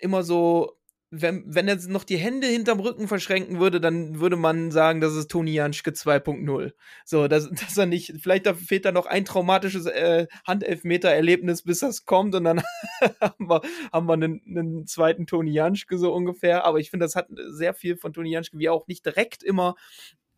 immer 0.00 0.22
so, 0.22 0.77
wenn, 1.10 1.42
wenn 1.46 1.68
er 1.68 1.76
noch 1.88 2.04
die 2.04 2.18
Hände 2.18 2.46
hinterm 2.46 2.80
Rücken 2.80 3.08
verschränken 3.08 3.58
würde, 3.58 3.80
dann 3.80 4.20
würde 4.20 4.36
man 4.36 4.70
sagen, 4.70 5.00
das 5.00 5.14
ist 5.14 5.30
Toni 5.30 5.52
Janschke 5.52 5.90
2.0. 5.90 6.72
So, 7.04 7.28
dass, 7.28 7.48
dass 7.50 7.76
er 7.78 7.86
nicht, 7.86 8.14
vielleicht 8.20 8.46
da 8.46 8.54
fehlt 8.54 8.84
da 8.84 8.92
noch 8.92 9.06
ein 9.06 9.24
traumatisches 9.24 9.86
äh, 9.86 10.26
Handelfmeter-Erlebnis, 10.46 11.62
bis 11.62 11.78
das 11.78 12.04
kommt 12.04 12.34
und 12.34 12.44
dann 12.44 12.60
haben 13.20 13.48
wir, 13.48 13.62
haben 13.90 14.06
wir 14.06 14.12
einen, 14.12 14.42
einen 14.46 14.86
zweiten 14.86 15.26
Toni 15.26 15.52
Janschke 15.52 15.96
so 15.96 16.12
ungefähr. 16.12 16.64
Aber 16.64 16.78
ich 16.78 16.90
finde, 16.90 17.06
das 17.06 17.16
hat 17.16 17.28
sehr 17.48 17.72
viel 17.72 17.96
von 17.96 18.12
Toni 18.12 18.30
Janschke, 18.30 18.58
wie 18.58 18.68
auch 18.68 18.86
nicht 18.86 19.06
direkt 19.06 19.42
immer 19.42 19.76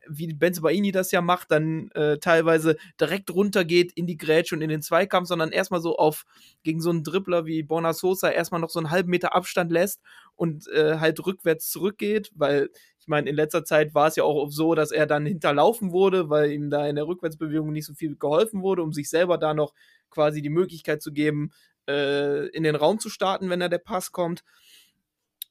wie 0.08 0.32
Benzobaini 0.32 0.92
das 0.92 1.10
ja 1.12 1.20
macht, 1.20 1.50
dann 1.50 1.90
äh, 1.92 2.18
teilweise 2.18 2.76
direkt 3.00 3.30
runtergeht 3.30 3.92
in 3.92 4.06
die 4.06 4.16
Grätsche 4.16 4.54
und 4.54 4.62
in 4.62 4.68
den 4.68 4.82
Zweikampf, 4.82 5.28
sondern 5.28 5.52
erstmal 5.52 5.80
so 5.80 5.96
auf 5.96 6.24
gegen 6.62 6.80
so 6.80 6.90
einen 6.90 7.04
Dribbler 7.04 7.46
wie 7.46 7.62
Borna 7.62 7.92
Sosa 7.92 8.30
erstmal 8.30 8.60
noch 8.60 8.70
so 8.70 8.78
einen 8.78 8.90
halben 8.90 9.10
Meter 9.10 9.34
Abstand 9.34 9.70
lässt 9.70 10.00
und 10.40 10.68
äh, 10.68 10.96
halt 10.98 11.24
rückwärts 11.26 11.68
zurückgeht, 11.68 12.32
weil 12.34 12.70
ich 12.98 13.08
meine, 13.08 13.28
in 13.28 13.36
letzter 13.36 13.62
Zeit 13.62 13.94
war 13.94 14.08
es 14.08 14.16
ja 14.16 14.24
auch 14.24 14.50
so, 14.50 14.74
dass 14.74 14.90
er 14.90 15.06
dann 15.06 15.26
hinterlaufen 15.26 15.92
wurde, 15.92 16.30
weil 16.30 16.50
ihm 16.52 16.70
da 16.70 16.86
in 16.88 16.96
der 16.96 17.06
Rückwärtsbewegung 17.06 17.70
nicht 17.72 17.84
so 17.84 17.92
viel 17.92 18.16
geholfen 18.16 18.62
wurde, 18.62 18.82
um 18.82 18.94
sich 18.94 19.10
selber 19.10 19.36
da 19.36 19.52
noch 19.52 19.74
quasi 20.08 20.40
die 20.40 20.48
Möglichkeit 20.48 21.02
zu 21.02 21.12
geben, 21.12 21.52
äh, 21.86 22.46
in 22.56 22.62
den 22.62 22.74
Raum 22.74 22.98
zu 22.98 23.10
starten, 23.10 23.50
wenn 23.50 23.60
da 23.60 23.68
der 23.68 23.80
Pass 23.80 24.12
kommt. 24.12 24.42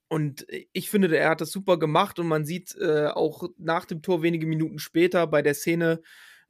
Und 0.07 0.47
ich 0.73 0.89
finde, 0.89 1.15
er 1.15 1.29
hat 1.29 1.41
das 1.41 1.51
super 1.51 1.77
gemacht 1.77 2.17
und 2.17 2.25
man 2.25 2.43
sieht 2.43 2.75
äh, 2.81 3.09
auch 3.09 3.47
nach 3.59 3.85
dem 3.85 4.01
Tor 4.01 4.23
wenige 4.23 4.47
Minuten 4.47 4.79
später 4.79 5.27
bei 5.27 5.43
der 5.43 5.53
Szene, 5.53 6.01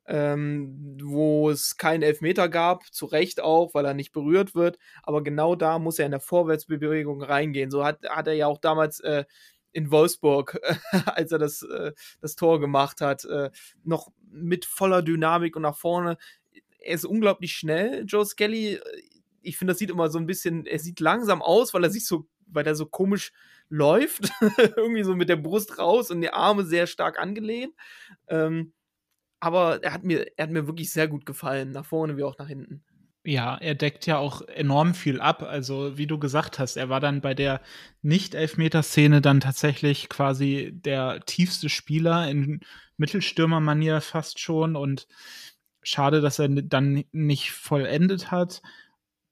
ähm, 0.10 0.98
wo 1.04 1.52
es 1.52 1.78
keinen 1.78 2.02
Elfmeter 2.02 2.50
gab, 2.50 2.92
zu 2.92 3.06
Recht 3.06 3.40
auch, 3.42 3.76
weil 3.76 3.86
er 3.86 3.94
nicht 3.94 4.12
berührt 4.12 4.56
wird. 4.56 4.80
Aber 5.04 5.24
genau 5.24 5.56
da 5.56 5.78
muss 5.78 6.00
er 6.00 6.06
in 6.06 6.12
der 6.12 6.20
Vorwärtsbewegung 6.20 7.22
reingehen. 7.22 7.70
So 7.70 7.86
hat, 7.86 8.00
hat 8.10 8.28
er 8.28 8.34
ja 8.34 8.48
auch 8.48 8.58
damals 8.58 9.00
äh, 9.02 9.26
in 9.72 9.92
Wolfsburg, 9.92 10.60
als 11.06 11.32
er 11.32 11.38
das, 11.38 11.62
äh, 11.62 11.94
das 12.22 12.36
Tor 12.36 12.60
gemacht 12.60 13.02
hat, 13.02 13.24
äh, 13.26 13.52
noch 13.84 14.12
mit 14.32 14.66
voller 14.66 15.04
Dynamik 15.04 15.56
und 15.56 15.62
nach 15.62 15.78
vorne. 15.78 16.18
Er 16.80 16.96
ist 16.96 17.06
unglaublich 17.06 17.54
schnell, 17.54 18.04
Joe 18.08 18.26
Skelly. 18.26 18.80
Ich 19.44 19.58
finde, 19.58 19.74
das 19.74 19.80
sieht 19.80 19.92
immer 19.92 20.10
so 20.10 20.18
ein 20.18 20.26
bisschen, 20.26 20.66
er 20.66 20.80
sieht 20.80 21.00
langsam 21.00 21.44
aus, 21.44 21.74
weil 21.74 21.84
er 21.84 21.92
sich 21.92 22.08
so 22.08 22.26
weil 22.52 22.64
der 22.64 22.74
so 22.74 22.88
komisch 22.88 23.32
läuft, 23.70 24.32
irgendwie 24.76 25.04
so 25.04 25.16
mit 25.16 25.30
der 25.30 25.36
Brust 25.36 25.78
raus 25.78 26.10
und 26.10 26.22
die 26.22 26.32
Arme 26.32 26.66
sehr 26.66 26.88
stark 26.88 27.20
angelehnt. 27.20 27.76
Ähm, 28.28 28.74
aber 29.40 29.84
er 29.84 29.94
hat, 29.94 30.04
mir, 30.04 30.38
er 30.38 30.44
hat 30.44 30.52
mir 30.52 30.68
wirklich 30.68 30.92
sehr 30.92 31.08
gut 31.08 31.26
gefallen, 31.26 31.72
nach 31.72 31.86
vorne 31.86 32.18
wie 32.18 32.24
auch 32.24 32.38
nach 32.38 32.48
hinten. 32.48 32.84
Ja, 33.26 33.58
er 33.58 33.76
deckt 33.76 34.06
ja 34.06 34.18
auch 34.18 34.42
enorm 34.48 34.94
viel 34.94 35.20
ab. 35.20 35.44
Also, 35.44 35.98
wie 35.98 36.08
du 36.08 36.18
gesagt 36.18 36.58
hast, 36.58 36.78
er 36.78 36.90
war 36.90 37.00
dann 37.00 37.22
bei 37.22 37.34
der 37.34 37.62
Nicht-Elfmeter-Szene 38.02 39.22
dann 39.22 39.42
tatsächlich 39.42 40.10
quasi 40.10 40.72
der 40.74 41.20
tiefste 41.26 41.70
Spieler 41.70 42.30
in 42.30 42.62
Mittelstürmer-Manier 42.98 44.02
fast 44.02 44.40
schon. 44.40 44.76
Und 44.76 45.08
schade, 45.84 46.22
dass 46.22 46.40
er 46.40 46.48
dann 46.50 47.04
nicht 47.12 47.52
vollendet 47.52 48.32
hat 48.32 48.62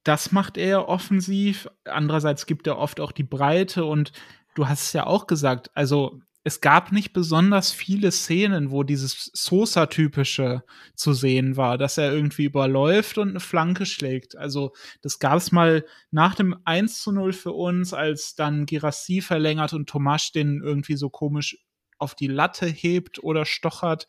das 0.08 0.32
macht 0.32 0.56
er 0.56 0.88
offensiv. 0.88 1.68
Andererseits 1.84 2.46
gibt 2.46 2.66
er 2.66 2.78
oft 2.78 2.98
auch 2.98 3.12
die 3.12 3.24
Breite 3.24 3.84
und 3.84 4.12
du 4.54 4.66
hast 4.66 4.86
es 4.86 4.92
ja 4.94 5.06
auch 5.06 5.26
gesagt, 5.26 5.70
also 5.74 6.20
es 6.44 6.60
gab 6.60 6.92
nicht 6.92 7.12
besonders 7.12 7.72
viele 7.72 8.10
Szenen, 8.10 8.70
wo 8.70 8.82
dieses 8.82 9.30
Sosa-typische 9.34 10.62
zu 10.94 11.12
sehen 11.12 11.56
war, 11.56 11.78
dass 11.78 11.98
er 11.98 12.12
irgendwie 12.12 12.44
überläuft 12.44 13.18
und 13.18 13.30
eine 13.30 13.40
Flanke 13.40 13.86
schlägt. 13.86 14.36
Also 14.36 14.72
das 15.02 15.18
gab 15.18 15.36
es 15.38 15.52
mal 15.52 15.84
nach 16.10 16.34
dem 16.34 16.56
1 16.64 17.02
zu 17.02 17.12
0 17.12 17.32
für 17.32 17.52
uns, 17.52 17.92
als 17.92 18.34
dann 18.34 18.66
Girassi 18.66 19.20
verlängert 19.20 19.72
und 19.72 19.88
Tomasch 19.88 20.32
den 20.32 20.60
irgendwie 20.62 20.96
so 20.96 21.10
komisch 21.10 21.58
auf 21.98 22.14
die 22.14 22.28
Latte 22.28 22.66
hebt 22.66 23.22
oder 23.22 23.44
stochert. 23.44 24.06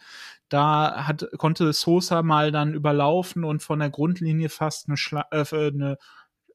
Da 0.48 1.08
hat, 1.08 1.28
konnte 1.38 1.74
Sosa 1.74 2.22
mal 2.22 2.52
dann 2.52 2.74
überlaufen 2.74 3.44
und 3.44 3.64
von 3.64 3.80
der 3.80 3.90
Grundlinie 3.90 4.50
fast 4.50 4.88
eine, 4.88 4.98
Schla 4.98 5.26
äh, 5.32 5.46
eine 5.52 5.98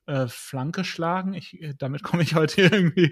äh, 0.07 0.27
Flanke 0.29 0.85
schlagen. 0.85 1.35
Ich, 1.35 1.61
äh, 1.61 1.75
damit 1.77 2.03
komme 2.03 2.23
ich 2.23 2.35
heute 2.35 2.63
irgendwie 2.73 3.11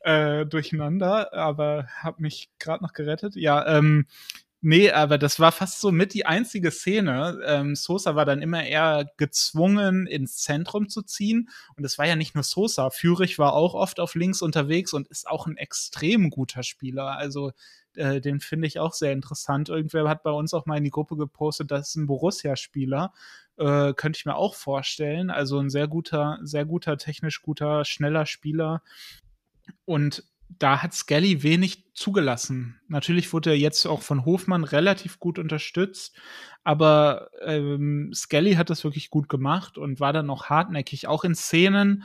äh, 0.00 0.46
durcheinander, 0.46 1.32
aber 1.32 1.88
habe 2.02 2.22
mich 2.22 2.50
gerade 2.58 2.82
noch 2.82 2.92
gerettet. 2.92 3.36
Ja, 3.36 3.66
ähm, 3.78 4.06
Nee, 4.62 4.90
aber 4.90 5.18
das 5.18 5.38
war 5.38 5.52
fast 5.52 5.80
so 5.80 5.92
mit 5.92 6.14
die 6.14 6.26
einzige 6.26 6.70
Szene. 6.70 7.38
Ähm, 7.46 7.76
Sosa 7.76 8.16
war 8.16 8.24
dann 8.24 8.42
immer 8.42 8.64
eher 8.64 9.10
gezwungen, 9.18 10.06
ins 10.06 10.38
Zentrum 10.38 10.88
zu 10.88 11.02
ziehen. 11.02 11.50
Und 11.76 11.84
es 11.84 11.98
war 11.98 12.06
ja 12.06 12.16
nicht 12.16 12.34
nur 12.34 12.42
Sosa. 12.42 12.90
Führig 12.90 13.38
war 13.38 13.52
auch 13.52 13.74
oft 13.74 14.00
auf 14.00 14.14
links 14.14 14.42
unterwegs 14.42 14.92
und 14.94 15.08
ist 15.08 15.28
auch 15.28 15.46
ein 15.46 15.56
extrem 15.58 16.30
guter 16.30 16.62
Spieler. 16.62 17.16
Also 17.18 17.52
äh, 17.94 18.20
den 18.20 18.40
finde 18.40 18.66
ich 18.66 18.78
auch 18.78 18.94
sehr 18.94 19.12
interessant. 19.12 19.68
Irgendwer 19.68 20.08
hat 20.08 20.22
bei 20.22 20.30
uns 20.30 20.54
auch 20.54 20.66
mal 20.66 20.78
in 20.78 20.84
die 20.84 20.90
Gruppe 20.90 21.16
gepostet, 21.16 21.70
das 21.70 21.90
ist 21.90 21.96
ein 21.96 22.06
Borussia-Spieler. 22.06 23.12
Äh, 23.58 23.92
könnte 23.94 24.18
ich 24.18 24.26
mir 24.26 24.36
auch 24.36 24.54
vorstellen. 24.54 25.30
Also 25.30 25.58
ein 25.58 25.70
sehr 25.70 25.86
guter, 25.86 26.38
sehr 26.42 26.64
guter, 26.64 26.96
technisch 26.96 27.42
guter, 27.42 27.84
schneller 27.84 28.26
Spieler. 28.26 28.82
Und 29.84 30.24
da 30.48 30.82
hat 30.82 30.94
Skelly 30.94 31.42
wenig 31.42 31.84
zugelassen. 31.94 32.80
Natürlich 32.88 33.32
wurde 33.32 33.50
er 33.50 33.58
jetzt 33.58 33.86
auch 33.86 34.02
von 34.02 34.24
Hofmann 34.24 34.64
relativ 34.64 35.18
gut 35.18 35.38
unterstützt, 35.38 36.16
aber 36.64 37.30
ähm, 37.44 38.12
Skelly 38.14 38.54
hat 38.54 38.70
das 38.70 38.84
wirklich 38.84 39.10
gut 39.10 39.28
gemacht 39.28 39.78
und 39.78 40.00
war 40.00 40.12
dann 40.12 40.30
auch 40.30 40.46
hartnäckig, 40.46 41.08
auch 41.08 41.24
in 41.24 41.34
Szenen. 41.34 42.04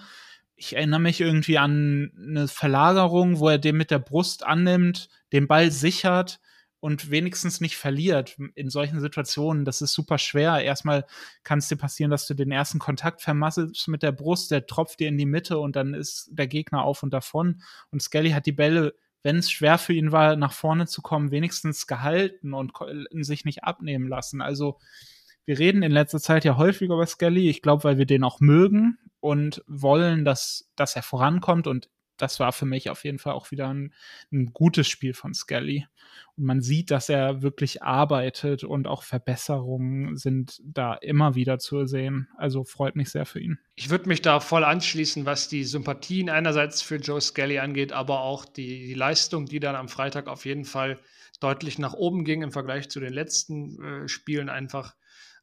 Ich 0.55 0.75
erinnere 0.75 0.99
mich 0.99 1.19
irgendwie 1.21 1.57
an 1.57 2.11
eine 2.17 2.47
Verlagerung, 2.47 3.39
wo 3.39 3.49
er 3.49 3.57
den 3.57 3.77
mit 3.77 3.91
der 3.91 3.99
Brust 3.99 4.45
annimmt, 4.45 5.09
den 5.31 5.47
Ball 5.47 5.71
sichert 5.71 6.39
und 6.82 7.11
wenigstens 7.11 7.61
nicht 7.61 7.77
verliert 7.77 8.38
in 8.55 8.69
solchen 8.69 8.99
Situationen. 8.99 9.65
Das 9.65 9.82
ist 9.82 9.93
super 9.93 10.17
schwer. 10.17 10.63
Erstmal 10.63 11.05
kann 11.43 11.59
es 11.59 11.67
dir 11.67 11.77
passieren, 11.77 12.09
dass 12.09 12.25
du 12.25 12.34
den 12.34 12.51
ersten 12.51 12.79
Kontakt 12.79 13.21
vermasselst 13.21 13.88
mit 13.88 14.01
der 14.03 14.11
Brust, 14.11 14.49
der 14.49 14.65
tropft 14.65 14.99
dir 14.99 15.07
in 15.07 15.17
die 15.17 15.27
Mitte 15.27 15.59
und 15.59 15.75
dann 15.75 15.93
ist 15.93 16.29
der 16.32 16.47
Gegner 16.47 16.84
auf 16.84 17.03
und 17.03 17.13
davon. 17.13 17.61
Und 17.91 18.01
Skelly 18.01 18.32
hat 18.32 18.47
die 18.47 18.51
Bälle, 18.51 18.95
wenn 19.21 19.38
es 19.38 19.51
schwer 19.51 19.77
für 19.77 19.93
ihn 19.93 20.11
war, 20.11 20.36
nach 20.36 20.53
vorne 20.53 20.88
zu 20.88 21.03
kommen, 21.03 21.29
wenigstens 21.29 21.86
gehalten 21.86 22.55
und 22.55 22.73
sich 23.21 23.45
nicht 23.45 23.63
abnehmen 23.63 24.07
lassen. 24.07 24.41
Also 24.41 24.79
wir 25.45 25.59
reden 25.59 25.84
in 25.84 25.91
letzter 25.91 26.19
Zeit 26.19 26.45
ja 26.45 26.57
häufiger 26.57 26.95
über 26.95 27.05
Skelly. 27.05 27.47
Ich 27.47 27.61
glaube, 27.61 27.84
weil 27.84 27.99
wir 27.99 28.07
den 28.07 28.23
auch 28.23 28.39
mögen 28.39 28.97
und 29.19 29.63
wollen, 29.67 30.25
dass, 30.25 30.71
dass 30.75 30.95
er 30.95 31.03
vorankommt. 31.03 31.67
Und 31.67 31.89
das 32.22 32.39
war 32.39 32.51
für 32.51 32.65
mich 32.65 32.89
auf 32.89 33.03
jeden 33.03 33.19
Fall 33.19 33.34
auch 33.34 33.51
wieder 33.51 33.69
ein, 33.69 33.93
ein 34.32 34.53
gutes 34.53 34.88
Spiel 34.88 35.13
von 35.13 35.34
Skelly. 35.34 35.88
Und 36.38 36.45
man 36.45 36.61
sieht, 36.61 36.91
dass 36.91 37.09
er 37.09 37.41
wirklich 37.41 37.82
arbeitet 37.84 38.63
und 38.63 38.88
auch 38.88 39.03
Verbesserungen 39.03 40.17
sind 40.17 40.61
da 40.63 40.93
immer 40.95 41.36
wieder 41.36 41.59
zu 41.59 41.86
sehen. 41.86 42.28
Also 42.38 42.63
freut 42.63 42.95
mich 42.95 43.09
sehr 43.09 43.26
für 43.26 43.39
ihn. 43.39 43.59
Ich 43.76 43.89
würde 43.89 44.07
mich 44.07 44.22
da 44.22 44.39
voll 44.39 44.63
anschließen, 44.63 45.26
was 45.26 45.47
die 45.47 45.63
Sympathien 45.63 46.30
einerseits 46.30 46.82
für 46.82 46.97
Joe 46.97 47.22
Skelly 47.22 47.59
angeht, 47.59 47.91
aber 47.91 48.22
auch 48.22 48.45
die, 48.45 48.88
die 48.88 48.93
Leistung, 48.93 49.45
die 49.45 49.59
dann 49.59 49.76
am 49.76 49.89
Freitag 49.89 50.28
auf 50.28 50.45
jeden 50.45 50.65
Fall 50.65 50.99
deutlich 51.39 51.80
nach 51.80 51.93
oben 51.93 52.24
ging 52.24 52.43
im 52.43 52.51
Vergleich 52.51 52.89
zu 52.89 52.99
den 52.99 53.13
letzten 53.13 53.84
äh, 53.84 54.07
Spielen 54.07 54.49
einfach. 54.49 54.95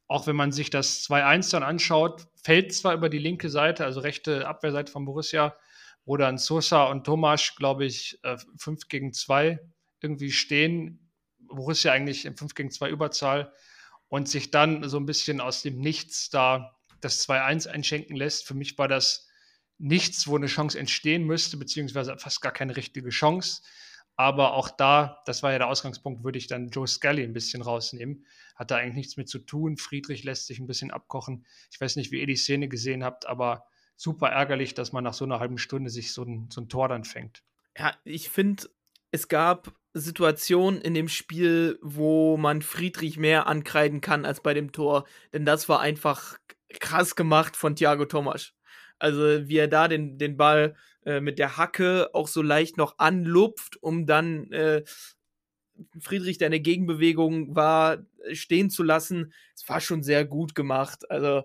Auch 0.07 0.25
wenn 0.25 0.35
man 0.35 0.51
sich 0.51 0.71
das 0.71 1.03
2-1 1.03 1.51
dann 1.51 1.63
anschaut, 1.63 2.27
fällt 2.41 2.73
zwar 2.73 2.95
über 2.95 3.09
die 3.09 3.19
linke 3.19 3.49
Seite, 3.49 3.85
also 3.85 3.99
rechte 3.99 4.47
Abwehrseite 4.47 4.91
von 4.91 5.05
Borussia, 5.05 5.55
wo 6.09 6.17
dann 6.17 6.39
Sosa 6.39 6.85
und 6.85 7.03
Tomasch, 7.03 7.53
glaube 7.53 7.85
ich, 7.85 8.19
5 8.57 8.67
äh, 8.67 8.85
gegen 8.89 9.13
2 9.13 9.59
irgendwie 10.01 10.31
stehen. 10.31 11.11
Borussia 11.37 11.91
eigentlich 11.91 12.25
im 12.25 12.35
5 12.35 12.55
gegen 12.55 12.71
2 12.71 12.89
Überzahl 12.89 13.53
und 14.07 14.27
sich 14.27 14.49
dann 14.49 14.89
so 14.89 14.97
ein 14.97 15.05
bisschen 15.05 15.39
aus 15.39 15.61
dem 15.61 15.77
Nichts 15.77 16.31
da 16.31 16.75
das 16.99 17.29
2-1 17.29 17.67
einschenken 17.67 18.15
lässt. 18.15 18.47
Für 18.47 18.55
mich 18.55 18.75
war 18.79 18.87
das 18.87 19.27
nichts, 19.77 20.27
wo 20.27 20.35
eine 20.35 20.47
Chance 20.47 20.79
entstehen 20.79 21.25
müsste, 21.25 21.57
beziehungsweise 21.57 22.17
fast 22.17 22.41
gar 22.41 22.53
keine 22.53 22.75
richtige 22.75 23.09
Chance. 23.09 23.61
Aber 24.15 24.55
auch 24.55 24.71
da, 24.71 25.21
das 25.27 25.43
war 25.43 25.51
ja 25.51 25.59
der 25.59 25.67
Ausgangspunkt, 25.67 26.23
würde 26.23 26.39
ich 26.39 26.47
dann 26.47 26.69
Joe 26.69 26.87
Scully 26.87 27.23
ein 27.23 27.33
bisschen 27.33 27.61
rausnehmen. 27.61 28.25
Hat 28.55 28.71
da 28.71 28.77
eigentlich 28.77 28.95
nichts 28.95 29.17
mit 29.17 29.29
zu 29.29 29.37
tun. 29.37 29.77
Friedrich 29.77 30.23
lässt 30.23 30.47
sich 30.47 30.57
ein 30.57 30.65
bisschen 30.65 30.89
abkochen. 30.89 31.45
Ich 31.71 31.79
weiß 31.79 31.97
nicht, 31.97 32.11
wie 32.11 32.19
ihr 32.19 32.25
die 32.25 32.35
Szene 32.35 32.67
gesehen 32.67 33.03
habt, 33.03 33.27
aber 33.27 33.67
super 33.99 34.29
ärgerlich, 34.29 34.73
dass 34.73 34.93
man 34.93 35.03
nach 35.03 35.13
so 35.13 35.25
einer 35.25 35.41
halben 35.41 35.57
Stunde 35.57 35.89
sich 35.89 36.13
so 36.13 36.23
ein, 36.23 36.47
so 36.49 36.61
ein 36.61 36.69
Tor 36.69 36.87
dann 36.87 37.03
fängt. 37.03 37.43
Ja, 37.77 37.93
ich 38.05 38.29
finde, 38.29 38.69
es 39.11 39.27
gab 39.27 39.73
Situationen 39.93 40.79
in 40.79 40.93
dem 40.93 41.09
Spiel, 41.09 41.77
wo 41.81 42.37
man 42.37 42.61
Friedrich 42.61 43.17
mehr 43.17 43.47
ankreiden 43.47 43.99
kann 43.99 44.23
als 44.23 44.41
bei 44.41 44.53
dem 44.53 44.71
Tor. 44.71 45.05
Denn 45.33 45.43
das 45.43 45.67
war 45.67 45.81
einfach 45.81 46.39
krass 46.79 47.17
gemacht 47.17 47.57
von 47.57 47.75
Thiago 47.75 48.05
Tomasch. 48.05 48.53
Also 48.99 49.47
wie 49.49 49.57
er 49.57 49.67
da 49.67 49.89
den, 49.89 50.17
den 50.17 50.37
Ball 50.37 50.75
äh, 51.05 51.19
mit 51.19 51.37
der 51.37 51.57
Hacke 51.57 52.09
auch 52.13 52.29
so 52.29 52.41
leicht 52.41 52.77
noch 52.77 52.99
anlupft, 52.99 53.83
um 53.83 54.05
dann 54.05 54.49
äh, 54.53 54.83
Friedrich, 55.99 56.37
der 56.37 56.47
eine 56.47 56.61
Gegenbewegung 56.61 57.53
war, 57.53 58.05
stehen 58.31 58.69
zu 58.69 58.83
lassen. 58.83 59.33
Es 59.55 59.67
war 59.67 59.81
schon 59.81 60.03
sehr 60.03 60.23
gut 60.23 60.55
gemacht. 60.55 61.09
Also 61.11 61.43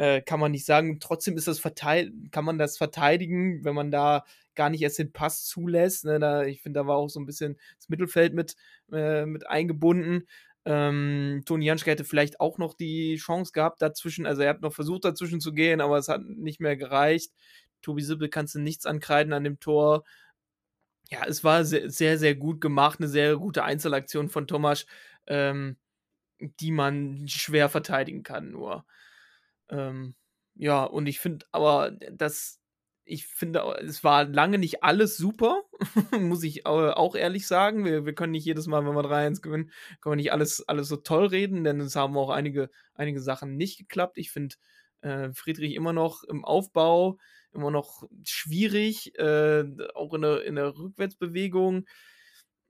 äh, 0.00 0.22
kann 0.22 0.40
man 0.40 0.50
nicht 0.50 0.64
sagen. 0.64 0.98
Trotzdem 0.98 1.36
ist 1.36 1.46
das 1.46 1.62
kann 2.30 2.44
man 2.46 2.56
das 2.58 2.78
verteidigen, 2.78 3.62
wenn 3.64 3.74
man 3.74 3.90
da 3.90 4.24
gar 4.54 4.70
nicht 4.70 4.80
erst 4.80 4.98
den 4.98 5.12
Pass 5.12 5.44
zulässt. 5.44 6.06
Ne? 6.06 6.18
Da, 6.18 6.44
ich 6.44 6.62
finde, 6.62 6.80
da 6.80 6.86
war 6.86 6.96
auch 6.96 7.10
so 7.10 7.20
ein 7.20 7.26
bisschen 7.26 7.58
das 7.76 7.90
Mittelfeld 7.90 8.32
mit, 8.32 8.56
äh, 8.92 9.26
mit 9.26 9.46
eingebunden. 9.46 10.26
Ähm, 10.64 11.42
Toni 11.44 11.66
Janschke 11.66 11.90
hätte 11.90 12.04
vielleicht 12.04 12.40
auch 12.40 12.56
noch 12.56 12.72
die 12.72 13.16
Chance 13.16 13.52
gehabt 13.52 13.82
dazwischen. 13.82 14.24
Also 14.24 14.40
er 14.40 14.50
hat 14.50 14.62
noch 14.62 14.72
versucht 14.72 15.04
dazwischen 15.04 15.40
zu 15.40 15.52
gehen, 15.52 15.82
aber 15.82 15.98
es 15.98 16.08
hat 16.08 16.22
nicht 16.24 16.60
mehr 16.60 16.78
gereicht. 16.78 17.32
Tobi 17.82 18.00
Sippel 18.00 18.30
kannst 18.30 18.54
du 18.54 18.58
nichts 18.58 18.86
ankreiden 18.86 19.34
an 19.34 19.44
dem 19.44 19.60
Tor. 19.60 20.04
Ja, 21.10 21.24
es 21.26 21.44
war 21.44 21.64
sehr, 21.66 21.90
sehr, 21.90 22.18
sehr 22.18 22.34
gut 22.36 22.62
gemacht, 22.62 23.00
eine 23.00 23.08
sehr 23.08 23.36
gute 23.36 23.64
Einzelaktion 23.64 24.30
von 24.30 24.46
Tomasch, 24.46 24.86
ähm, 25.26 25.76
die 26.38 26.72
man 26.72 27.28
schwer 27.28 27.68
verteidigen 27.68 28.22
kann, 28.22 28.50
nur. 28.52 28.86
Ähm, 29.70 30.14
ja, 30.54 30.84
und 30.84 31.06
ich 31.06 31.20
finde 31.20 31.46
aber, 31.52 31.92
dass 32.12 32.60
ich 33.10 33.26
finde, 33.26 33.60
es 33.80 34.04
war 34.04 34.24
lange 34.24 34.58
nicht 34.58 34.84
alles 34.84 35.16
super, 35.16 35.64
muss 36.20 36.44
ich 36.44 36.66
auch 36.66 37.14
ehrlich 37.16 37.46
sagen. 37.46 37.84
Wir, 37.84 38.06
wir 38.06 38.14
können 38.14 38.32
nicht 38.32 38.44
jedes 38.44 38.66
Mal, 38.68 38.86
wenn 38.86 38.94
wir 38.94 39.02
3-1 39.02 39.42
gewinnen, 39.42 39.72
können 40.00 40.12
wir 40.12 40.16
nicht 40.16 40.32
alles, 40.32 40.66
alles 40.68 40.88
so 40.88 40.96
toll 40.96 41.26
reden, 41.26 41.64
denn 41.64 41.80
es 41.80 41.96
haben 41.96 42.16
auch 42.16 42.30
einige, 42.30 42.70
einige 42.94 43.20
Sachen 43.20 43.56
nicht 43.56 43.78
geklappt. 43.78 44.16
Ich 44.16 44.30
finde 44.30 44.56
äh, 45.00 45.32
Friedrich 45.32 45.74
immer 45.74 45.92
noch 45.92 46.22
im 46.24 46.44
Aufbau, 46.44 47.18
immer 47.52 47.70
noch 47.72 48.04
schwierig, 48.22 49.18
äh, 49.18 49.64
auch 49.94 50.14
in 50.14 50.22
der, 50.22 50.44
in 50.44 50.54
der 50.54 50.76
Rückwärtsbewegung. 50.76 51.86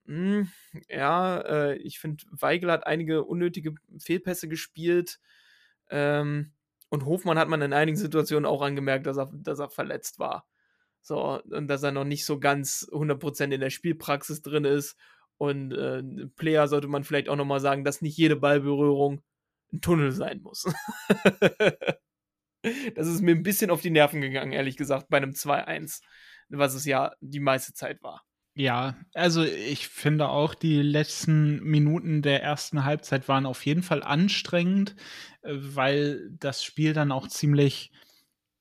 Hm, 0.07 0.51
ja, 0.89 1.39
äh, 1.41 1.77
ich 1.77 1.99
finde, 1.99 2.25
Weigel 2.31 2.71
hat 2.73 2.87
einige 2.87 3.25
unnötige 3.25 3.75
Fehlpässe 3.99 4.49
gespielt. 4.49 5.21
Ähm, 5.91 6.53
und 6.91 7.07
Hofmann 7.07 7.39
hat 7.39 7.49
man 7.49 7.63
in 7.63 7.73
einigen 7.73 7.97
Situationen 7.97 8.45
auch 8.45 8.63
angemerkt, 8.63 9.07
dass 9.07 9.17
er, 9.17 9.31
dass 9.33 9.61
er 9.61 9.71
verletzt 9.71 10.19
war. 10.19 10.47
So, 11.03 11.41
und 11.43 11.69
dass 11.69 11.83
er 11.83 11.93
noch 11.93 12.05
nicht 12.05 12.27
so 12.27 12.39
ganz 12.39 12.87
100% 12.93 13.53
in 13.53 13.61
der 13.61 13.71
Spielpraxis 13.71 14.43
drin 14.43 14.65
ist. 14.65 14.97
Und 15.39 15.73
äh, 15.73 16.03
Player 16.37 16.69
sollte 16.69 16.89
man 16.89 17.05
vielleicht 17.05 17.29
auch 17.29 17.37
nochmal 17.37 17.61
sagen, 17.61 17.85
dass 17.85 18.03
nicht 18.03 18.19
jede 18.19 18.37
Ballberührung 18.37 19.23
ein 19.73 19.81
Tunnel 19.81 20.13
sein 20.13 20.43
muss. 20.43 20.67
das 22.95 23.07
ist 23.07 23.23
mir 23.23 23.35
ein 23.35 23.45
bisschen 23.45 23.71
auf 23.71 23.81
die 23.81 23.91
Nerven 23.91 24.21
gegangen, 24.21 24.53
ehrlich 24.53 24.77
gesagt, 24.77 25.09
bei 25.09 25.17
einem 25.17 25.31
2-1, 25.31 26.03
was 26.49 26.75
es 26.75 26.85
ja 26.85 27.13
die 27.21 27.41
meiste 27.41 27.73
Zeit 27.73 28.03
war. 28.03 28.25
Ja, 28.57 28.97
also 29.15 29.43
ich 29.45 29.89
finde 29.89 30.29
auch, 30.29 30.55
die 30.55 30.83
letzten 30.83 31.63
Minuten 31.63 32.21
der 32.21 32.43
ersten 32.43 32.85
Halbzeit 32.85 33.29
waren 33.29 33.47
auf 33.47 33.65
jeden 33.65 33.83
Fall 33.83 34.03
anstrengend, 34.03 34.97
äh, 35.43 35.53
weil 35.55 36.31
das 36.39 36.65
Spiel 36.65 36.93
dann 36.93 37.13
auch 37.13 37.29
ziemlich, 37.29 37.93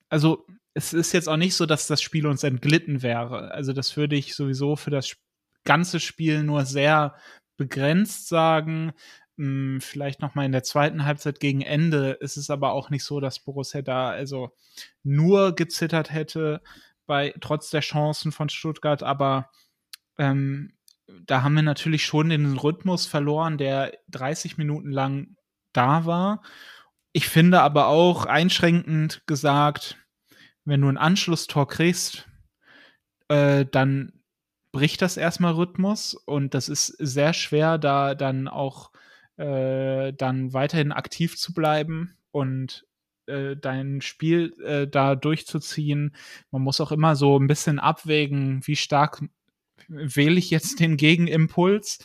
also 0.09 0.45
es 0.73 0.93
ist 0.93 1.13
jetzt 1.13 1.29
auch 1.29 1.37
nicht 1.37 1.55
so, 1.55 1.65
dass 1.65 1.87
das 1.87 2.01
Spiel 2.01 2.27
uns 2.27 2.43
entglitten 2.43 3.01
wäre. 3.03 3.51
Also 3.53 3.73
das 3.73 3.97
würde 3.97 4.15
ich 4.15 4.35
sowieso 4.35 4.75
für 4.75 4.91
das 4.91 5.17
ganze 5.65 5.99
Spiel 5.99 6.43
nur 6.43 6.65
sehr 6.65 7.15
begrenzt 7.57 8.27
sagen. 8.29 8.93
Hm, 9.37 9.81
vielleicht 9.81 10.21
noch 10.21 10.35
mal 10.35 10.45
in 10.45 10.51
der 10.53 10.63
zweiten 10.63 11.05
Halbzeit 11.05 11.39
gegen 11.39 11.61
Ende 11.61 12.11
ist 12.21 12.37
es 12.37 12.49
aber 12.51 12.73
auch 12.73 12.89
nicht 12.91 13.03
so, 13.05 13.19
dass 13.19 13.39
Borussia 13.39 13.81
da 13.81 14.09
also 14.09 14.51
nur 15.03 15.55
gezittert 15.55 16.11
hätte 16.13 16.61
bei 17.07 17.33
trotz 17.41 17.69
der 17.71 17.81
Chancen 17.81 18.31
von 18.31 18.49
Stuttgart, 18.49 19.03
aber 19.03 19.49
ähm, 20.19 20.73
da 21.25 21.41
haben 21.41 21.55
wir 21.55 21.63
natürlich 21.63 22.05
schon 22.05 22.29
den 22.29 22.57
Rhythmus 22.57 23.07
verloren, 23.07 23.57
der 23.57 23.93
30 24.09 24.57
Minuten 24.57 24.91
lang 24.91 25.35
da 25.73 26.05
war. 26.05 26.43
Ich 27.13 27.27
finde 27.27 27.61
aber 27.61 27.87
auch 27.87 28.25
einschränkend 28.25 29.23
gesagt, 29.25 29.97
wenn 30.65 30.81
du 30.81 30.89
ein 30.89 30.97
Anschlusstor 30.97 31.67
kriegst, 31.67 32.27
äh, 33.29 33.65
dann 33.65 34.13
bricht 34.71 35.01
das 35.01 35.17
erstmal 35.17 35.53
Rhythmus 35.53 36.13
und 36.13 36.53
das 36.53 36.69
ist 36.69 36.87
sehr 36.99 37.33
schwer, 37.33 37.79
da 37.79 38.13
dann 38.13 38.47
auch 38.47 38.91
äh, 39.37 40.13
dann 40.13 40.53
weiterhin 40.53 40.91
aktiv 40.91 41.37
zu 41.37 41.53
bleiben 41.53 42.17
und 42.31 42.85
äh, 43.25 43.55
dein 43.55 44.01
Spiel 44.01 44.53
äh, 44.63 44.87
da 44.87 45.15
durchzuziehen. 45.15 46.15
Man 46.51 46.61
muss 46.61 46.81
auch 46.81 46.91
immer 46.91 47.15
so 47.15 47.39
ein 47.39 47.47
bisschen 47.47 47.79
abwägen, 47.79 48.61
wie 48.65 48.75
stark 48.75 49.23
wähle 49.87 50.39
ich 50.39 50.49
jetzt 50.49 50.79
den 50.79 50.97
Gegenimpuls. 50.97 51.99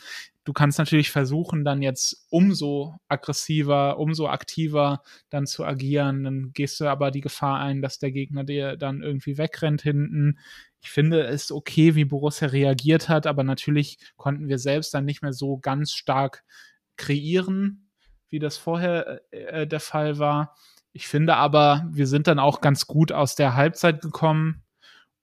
du 0.45 0.53
kannst 0.53 0.77
natürlich 0.77 1.11
versuchen, 1.11 1.65
dann 1.65 1.81
jetzt 1.81 2.27
umso 2.29 2.95
aggressiver, 3.07 3.97
umso 3.97 4.27
aktiver 4.27 5.01
dann 5.29 5.47
zu 5.47 5.65
agieren. 5.65 6.23
Dann 6.23 6.51
gehst 6.53 6.79
du 6.79 6.85
aber 6.87 7.11
die 7.11 7.21
Gefahr 7.21 7.59
ein, 7.59 7.81
dass 7.81 7.99
der 7.99 8.11
Gegner 8.11 8.43
dir 8.43 8.77
dann 8.77 9.01
irgendwie 9.01 9.37
wegrennt 9.37 9.81
hinten. 9.81 10.37
Ich 10.81 10.91
finde 10.91 11.23
es 11.23 11.51
okay, 11.51 11.95
wie 11.95 12.05
Borussia 12.05 12.47
reagiert 12.49 13.09
hat, 13.09 13.25
aber 13.25 13.43
natürlich 13.43 13.97
konnten 14.17 14.47
wir 14.47 14.59
selbst 14.59 14.93
dann 14.93 15.05
nicht 15.05 15.23
mehr 15.23 15.33
so 15.33 15.57
ganz 15.57 15.93
stark 15.93 16.43
kreieren, 16.95 17.89
wie 18.29 18.39
das 18.39 18.57
vorher 18.57 19.21
äh, 19.31 19.63
äh 19.63 19.67
der 19.67 19.79
Fall 19.79 20.19
war. 20.19 20.55
Ich 20.93 21.07
finde 21.07 21.35
aber, 21.35 21.89
wir 21.91 22.07
sind 22.07 22.27
dann 22.27 22.39
auch 22.39 22.61
ganz 22.61 22.87
gut 22.87 23.11
aus 23.11 23.35
der 23.35 23.55
Halbzeit 23.55 24.01
gekommen 24.01 24.63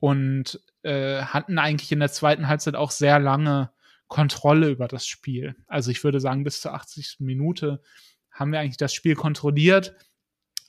und 0.01 0.61
äh, 0.83 1.23
hatten 1.23 1.59
eigentlich 1.59 1.93
in 1.93 2.01
der 2.01 2.11
zweiten 2.11 2.49
Halbzeit 2.49 2.75
auch 2.75 2.91
sehr 2.91 3.19
lange 3.19 3.71
Kontrolle 4.09 4.69
über 4.69 4.89
das 4.89 5.07
Spiel. 5.07 5.57
Also 5.67 5.91
ich 5.91 6.05
würde 6.05 6.21
sagen, 6.21 6.45
bis 6.45 6.61
zur 6.61 6.75
80. 6.75 7.17
Minute 7.21 7.81
haben 8.31 8.53
wir 8.53 8.61
eigentlich 8.61 8.77
das 8.77 8.93
Spiel 8.93 9.15
kontrolliert, 9.15 9.95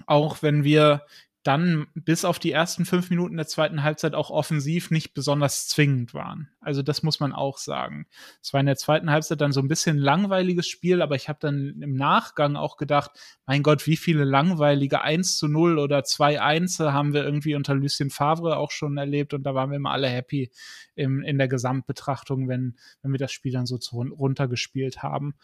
auch 0.06 0.42
wenn 0.42 0.64
wir 0.64 1.06
dann 1.44 1.88
bis 1.94 2.24
auf 2.24 2.40
die 2.40 2.54
ersten 2.54 2.86
fünf 2.86 3.10
Minuten 3.10 3.36
der 3.36 3.48
zweiten 3.48 3.84
Halbzeit 3.84 4.16
auch 4.16 4.30
offensiv 4.30 4.92
nicht 4.92 5.14
besonders 5.14 5.68
zwingend 5.68 6.14
waren. 6.14 6.50
Also 6.62 6.82
das 6.82 7.04
muss 7.04 7.20
man 7.20 7.34
auch 7.34 7.58
sagen. 7.58 8.08
Es 8.42 8.54
war 8.54 8.62
in 8.62 8.66
der 8.66 8.78
zweiten 8.78 9.12
Halbzeit 9.12 9.42
dann 9.42 9.52
so 9.52 9.60
ein 9.60 9.68
bisschen 9.68 9.98
langweiliges 9.98 10.68
Spiel, 10.68 11.02
aber 11.02 11.16
ich 11.16 11.28
habe 11.28 11.40
dann 11.42 11.82
im 11.82 11.96
Nachgang 11.96 12.56
auch 12.56 12.78
gedacht, 12.78 13.12
mein 13.46 13.62
Gott, 13.62 13.86
wie 13.88 13.98
viele 13.98 14.24
langweilige 14.24 15.02
1 15.02 15.38
zu 15.38 15.50
0 15.50 15.80
oder 15.80 16.06
2 16.06 16.42
1 16.42 16.80
haben 16.80 17.14
wir 17.14 17.26
irgendwie 17.26 17.56
unter 17.56 17.76
Lucien 17.76 18.10
Favre 18.10 18.56
auch 18.56 18.72
schon 18.72 18.98
erlebt 18.98 19.34
und 19.34 19.44
da 19.44 19.54
waren 19.54 19.70
wir 19.70 19.76
immer 19.76 19.92
alle 19.92 20.08
happy 20.08 20.50
im, 20.96 21.22
in 21.24 21.38
der 21.38 21.50
Gesamtbetrachtung, 21.50 22.48
wenn, 22.48 22.78
wenn 23.02 23.12
wir 23.12 23.20
das 23.20 23.34
Spiel 23.34 23.52
dann 23.52 23.66
so 23.66 23.78
zu, 23.78 24.02
runtergespielt 24.02 25.04
haben. 25.04 25.36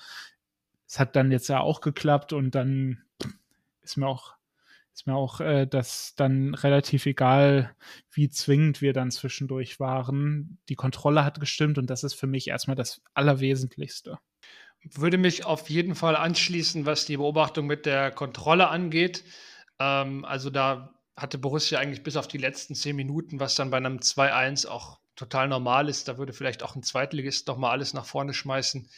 Es 0.87 0.97
hat 0.97 1.17
dann 1.17 1.31
jetzt 1.31 1.49
ja 1.49 1.59
auch 1.59 1.81
geklappt 1.81 2.31
und 2.31 2.55
dann 2.55 3.03
ist 3.81 3.97
mir 3.97 4.07
auch 4.07 4.38
ist 4.99 5.07
mir 5.07 5.15
auch 5.15 5.39
äh, 5.39 5.65
das 5.65 6.13
dann 6.17 6.53
relativ 6.53 7.05
egal, 7.05 7.73
wie 8.11 8.29
zwingend 8.29 8.81
wir 8.81 8.91
dann 8.91 9.11
zwischendurch 9.11 9.79
waren. 9.79 10.59
Die 10.67 10.75
Kontrolle 10.75 11.23
hat 11.23 11.39
gestimmt 11.39 11.77
und 11.77 11.89
das 11.89 12.03
ist 12.03 12.15
für 12.15 12.27
mich 12.27 12.49
erstmal 12.49 12.75
das 12.75 13.01
Allerwesentlichste. 13.13 14.19
Würde 14.83 15.17
mich 15.17 15.45
auf 15.45 15.69
jeden 15.69 15.95
Fall 15.95 16.17
anschließen, 16.17 16.85
was 16.85 17.05
die 17.05 17.15
Beobachtung 17.15 17.65
mit 17.65 17.85
der 17.85 18.11
Kontrolle 18.11 18.67
angeht. 18.67 19.23
Ähm, 19.79 20.25
also 20.25 20.49
da 20.49 20.93
hatte 21.15 21.37
Borussia 21.37 21.79
eigentlich 21.79 22.03
bis 22.03 22.17
auf 22.17 22.27
die 22.27 22.37
letzten 22.37 22.75
zehn 22.75 22.97
Minuten, 22.97 23.39
was 23.39 23.55
dann 23.55 23.69
bei 23.69 23.77
einem 23.77 23.99
2-1 23.99 24.67
auch 24.67 24.99
total 25.15 25.47
normal 25.47 25.87
ist. 25.87 26.09
Da 26.09 26.17
würde 26.17 26.33
vielleicht 26.33 26.61
auch 26.61 26.75
ein 26.75 26.83
Zweitligist 26.83 27.47
noch 27.47 27.57
mal 27.57 27.71
alles 27.71 27.93
nach 27.93 28.05
vorne 28.05 28.33
schmeißen. 28.33 28.89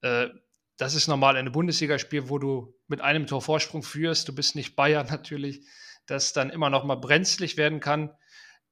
Äh, 0.00 0.28
das 0.76 0.94
ist 0.94 1.08
normal 1.08 1.34
in 1.34 1.40
einem 1.40 1.52
Bundesligaspiel, 1.52 2.28
wo 2.28 2.38
du 2.38 2.74
mit 2.88 3.00
einem 3.00 3.26
Tor 3.26 3.42
Vorsprung 3.42 3.82
führst. 3.82 4.28
Du 4.28 4.34
bist 4.34 4.56
nicht 4.56 4.76
Bayern 4.76 5.06
natürlich, 5.10 5.66
das 6.06 6.32
dann 6.32 6.50
immer 6.50 6.70
noch 6.70 6.84
mal 6.84 6.96
brenzlig 6.96 7.56
werden 7.56 7.80
kann. 7.80 8.10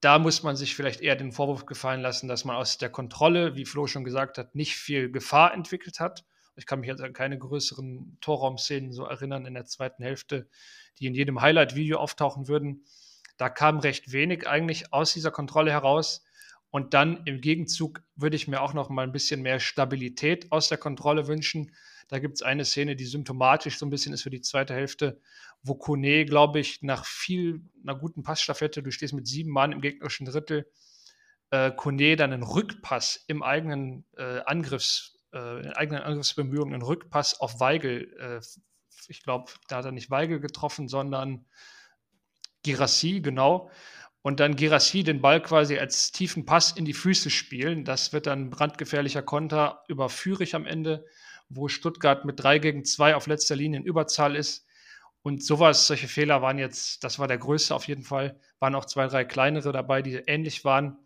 Da 0.01 0.19
muss 0.19 0.43
man 0.43 0.57
sich 0.57 0.75
vielleicht 0.75 1.03
eher 1.03 1.15
den 1.15 1.33
Vorwurf 1.33 1.67
gefallen 1.67 2.01
lassen, 2.01 2.27
dass 2.27 2.47
man 2.47 2.57
aus 2.57 2.79
der 2.79 2.89
Kontrolle, 2.89 3.55
wie 3.55 3.67
Flo 3.67 3.87
schon 3.87 4.05
gesagt 4.05 4.39
hat, 4.39 4.55
nicht 4.55 4.77
viel 4.77 5.13
Gefahr 5.13 5.53
entwickelt 5.53 6.01
hat. 6.01 6.25
Ich 6.57 6.67
kann 6.67 6.81
mich 6.81 6.89
jetzt 6.89 7.03
an 7.03 7.13
keine 7.13 7.39
größeren 7.39 8.17
Torraumszenen 8.21 8.93
so 8.93 9.05
erinnern 9.05 9.47
in 9.47 9.55
der 9.55 9.67
zweiten 9.67 10.03
Hälfte, 10.03 10.49
die 10.99 11.07
in 11.07 11.15
jedem 11.15 11.41
Highlight-Video 11.41 11.99
auftauchen 11.99 12.49
würden. 12.49 12.85
Da 13.37 13.49
kam 13.49 13.79
recht 13.79 14.13
wenig 14.13 14.49
eigentlich 14.49 14.93
aus 14.93 15.13
dieser 15.13 15.31
Kontrolle 15.31 15.71
heraus. 15.71 16.25
Und 16.71 16.95
dann 16.95 17.23
im 17.25 17.41
Gegenzug 17.41 18.03
würde 18.15 18.37
ich 18.37 18.49
mir 18.49 18.63
auch 18.63 18.75
noch 18.75 18.89
mal 18.91 19.03
ein 19.03 19.13
bisschen 19.13 19.43
mehr 19.43 19.61
Stabilität 19.61 20.51
aus 20.53 20.69
der 20.69 20.79
Kontrolle 20.79 21.27
wünschen. 21.27 21.75
Da 22.11 22.19
gibt 22.19 22.35
es 22.35 22.43
eine 22.43 22.65
Szene, 22.65 22.97
die 22.97 23.05
symptomatisch 23.05 23.79
so 23.79 23.87
ein 23.87 23.91
bisschen 23.91 24.13
ist 24.13 24.23
für 24.23 24.31
die 24.31 24.41
zweite 24.41 24.75
Hälfte, 24.75 25.21
wo 25.63 25.77
Kone, 25.77 26.25
glaube 26.25 26.59
ich, 26.59 26.83
nach 26.83 27.05
viel, 27.07 27.63
einer 27.83 27.95
guten 27.95 28.25
Passstaffette, 28.25 28.83
du 28.83 28.91
stehst 28.91 29.15
mit 29.15 29.29
sieben 29.29 29.53
Mann 29.53 29.71
im 29.71 29.81
gegnerischen 29.81 30.27
Drittel, 30.27 30.67
äh, 31.51 31.71
Kone 31.71 32.17
dann 32.17 32.33
einen 32.33 32.43
Rückpass 32.43 33.25
im 33.29 33.45
eigenen 33.45 34.05
äh, 34.17 34.41
Angriffs, 34.41 35.21
äh, 35.33 35.61
in 35.61 35.73
eigenen 35.73 36.03
Angriffsbemühungen, 36.03 36.75
einen 36.75 36.83
Rückpass 36.83 37.39
auf 37.39 37.61
Weigel, 37.61 38.13
äh, 38.19 38.41
ich 39.07 39.23
glaube, 39.23 39.53
da 39.69 39.77
hat 39.77 39.85
er 39.85 39.93
nicht 39.93 40.11
Weigel 40.11 40.41
getroffen, 40.41 40.89
sondern 40.89 41.47
Girassi, 42.65 43.21
genau. 43.21 43.71
Und 44.23 44.41
dann 44.41 44.57
Girassi 44.57 45.05
den 45.05 45.21
Ball 45.21 45.41
quasi 45.41 45.79
als 45.79 46.11
tiefen 46.11 46.45
Pass 46.45 46.73
in 46.73 46.85
die 46.85 46.93
Füße 46.93 47.31
spielen. 47.31 47.85
Das 47.85 48.13
wird 48.13 48.27
dann 48.27 48.51
brandgefährlicher 48.51 49.23
Konter 49.23 49.85
über 49.89 50.11
Fürich 50.11 50.55
am 50.55 50.67
Ende 50.67 51.07
wo 51.51 51.69
Stuttgart 51.69 52.25
mit 52.25 52.43
3 52.43 52.59
gegen 52.61 52.85
2 52.85 53.17
auf 53.17 53.27
letzter 53.27 53.57
Linie 53.57 53.81
in 53.81 53.85
Überzahl 53.87 54.37
ist. 54.37 54.67
Und 55.23 55.45
sowas, 55.45 55.87
solche 55.87 56.09
Fehler 56.09 56.41
waren 56.41 56.59
jetzt, 56.59 57.05
das 57.05 57.19
war 57.19 57.29
der 57.29 57.37
größte 57.37 57.75
auf 57.75 57.87
jeden 57.87 58.05
Fall, 58.05 58.41
waren 58.59 58.75
auch 58.75 58.87
zwei, 58.87 59.07
drei 59.07 59.25
kleinere 59.25 59.71
dabei, 59.71 60.01
die 60.01 60.15
ähnlich 60.15 60.65
waren. 60.65 60.97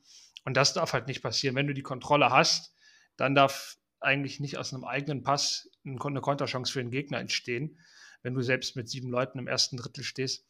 Und 0.45 0.57
das 0.57 0.75
darf 0.75 0.93
halt 0.93 1.09
nicht 1.09 1.23
passieren. 1.23 1.57
Wenn 1.57 1.67
du 1.67 1.75
die 1.75 1.83
Kontrolle 1.83 2.31
hast, 2.31 2.77
dann 3.17 3.35
darf 3.35 3.77
eigentlich 4.01 4.39
nicht 4.39 4.59
aus 4.59 4.73
einem 4.73 4.85
eigenen 4.85 5.23
Pass 5.23 5.69
eine 5.85 6.21
Konterchance 6.21 6.73
für 6.73 6.81
den 6.81 6.91
Gegner 6.91 7.19
entstehen, 7.19 7.79
wenn 8.23 8.35
du 8.35 8.43
selbst 8.43 8.77
mit 8.77 8.89
sieben 8.89 9.09
Leuten 9.09 9.39
im 9.39 9.49
ersten 9.49 9.79
Drittel 9.79 10.05
stehst. 10.05 10.47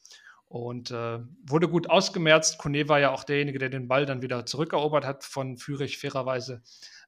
Und 0.47 0.91
äh, 0.91 1.21
wurde 1.47 1.69
gut 1.69 1.89
ausgemerzt. 1.89 2.59
Kone 2.59 2.89
war 2.89 3.01
ja 3.01 3.11
auch 3.13 3.25
derjenige, 3.25 3.59
der 3.59 3.71
den 3.71 3.89
Ball 3.89 4.05
dann 4.05 4.23
wieder 4.23 4.45
zurückerobert 4.45 5.05
hat 5.05 5.25
von 5.25 5.57
Fürich, 5.57 5.99
fairerweise. 5.99 6.63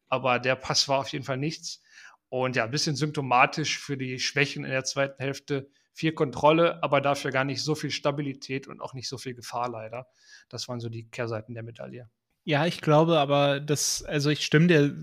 Aber 0.08 0.38
der 0.38 0.56
Pass 0.56 0.88
war 0.88 1.00
auf 1.00 1.08
jeden 1.08 1.24
Fall 1.24 1.36
nichts. 1.36 1.82
Und 2.28 2.56
ja, 2.56 2.64
ein 2.64 2.70
bisschen 2.70 2.96
symptomatisch 2.96 3.78
für 3.78 3.96
die 3.96 4.18
Schwächen 4.18 4.64
in 4.64 4.70
der 4.70 4.84
zweiten 4.84 5.22
Hälfte. 5.22 5.70
Viel 5.92 6.12
Kontrolle, 6.12 6.82
aber 6.82 7.00
dafür 7.00 7.30
gar 7.30 7.44
nicht 7.44 7.62
so 7.62 7.74
viel 7.74 7.90
Stabilität 7.90 8.68
und 8.68 8.80
auch 8.80 8.92
nicht 8.92 9.08
so 9.08 9.16
viel 9.16 9.34
Gefahr 9.34 9.70
leider. 9.70 10.06
Das 10.48 10.68
waren 10.68 10.80
so 10.80 10.88
die 10.88 11.08
Kehrseiten 11.08 11.54
der 11.54 11.62
Medaille. 11.62 12.10
Ja, 12.44 12.66
ich 12.66 12.80
glaube 12.80 13.18
aber, 13.18 13.60
dass, 13.60 14.02
also 14.02 14.30
ich 14.30 14.44
stimme 14.44 14.66
dir 14.66 14.96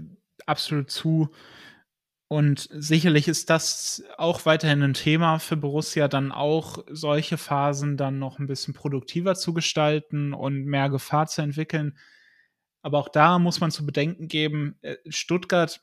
absolut 0.45 0.91
zu. 0.91 1.29
Und 2.27 2.67
sicherlich 2.71 3.27
ist 3.27 3.49
das 3.49 4.03
auch 4.17 4.45
weiterhin 4.45 4.81
ein 4.81 4.93
Thema 4.93 5.39
für 5.39 5.57
Borussia, 5.57 6.07
dann 6.07 6.31
auch 6.31 6.83
solche 6.89 7.37
Phasen 7.37 7.95
dann 7.95 8.17
noch 8.17 8.39
ein 8.39 8.47
bisschen 8.47 8.73
produktiver 8.73 9.35
zu 9.35 9.53
gestalten 9.53 10.33
und 10.33 10.65
mehr 10.65 10.89
Gefahr 10.89 11.27
zu 11.27 11.41
entwickeln. 11.41 11.97
Aber 12.81 12.97
auch 12.99 13.09
da 13.09 13.39
muss 13.39 13.59
man 13.59 13.71
zu 13.71 13.85
bedenken 13.85 14.27
geben, 14.27 14.77
äh, 14.81 14.95
Stuttgart 15.09 15.81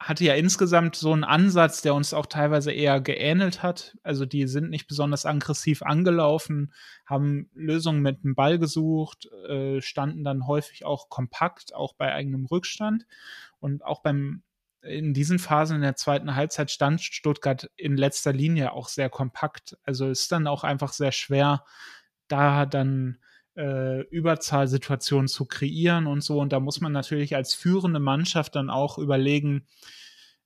hatte 0.00 0.24
ja 0.24 0.32
insgesamt 0.32 0.96
so 0.96 1.12
einen 1.12 1.24
Ansatz, 1.24 1.82
der 1.82 1.94
uns 1.94 2.14
auch 2.14 2.24
teilweise 2.24 2.72
eher 2.72 3.02
geähnelt 3.02 3.62
hat. 3.62 3.98
Also 4.02 4.24
die 4.24 4.46
sind 4.48 4.70
nicht 4.70 4.88
besonders 4.88 5.26
aggressiv 5.26 5.82
angelaufen, 5.82 6.72
haben 7.04 7.50
Lösungen 7.52 8.00
mit 8.00 8.24
dem 8.24 8.34
Ball 8.34 8.58
gesucht, 8.58 9.26
äh, 9.46 9.82
standen 9.82 10.24
dann 10.24 10.46
häufig 10.46 10.86
auch 10.86 11.10
kompakt, 11.10 11.74
auch 11.74 11.92
bei 11.92 12.14
eigenem 12.14 12.46
Rückstand. 12.46 13.06
Und 13.60 13.84
auch 13.84 14.00
beim 14.00 14.42
in 14.82 15.12
diesen 15.12 15.38
Phasen 15.38 15.76
in 15.76 15.82
der 15.82 15.96
zweiten 15.96 16.34
Halbzeit 16.34 16.70
stand 16.70 17.02
Stuttgart 17.02 17.70
in 17.76 17.98
letzter 17.98 18.32
Linie 18.32 18.72
auch 18.72 18.88
sehr 18.88 19.10
kompakt. 19.10 19.76
Also 19.84 20.08
ist 20.08 20.32
dann 20.32 20.46
auch 20.46 20.64
einfach 20.64 20.94
sehr 20.94 21.12
schwer, 21.12 21.64
da 22.28 22.64
dann 22.64 23.18
äh, 23.56 24.02
Überzahlsituationen 24.08 25.28
zu 25.28 25.44
kreieren 25.44 26.06
und 26.06 26.22
so. 26.22 26.38
Und 26.40 26.52
da 26.52 26.60
muss 26.60 26.80
man 26.80 26.92
natürlich 26.92 27.36
als 27.36 27.54
führende 27.54 28.00
Mannschaft 28.00 28.56
dann 28.56 28.70
auch 28.70 28.98
überlegen, 28.98 29.66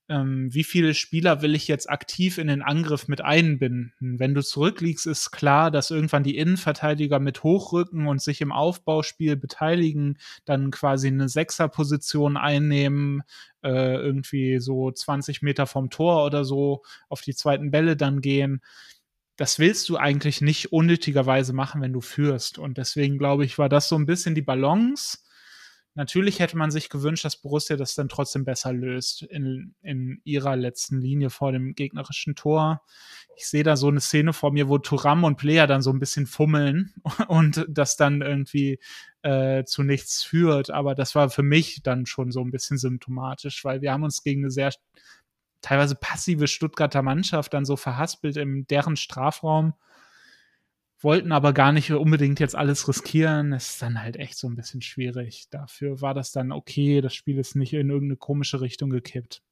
ähm, 0.09 0.53
wie 0.53 0.65
viele 0.65 0.93
Spieler 0.93 1.41
will 1.41 1.55
ich 1.55 1.67
jetzt 1.67 1.89
aktiv 1.89 2.37
in 2.37 2.47
den 2.49 2.61
Angriff 2.61 3.09
mit 3.09 3.23
einbinden. 3.23 4.19
Wenn 4.19 4.35
du 4.35 4.43
zurückliegst, 4.43 5.07
ist 5.07 5.31
klar, 5.31 5.71
dass 5.71 5.91
irgendwann 5.91 6.25
die 6.25 6.37
Innenverteidiger 6.37 7.21
mit 7.21 7.43
hochrücken 7.43 8.07
und 8.07 8.21
sich 8.21 8.43
im 8.43 8.53
Aufbauspiel 8.53 9.37
beteiligen, 9.37 10.19
dann 10.45 10.71
quasi 10.71 11.09
eine 11.09 11.31
Sechserposition 11.31 12.37
einnehmen, 12.37 13.23
äh, 13.63 13.95
irgendwie 13.95 14.59
so 14.59 14.91
20 14.91 15.41
Meter 15.41 15.67
vom 15.67 15.89
Tor 15.89 16.27
oder 16.27 16.45
so 16.45 16.83
auf 17.09 17.23
die 17.23 17.35
zweiten 17.35 17.71
Bälle 17.71 17.97
dann 17.97 18.21
gehen 18.21 18.61
das 19.37 19.59
willst 19.59 19.89
du 19.89 19.97
eigentlich 19.97 20.41
nicht 20.41 20.72
unnötigerweise 20.72 21.53
machen, 21.53 21.82
wenn 21.82 21.93
du 21.93 22.01
führst. 22.01 22.59
Und 22.59 22.78
deswegen 22.78 23.18
glaube 23.18 23.45
ich, 23.45 23.59
war 23.59 23.68
das 23.68 23.89
so 23.89 23.97
ein 23.97 24.07
bisschen 24.07 24.35
die 24.35 24.43
Balance. 24.43 25.18
Natürlich 25.97 26.41
hätte 26.41 26.57
man 26.57 26.72
sich 26.72 26.89
gewünscht, 26.89 27.24
dass 27.24 27.41
Borussia 27.41 27.76
das 27.76 27.95
dann 27.95 28.09
trotzdem 28.09 28.45
besser 28.45 28.72
löst 28.72 29.22
in, 29.22 29.76
in 29.80 30.20
ihrer 30.24 30.57
letzten 30.57 31.01
Linie 31.01 31.30
vor 31.30 31.53
dem 31.53 31.74
gegnerischen 31.74 32.35
Tor. 32.35 32.82
Ich 33.37 33.47
sehe 33.47 33.62
da 33.62 33.76
so 33.76 33.89
eine 33.89 34.01
Szene 34.01 34.32
vor 34.32 34.53
mir, 34.53 34.68
wo 34.68 34.78
Turam 34.78 35.22
und 35.22 35.37
Player 35.37 35.68
dann 35.68 35.82
so 35.82 35.91
ein 35.91 36.01
bisschen 36.01 36.26
fummeln 36.26 36.95
und 37.28 37.64
das 37.68 37.97
dann 37.97 38.22
irgendwie 38.22 38.80
äh, 39.22 39.64
zu 39.64 39.85
nichts 39.85 40.24
führt. 40.24 40.70
Aber 40.70 40.97
das 40.97 41.14
war 41.14 41.30
für 41.30 41.45
mich 41.45 41.80
dann 41.85 42.07
schon 42.07 42.32
so 42.32 42.41
ein 42.41 42.51
bisschen 42.51 42.76
symptomatisch, 42.76 43.64
weil 43.64 43.80
wir 43.80 43.93
haben 43.93 44.03
uns 44.03 44.24
gegen 44.24 44.43
eine 44.43 44.51
sehr 44.51 44.72
teilweise 45.65 45.95
passive 45.95 46.47
Stuttgarter 46.47 47.03
Mannschaft 47.03 47.55
dann 47.55 47.65
so 47.65 47.77
verhaspelt 47.77 48.37
in 48.37 48.67
deren 48.67 48.97
Strafraum, 48.97 49.73
wollten 51.01 51.33
aber 51.33 51.55
gar 51.55 51.73
nicht 51.73 51.91
unbedingt 51.91 52.39
jetzt 52.39 52.55
alles 52.55 52.87
riskieren. 52.87 53.53
Es 53.55 53.71
ist 53.71 53.83
dann 53.83 54.03
halt 54.03 54.17
echt 54.17 54.37
so 54.37 54.47
ein 54.47 54.57
bisschen 54.57 54.83
schwierig. 54.83 55.49
Dafür 55.51 56.03
war 56.03 56.12
das 56.12 56.33
dann 56.33 56.53
okay, 56.53 57.01
das 57.01 57.15
Spiel 57.15 57.39
ist 57.39 57.57
nicht 57.57 57.73
in 57.73 57.89
irgendeine 57.89 58.17
komische 58.17 58.61
Richtung 58.61 58.91
gekippt. 58.91 59.43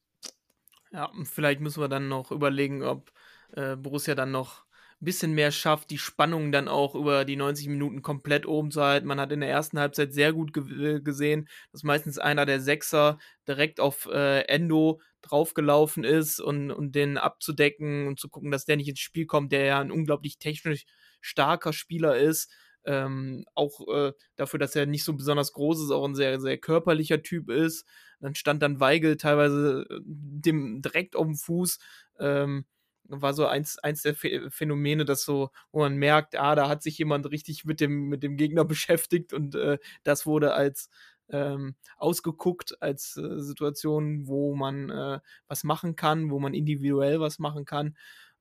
Ja, 0.93 1.11
vielleicht 1.25 1.61
müssen 1.61 1.81
wir 1.81 1.89
dann 1.89 2.09
noch 2.09 2.31
überlegen, 2.31 2.83
ob 2.83 3.11
äh, 3.53 3.77
Borussia 3.77 4.15
dann 4.15 4.31
noch 4.31 4.67
bisschen 5.05 5.33
mehr 5.33 5.51
schafft, 5.51 5.91
die 5.91 5.99
Spannung 5.99 6.53
dann 6.53 6.69
auch 6.69 6.95
über 6.95 7.25
die 7.25 7.37
90 7.37 7.69
Minuten 7.69 8.03
komplett 8.03 8.47
oben 8.47 8.71
zu 8.71 8.83
halten. 8.83 9.07
Man 9.07 9.21
hat 9.21 9.33
in 9.33 9.41
der 9.41 9.51
ersten 9.51 9.79
Halbzeit 9.79 10.13
sehr 10.13 10.33
gut 10.33 10.53
ge 10.53 11.01
gesehen, 11.01 11.49
dass 11.73 11.83
meistens 11.83 12.19
einer 12.19 12.47
der 12.47 12.61
Sechser 12.61 13.19
direkt 13.47 13.81
auf 13.81 14.07
äh, 14.07 14.43
Endo 14.43 15.01
draufgelaufen 15.23 16.05
ist 16.05 16.41
und, 16.41 16.71
und 16.71 16.95
den 16.95 17.19
abzudecken 17.19 18.07
und 18.07 18.21
zu 18.21 18.29
gucken, 18.29 18.51
dass 18.51 18.65
der 18.65 18.77
nicht 18.77 18.89
ins 18.89 19.01
Spiel 19.01 19.27
kommt, 19.27 19.53
der 19.53 19.65
ja 19.65 19.81
ein 19.81 19.91
unglaublich 19.91 20.39
technisch 20.39 20.85
starker 21.21 21.73
Spieler 21.73 22.17
ist. 22.17 22.51
Ähm, 22.85 23.45
auch 23.55 23.87
äh, 23.89 24.13
dafür, 24.37 24.59
dass 24.59 24.75
er 24.75 24.87
nicht 24.87 25.05
so 25.05 25.15
besonders 25.15 25.53
groß 25.53 25.85
ist, 25.85 25.91
auch 25.91 26.05
ein 26.05 26.17
sehr, 26.17 26.41
sehr 26.41 26.59
körperlicher 26.59 27.23
Typ 27.23 27.49
ist. 27.51 27.87
Dann 28.21 28.35
stand 28.35 28.63
dann 28.63 28.81
Weigel 28.81 29.17
teilweise 29.17 29.87
äh, 29.89 30.01
dem 30.05 30.83
direkt 30.83 31.17
auf 31.17 31.27
dem 31.27 31.37
Fuß. 31.37 31.79
Ähm, 32.19 32.67
war 33.21 33.35
so 33.35 33.47
eins, 33.47 33.79
eins 33.79 34.03
der 34.03 34.15
Phänomene, 34.15 35.05
das 35.05 35.25
so, 35.25 35.51
wo 35.71 35.81
man 35.81 35.97
merkt, 35.97 36.37
ah, 36.39 36.55
da 36.55 36.69
hat 36.69 36.83
sich 36.83 36.97
jemand 36.99 37.31
richtig 37.31 37.65
mit 37.65 37.81
dem, 37.81 38.09
mit 38.09 38.23
dem 38.23 38.37
Gegner 38.37 38.65
beschäftigt 38.65 39.33
und 39.33 39.55
äh, 39.55 39.79
das 40.03 40.27
wurde 40.27 40.55
als 40.55 40.89
ähm, 41.31 41.77
ausgeguckt 41.97 42.81
als 42.83 43.17
äh, 43.17 43.41
Situation, 43.41 44.27
wo 44.27 44.55
man 44.55 44.91
äh, 44.91 45.21
was 45.49 45.65
machen 45.65 45.97
kann, 45.97 46.31
wo 46.31 46.39
man 46.39 46.55
individuell 46.55 47.21
was 47.21 47.39
machen 47.39 47.65
kann. 47.65 47.97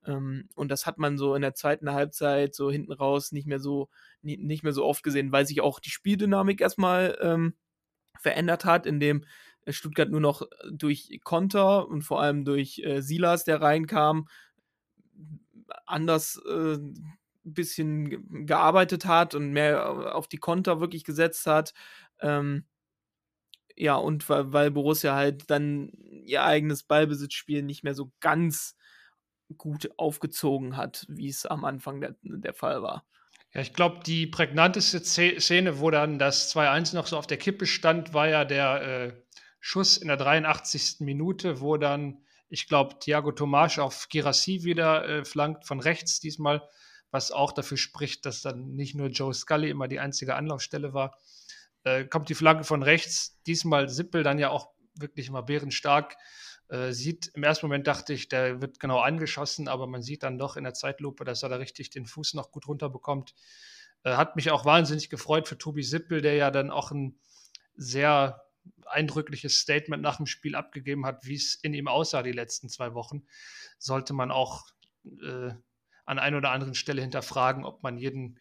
Ähm, 0.06 0.50
und 0.56 0.70
das 0.70 0.86
hat 0.86 0.98
man 0.98 1.18
so 1.18 1.36
in 1.36 1.42
der 1.42 1.54
zweiten 1.56 1.92
Halbzeit 1.92 2.56
so 2.56 2.72
hinten 2.72 2.92
raus 2.92 3.32
nicht 3.32 3.48
mehr 3.48 3.60
so, 3.60 3.90
nicht 4.22 4.64
mehr 4.64 4.74
so 4.74 4.86
oft 4.86 5.04
gesehen, 5.04 5.32
weil 5.32 5.46
sich 5.46 5.62
auch 5.62 5.80
die 5.80 5.92
Spieldynamik 5.92 6.62
erstmal 6.62 7.18
ähm, 7.22 7.54
verändert 8.20 8.66
hat, 8.66 8.86
indem 8.86 9.26
Stuttgart 9.68 10.10
nur 10.10 10.22
noch 10.22 10.42
durch 10.72 11.20
Konter 11.24 11.88
und 11.88 12.02
vor 12.02 12.22
allem 12.22 12.46
durch 12.46 12.80
äh, 12.80 13.02
Silas, 13.02 13.44
der 13.44 13.62
reinkam, 13.62 14.28
anders 15.86 16.42
äh, 16.48 16.78
bisschen 17.44 18.46
gearbeitet 18.46 19.06
hat 19.06 19.36
und 19.36 19.52
mehr 19.52 20.16
auf 20.16 20.28
die 20.28 20.38
Konter 20.38 20.80
wirklich 20.80 21.04
gesetzt 21.04 21.48
hat. 21.48 21.74
Ähm, 22.20 22.66
ja, 23.76 23.96
und 23.96 24.30
weil, 24.30 24.54
weil 24.54 24.72
Borussia 24.72 25.16
halt 25.16 25.50
dann 25.50 25.90
ihr 26.24 26.44
eigenes 26.44 26.84
Ballbesitzspiel 26.84 27.64
nicht 27.64 27.84
mehr 27.84 27.96
so 27.96 28.12
ganz 28.20 28.76
gut 29.58 29.90
aufgezogen 29.98 30.78
hat, 30.78 31.06
wie 31.10 31.30
es 31.30 31.46
am 31.46 31.66
Anfang 31.66 32.00
der, 32.02 32.16
der 32.22 32.54
Fall 32.54 32.82
war. 32.82 33.06
Ja, 33.54 33.62
ich 33.62 33.74
glaube, 33.74 34.02
die 34.06 34.28
prägnanteste 34.28 35.04
Szene, 35.04 35.80
wo 35.80 35.92
dann 35.92 36.20
das 36.20 36.56
2-1 36.56 36.96
noch 36.96 37.08
so 37.08 37.18
auf 37.18 37.28
der 37.28 37.38
Kippe 37.38 37.66
stand, 37.66 38.14
war 38.14 38.30
ja 38.30 38.46
der 38.46 38.82
äh, 38.82 39.14
Schuss 39.60 39.98
in 39.98 40.08
der 40.08 40.18
83. 40.18 40.98
Minute, 41.02 41.60
wo 41.60 41.76
dann, 41.78 42.24
ich 42.52 42.68
glaube, 42.68 43.00
Thiago 43.00 43.32
Tomasch 43.32 43.80
auf 43.80 44.10
Girassi 44.10 44.64
wieder 44.64 45.08
äh, 45.08 45.26
flankt 45.26 45.66
von 45.66 45.80
rechts 45.80 46.20
diesmal, 46.20 46.62
was 47.10 47.32
auch 47.32 47.54
dafür 47.54 47.78
spricht, 47.78 48.26
dass 48.26 48.42
dann 48.42 48.76
nicht 48.76 48.94
nur 48.94 49.08
Joe 49.08 49.34
Scully 49.34 49.70
immer 49.70 49.88
die 49.88 50.00
einzige 50.00 50.36
Anlaufstelle 50.36 50.94
war. 50.94 51.18
Äh, 51.84 52.06
kommt 52.06 52.30
die 52.30 52.36
Flanke 52.36 52.66
von 52.66 52.84
rechts, 52.84 53.42
diesmal 53.48 53.88
Sippel 53.88 54.24
dann 54.24 54.38
ja 54.38 54.50
auch 54.50 54.70
wirklich 54.96 55.30
immer 55.30 55.42
bärenstark 55.42 56.18
äh, 56.68 56.92
sieht, 56.92 57.32
im 57.36 57.44
ersten 57.44 57.66
Moment 57.66 57.88
dachte 57.88 58.14
ich, 58.14 58.28
der 58.28 58.62
wird 58.62 58.80
genau 58.80 59.00
angeschossen, 59.00 59.68
aber 59.68 59.88
man 59.88 60.02
sieht 60.02 60.24
dann 60.24 60.38
doch 60.38 60.58
in 60.58 60.64
der 60.64 60.74
Zeitlupe, 60.74 61.24
dass 61.24 61.44
er 61.44 61.50
da 61.50 61.56
richtig 61.58 61.90
den 61.90 62.06
Fuß 62.06 62.34
noch 62.34 62.52
gut 62.52 62.68
runterbekommt. 62.68 63.34
Äh, 64.04 64.16
hat 64.16 64.36
mich 64.36 64.52
auch 64.52 64.66
wahnsinnig 64.66 65.10
gefreut 65.10 65.48
für 65.48 65.58
Tobi 65.58 65.84
Sippel, 65.84 66.22
der 66.22 66.36
ja 66.36 66.52
dann 66.52 66.72
auch 66.72 66.92
ein 66.92 67.18
sehr 67.76 68.42
eindrückliches 68.86 69.60
Statement 69.60 70.04
nach 70.04 70.18
dem 70.18 70.26
Spiel 70.26 70.56
abgegeben 70.56 71.06
hat, 71.06 71.26
wie 71.26 71.36
es 71.36 71.56
in 71.56 71.74
ihm 71.74 71.88
aussah 71.88 72.24
die 72.24 72.32
letzten 72.32 72.70
zwei 72.70 72.94
Wochen. 72.94 73.24
Sollte 73.78 74.14
man 74.14 74.32
auch 74.32 74.66
äh, 75.06 75.52
an 76.06 76.20
ein 76.20 76.36
oder 76.36 76.52
anderen 76.52 76.76
Stelle 76.76 77.02
hinterfragen, 77.02 77.66
ob 77.66 77.84
man 77.84 77.98
jeden 77.98 78.40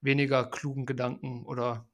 weniger 0.00 0.48
klugen 0.48 0.86
Gedanken 0.86 1.44
oder 1.44 1.88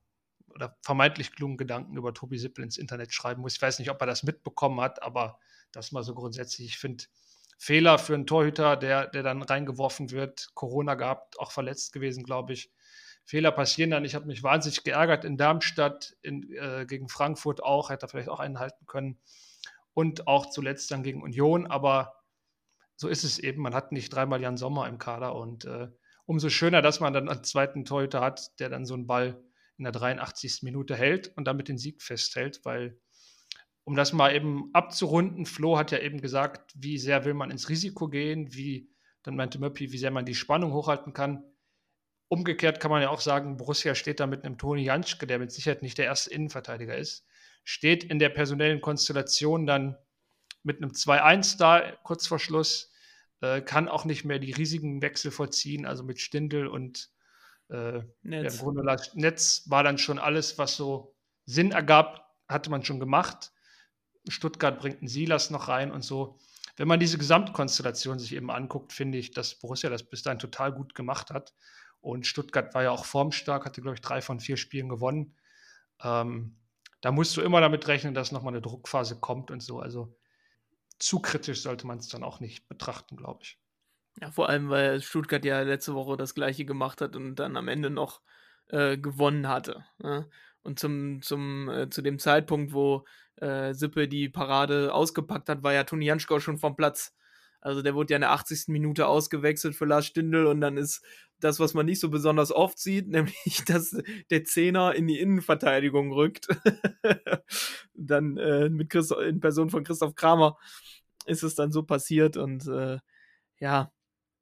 oder 0.55 0.77
vermeintlich 0.83 1.33
klugen 1.33 1.57
Gedanken 1.57 1.97
über 1.97 2.15
Tobi 2.15 2.39
Sippel 2.39 2.65
ins 2.65 2.79
Internet 2.79 3.13
schreiben 3.13 3.43
muss. 3.43 3.57
Ich 3.57 3.63
weiß 3.63 3.79
nicht, 3.79 3.91
ob 3.91 4.01
er 4.01 4.07
das 4.07 4.23
mitbekommen 4.23 4.81
hat, 4.81 5.03
aber 5.03 5.39
das 5.73 5.93
mal 5.93 6.05
so 6.05 6.15
grundsätzlich. 6.15 6.69
Ich 6.69 6.79
finde 6.79 7.05
Fehler 7.59 7.99
für 7.99 8.15
einen 8.15 8.27
Torhüter, 8.27 8.77
der, 8.77 9.09
der 9.09 9.23
dann 9.23 9.43
reingeworfen 9.43 10.11
wird, 10.11 10.51
Corona 10.55 10.95
gehabt, 10.95 11.39
auch 11.41 11.51
verletzt 11.51 11.93
gewesen, 11.93 12.25
glaube 12.25 12.53
ich. 12.53 12.71
Fehler 13.25 13.53
passieren 13.53 13.91
dann. 13.91 14.05
Ich 14.05 14.15
habe 14.15 14.27
mich 14.27 14.43
wahnsinnig 14.43 14.85
geärgert 14.85 15.25
in 15.25 15.37
Darmstadt, 15.37 16.17
in, 16.23 16.53
äh, 16.53 16.85
gegen 16.87 17.09
Frankfurt 17.09 17.63
auch, 17.63 17.91
hätte 17.91 18.07
er 18.07 18.09
vielleicht 18.09 18.29
auch 18.29 18.41
einen 18.41 18.59
halten 18.59 18.87
können. 18.87 19.19
Und 19.95 20.27
auch 20.27 20.51
zuletzt 20.51 20.91
dann 20.91 21.03
gegen 21.03 21.23
Union, 21.23 21.67
aber 21.67 22.15
so 22.97 23.09
ist 23.09 23.25
es 23.25 23.39
eben. 23.39 23.63
Man 23.63 23.75
hat 23.75 23.93
nicht 23.93 24.13
dreimal 24.13 24.41
Jan 24.41 24.57
Sommer 24.57 24.89
im 24.89 24.99
Kader 24.99 25.35
und 25.35 25.65
äh, 25.65 25.89
umso 26.27 26.49
schöner, 26.49 26.83
dass 26.83 27.01
man 27.01 27.13
dann 27.13 27.29
einen 27.29 27.45
zweiten 27.45 27.85
Torhüter 27.85 28.21
hat, 28.21 28.59
der 28.61 28.69
dann 28.69 28.85
so 28.85 28.95
einen 28.95 29.07
Ball 29.07 29.43
in 29.77 29.85
der 29.85 29.93
83. 29.93 30.63
Minute 30.63 30.97
hält 30.97 31.33
und 31.37 31.47
damit 31.47 31.69
den 31.69 31.79
Sieg 31.79 32.03
festhält, 32.03 32.65
weil 32.65 32.99
um 33.85 33.97
das 33.97 34.13
mal 34.13 34.35
eben 34.35 34.71
abzurunden, 34.73 35.45
Flo 35.45 35.77
hat 35.77 35.91
ja 35.91 35.99
eben 35.99 36.21
gesagt, 36.21 36.73
wie 36.75 36.99
sehr 36.99 37.25
will 37.25 37.35
man 37.35 37.51
ins 37.51 37.69
Risiko 37.69 38.09
gehen, 38.09 38.55
wie, 38.55 38.89
dann 39.23 39.37
meinte 39.37 39.59
Möppi, 39.59 39.93
wie 39.93 39.99
sehr 39.99 40.11
man 40.11 40.25
die 40.25 40.35
Spannung 40.35 40.73
hochhalten 40.73 41.13
kann. 41.13 41.45
Umgekehrt 42.29 42.81
kann 42.81 42.91
man 42.91 43.03
ja 43.03 43.11
auch 43.11 43.21
sagen, 43.21 43.57
Borussia 43.57 43.95
steht 43.95 44.21
da 44.21 44.27
mit 44.27 44.45
einem 44.45 44.59
Toni 44.59 44.83
Janschke, 44.83 45.27
der 45.27 45.39
mit 45.39 45.53
Sicherheit 45.53 45.83
nicht 45.83 45.99
der 45.99 46.07
erste 46.07 46.31
Innenverteidiger 46.31 46.97
ist, 46.97 47.27
steht 47.65 48.05
in 48.05 48.19
der 48.19 48.31
personellen 48.31 48.81
Konstellation 48.81 49.67
dann 49.67 49.97
mit 50.63 50.79
einem 50.79 50.93
2-1 50.93 51.59
da, 51.59 51.93
kurz 52.03 52.27
vor 52.27 52.39
Schluss, 52.39 52.93
äh, 53.41 53.61
kann 53.61 53.89
auch 53.89 54.05
nicht 54.05 54.25
mehr 54.25 54.39
die 54.39 54.53
riesigen 54.53 55.03
Wechsel 55.03 55.31
vollziehen, 55.31 55.87
also 55.87 56.03
mit 56.03 56.21
Stindel 56.21 56.67
und 56.67 57.11
äh, 57.69 58.01
Netz. 58.23 58.63
Netz 59.15 59.65
war 59.67 59.83
dann 59.83 59.99
schon 59.99 60.19
alles, 60.19 60.59
was 60.59 60.77
so 60.77 61.15
Sinn 61.45 61.73
ergab, 61.73 62.35
hatte 62.49 62.71
man 62.71 62.85
schon 62.85 63.01
gemacht. 63.01 63.53
Stuttgart 64.29 64.79
bringt 64.79 64.99
einen 64.99 65.09
Silas 65.09 65.51
noch 65.51 65.69
rein 65.69 65.93
und 65.93 66.03
so. 66.03 66.39
Wenn 66.77 66.89
man 66.89 66.99
diese 66.99 67.19
Gesamtkonstellation 67.19 68.19
sich 68.19 68.35
eben 68.35 68.51
anguckt, 68.51 68.93
finde 68.93 69.19
ich, 69.19 69.31
dass 69.31 69.55
Borussia 69.55 69.91
das 69.91 70.03
bis 70.03 70.23
dahin 70.23 70.39
total 70.39 70.73
gut 70.73 70.95
gemacht 70.95 71.31
hat. 71.31 71.55
Und 72.05 72.27
Stuttgart 72.27 72.75
war 72.75 72.83
ja 72.83 72.91
auch 72.91 73.07
formstark, 73.07 73.65
hatte, 73.65 73.81
glaube 73.81 73.95
ich, 73.95 74.03
drei 74.03 74.21
von 74.21 74.39
vier 74.39 74.59
Spielen 74.59 74.91
gewonnen. 74.91 75.35
Ähm, 76.03 76.59
da 77.01 77.13
musst 77.13 77.35
du 77.35 77.41
immer 77.41 77.63
damit 77.63 77.89
rechnen, 77.89 78.13
dass 78.13 78.31
nochmal 78.31 78.53
eine 78.53 78.61
Druckphase 78.61 79.19
kommt 79.21 79.51
und 79.51 79.63
so. 79.63 79.81
Also 79.81 80.15
zu 80.99 81.21
kritisch 81.21 81.63
sollte 81.63 81.87
man 81.87 81.97
es 81.97 82.09
dann 82.09 82.23
auch 82.23 82.41
nicht 82.41 82.69
betrachten, 82.69 83.17
glaube 83.17 83.41
ich. 83.45 83.59
Ja, 84.21 84.31
vor 84.31 84.51
allem, 84.51 84.69
weil 84.69 85.01
Stuttgart 85.01 85.47
ja 85.47 85.63
letzte 85.63 85.95
Woche 85.95 86.19
das 86.19 86.35
gleiche 86.35 86.67
gemacht 86.67 87.01
hat 87.01 87.17
und 87.17 87.37
dann 87.37 87.57
am 87.57 87.69
Ende 87.69 87.89
noch 87.89 88.21
äh, 88.69 88.99
gewonnen 88.99 89.49
hatte. 89.49 89.87
Ne? 89.97 90.29
Und 90.63 90.79
zum, 90.79 91.23
zum, 91.23 91.71
äh, 91.71 91.89
zu 91.89 92.03
dem 92.03 92.19
Zeitpunkt, 92.19 92.75
wo 92.75 93.07
äh, 93.37 93.73
Sippe 93.73 94.09
die 94.09 94.29
Parade 94.29 94.93
ausgepackt 94.93 95.49
hat, 95.49 95.63
war 95.63 95.73
ja 95.73 95.85
Toni 95.85 96.05
Janschkau 96.05 96.39
schon 96.39 96.59
vom 96.59 96.77
Platz. 96.77 97.17
Also 97.65 97.81
der 97.81 97.95
wurde 97.95 98.13
ja 98.13 98.19
in 98.19 98.21
der 98.21 98.33
80. 98.33 98.69
Minute 98.69 99.07
ausgewechselt 99.07 99.75
für 99.75 99.87
Lars 99.87 100.05
Stindl 100.05 100.47
und 100.47 100.61
dann 100.61 100.77
ist 100.77 101.03
das, 101.41 101.59
was 101.59 101.73
man 101.73 101.87
nicht 101.87 101.99
so 101.99 102.11
besonders 102.11 102.53
oft 102.53 102.79
sieht, 102.79 103.09
nämlich, 103.09 103.65
dass 103.67 103.97
der 104.31 104.45
Zehner 104.45 104.95
in 104.95 105.07
die 105.07 105.19
Innenverteidigung 105.19 106.13
rückt. 106.13 106.47
dann 107.95 108.37
äh, 108.37 108.69
mit 108.69 108.91
Christ 108.91 109.13
in 109.13 109.41
Person 109.41 109.71
von 109.71 109.83
Christoph 109.83 110.15
Kramer 110.15 110.59
ist 111.27 111.43
es 111.43 111.55
dann 111.55 111.73
so 111.73 111.83
passiert 111.85 112.37
und 112.37 112.69
äh, 112.69 112.99
ja, 113.59 113.91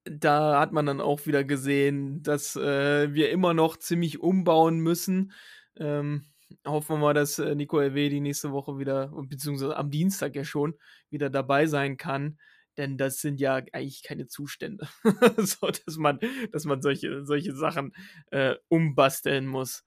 da 0.05 0.59
hat 0.59 0.73
man 0.73 0.85
dann 0.87 1.01
auch 1.01 1.27
wieder 1.27 1.45
gesehen, 1.45 2.25
dass 2.25 2.57
äh, 2.57 3.15
wir 3.15 3.31
immer 3.31 3.55
noch 3.55 3.77
ziemlich 3.77 4.19
umbauen 4.21 4.81
müssen. 4.81 5.33
Ähm, 5.77 6.25
hoffen 6.67 6.97
wir 6.97 6.99
mal, 6.99 7.15
dass 7.15 7.39
äh, 7.39 7.55
Nico 7.55 7.81
die 7.89 8.21
nächste 8.21 8.51
Woche 8.51 8.79
wieder, 8.79 9.13
beziehungsweise 9.29 9.77
am 9.77 9.91
Dienstag 9.91 10.35
ja 10.35 10.45
schon, 10.45 10.75
wieder 11.09 11.31
dabei 11.31 11.67
sein 11.67 11.97
kann. 11.97 12.37
Denn 12.77 12.97
das 12.97 13.21
sind 13.21 13.41
ja 13.41 13.57
eigentlich 13.73 14.03
keine 14.03 14.27
Zustände. 14.27 14.89
so, 15.37 15.69
dass 15.69 15.97
man, 15.97 16.19
dass 16.53 16.65
man 16.65 16.81
solche, 16.81 17.25
solche 17.25 17.55
Sachen 17.55 17.95
äh, 18.31 18.55
umbasteln 18.69 19.47
muss. 19.47 19.85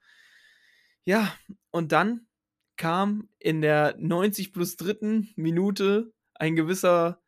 Ja, 1.04 1.36
und 1.72 1.92
dann 1.92 2.28
kam 2.78 3.30
in 3.40 3.62
der 3.62 3.96
90 3.98 4.54
plus 4.54 4.76
dritten 4.76 5.30
Minute 5.36 6.12
ein 6.34 6.56
gewisser 6.56 7.22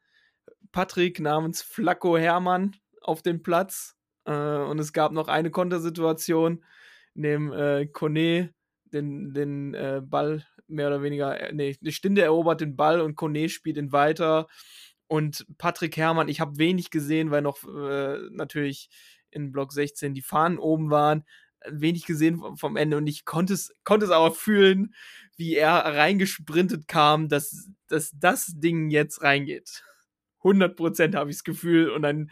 Patrick 0.71 1.19
namens 1.19 1.61
Flacco 1.61 2.17
Hermann 2.17 2.75
auf 3.01 3.21
den 3.21 3.41
Platz. 3.41 3.95
Äh, 4.25 4.31
und 4.31 4.79
es 4.79 4.93
gab 4.93 5.11
noch 5.11 5.27
eine 5.27 5.51
Kontersituation, 5.51 6.63
in 7.15 7.21
dem 7.23 7.53
äh, 7.53 7.87
Kone 7.87 8.53
den, 8.85 9.33
den 9.33 9.73
äh, 9.73 10.01
Ball 10.03 10.45
mehr 10.67 10.87
oder 10.87 11.01
weniger, 11.01 11.39
äh, 11.39 11.53
nee, 11.53 11.75
Stinde 11.89 12.21
erobert 12.21 12.61
den 12.61 12.75
Ball 12.75 13.01
und 13.01 13.15
Kone 13.15 13.49
spielt 13.49 13.77
ihn 13.77 13.91
weiter. 13.91 14.47
Und 15.07 15.45
Patrick 15.57 15.95
Herrmann, 15.97 16.27
ich 16.27 16.39
habe 16.39 16.57
wenig 16.57 16.89
gesehen, 16.89 17.31
weil 17.31 17.41
noch 17.41 17.63
äh, 17.63 18.17
natürlich 18.31 18.89
in 19.31 19.51
Block 19.51 19.71
16 19.71 20.13
die 20.13 20.21
Fahnen 20.21 20.57
oben 20.57 20.89
waren. 20.89 21.23
Wenig 21.69 22.05
gesehen 22.05 22.41
vom 22.55 22.77
Ende 22.77 22.97
und 22.97 23.07
ich 23.07 23.25
konnte 23.25 23.53
es, 23.53 23.73
konnte 23.83 24.05
es 24.05 24.11
aber 24.11 24.31
fühlen, 24.31 24.93
wie 25.37 25.55
er 25.55 25.73
reingesprintet 25.73 26.87
kam, 26.87 27.29
dass, 27.29 27.69
dass 27.87 28.11
das 28.13 28.53
Ding 28.55 28.89
jetzt 28.89 29.23
reingeht. 29.23 29.83
100% 30.43 31.15
habe 31.15 31.29
ich 31.29 31.37
das 31.37 31.43
Gefühl. 31.43 31.89
Und 31.89 32.03
dann 32.03 32.29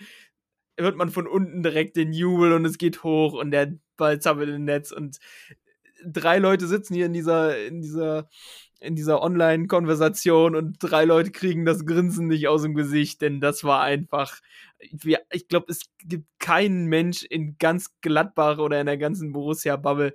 hört 0.78 0.95
man 0.95 1.09
von 1.09 1.28
unten 1.28 1.63
direkt 1.63 1.95
den 1.95 2.13
Jubel 2.13 2.53
und 2.53 2.65
es 2.65 2.78
geht 2.78 3.03
hoch 3.03 3.34
und 3.34 3.51
der 3.51 3.73
Ball 3.97 4.19
zappelt 4.19 4.49
im 4.49 4.65
Netz 4.65 4.91
und 4.91 5.19
drei 6.04 6.39
Leute 6.39 6.68
sitzen 6.68 6.96
hier 6.96 7.06
in 7.06 7.14
dieser, 7.14 7.66
in 7.66 7.82
dieser, 7.82 8.30
in 8.80 8.96
dieser 8.96 9.22
Online-Konversation 9.22 10.56
und 10.56 10.78
drei 10.80 11.06
Leute 11.06 11.32
kriegen 11.32 11.66
das 11.66 11.86
Grinsen 11.86 12.28
nicht 12.28 12.48
aus 12.48 12.64
dem 12.64 12.76
Gesicht, 12.76 13.22
denn 13.22 13.41
das 13.41 13.64
war 13.64 13.82
einfach. 13.82 14.39
Ich 14.80 15.48
glaube, 15.48 15.68
es 15.70 15.89
gibt 16.04 16.28
keinen 16.39 16.86
Mensch 16.88 17.24
in 17.24 17.58
ganz 17.58 17.91
Gladbach 18.02 18.58
oder 18.58 18.80
in 18.80 18.86
der 18.86 18.98
ganzen 18.98 19.32
Borussia-Bubble, 19.32 20.14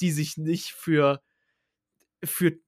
die 0.00 0.10
sich 0.10 0.36
nicht 0.38 0.72
für, 0.72 1.20
für 2.24 2.58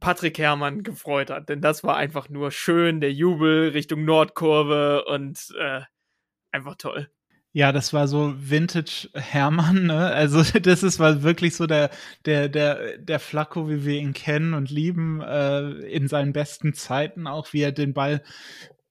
Patrick 0.00 0.38
Herrmann 0.38 0.82
gefreut 0.82 1.30
hat. 1.30 1.48
Denn 1.48 1.60
das 1.60 1.84
war 1.84 1.96
einfach 1.96 2.28
nur 2.28 2.50
schön, 2.50 3.00
der 3.00 3.12
Jubel 3.12 3.70
Richtung 3.70 4.04
Nordkurve 4.04 5.04
und 5.06 5.54
äh, 5.58 5.82
einfach 6.50 6.74
toll. 6.76 7.10
Ja, 7.58 7.72
das 7.72 7.92
war 7.92 8.06
so 8.06 8.34
Vintage 8.38 9.08
Hermann, 9.14 9.86
ne? 9.86 10.06
Also 10.12 10.42
das 10.62 10.84
ist 10.84 11.00
war 11.00 11.24
wirklich 11.24 11.56
so 11.56 11.66
der 11.66 11.90
der 12.24 12.48
der 12.48 12.98
der 12.98 13.18
Flacco, 13.18 13.68
wie 13.68 13.84
wir 13.84 13.98
ihn 13.98 14.12
kennen 14.12 14.54
und 14.54 14.70
lieben, 14.70 15.20
äh, 15.22 15.70
in 15.90 16.06
seinen 16.06 16.32
besten 16.32 16.72
Zeiten 16.72 17.26
auch, 17.26 17.52
wie 17.52 17.62
er 17.62 17.72
den 17.72 17.94
Ball 17.94 18.22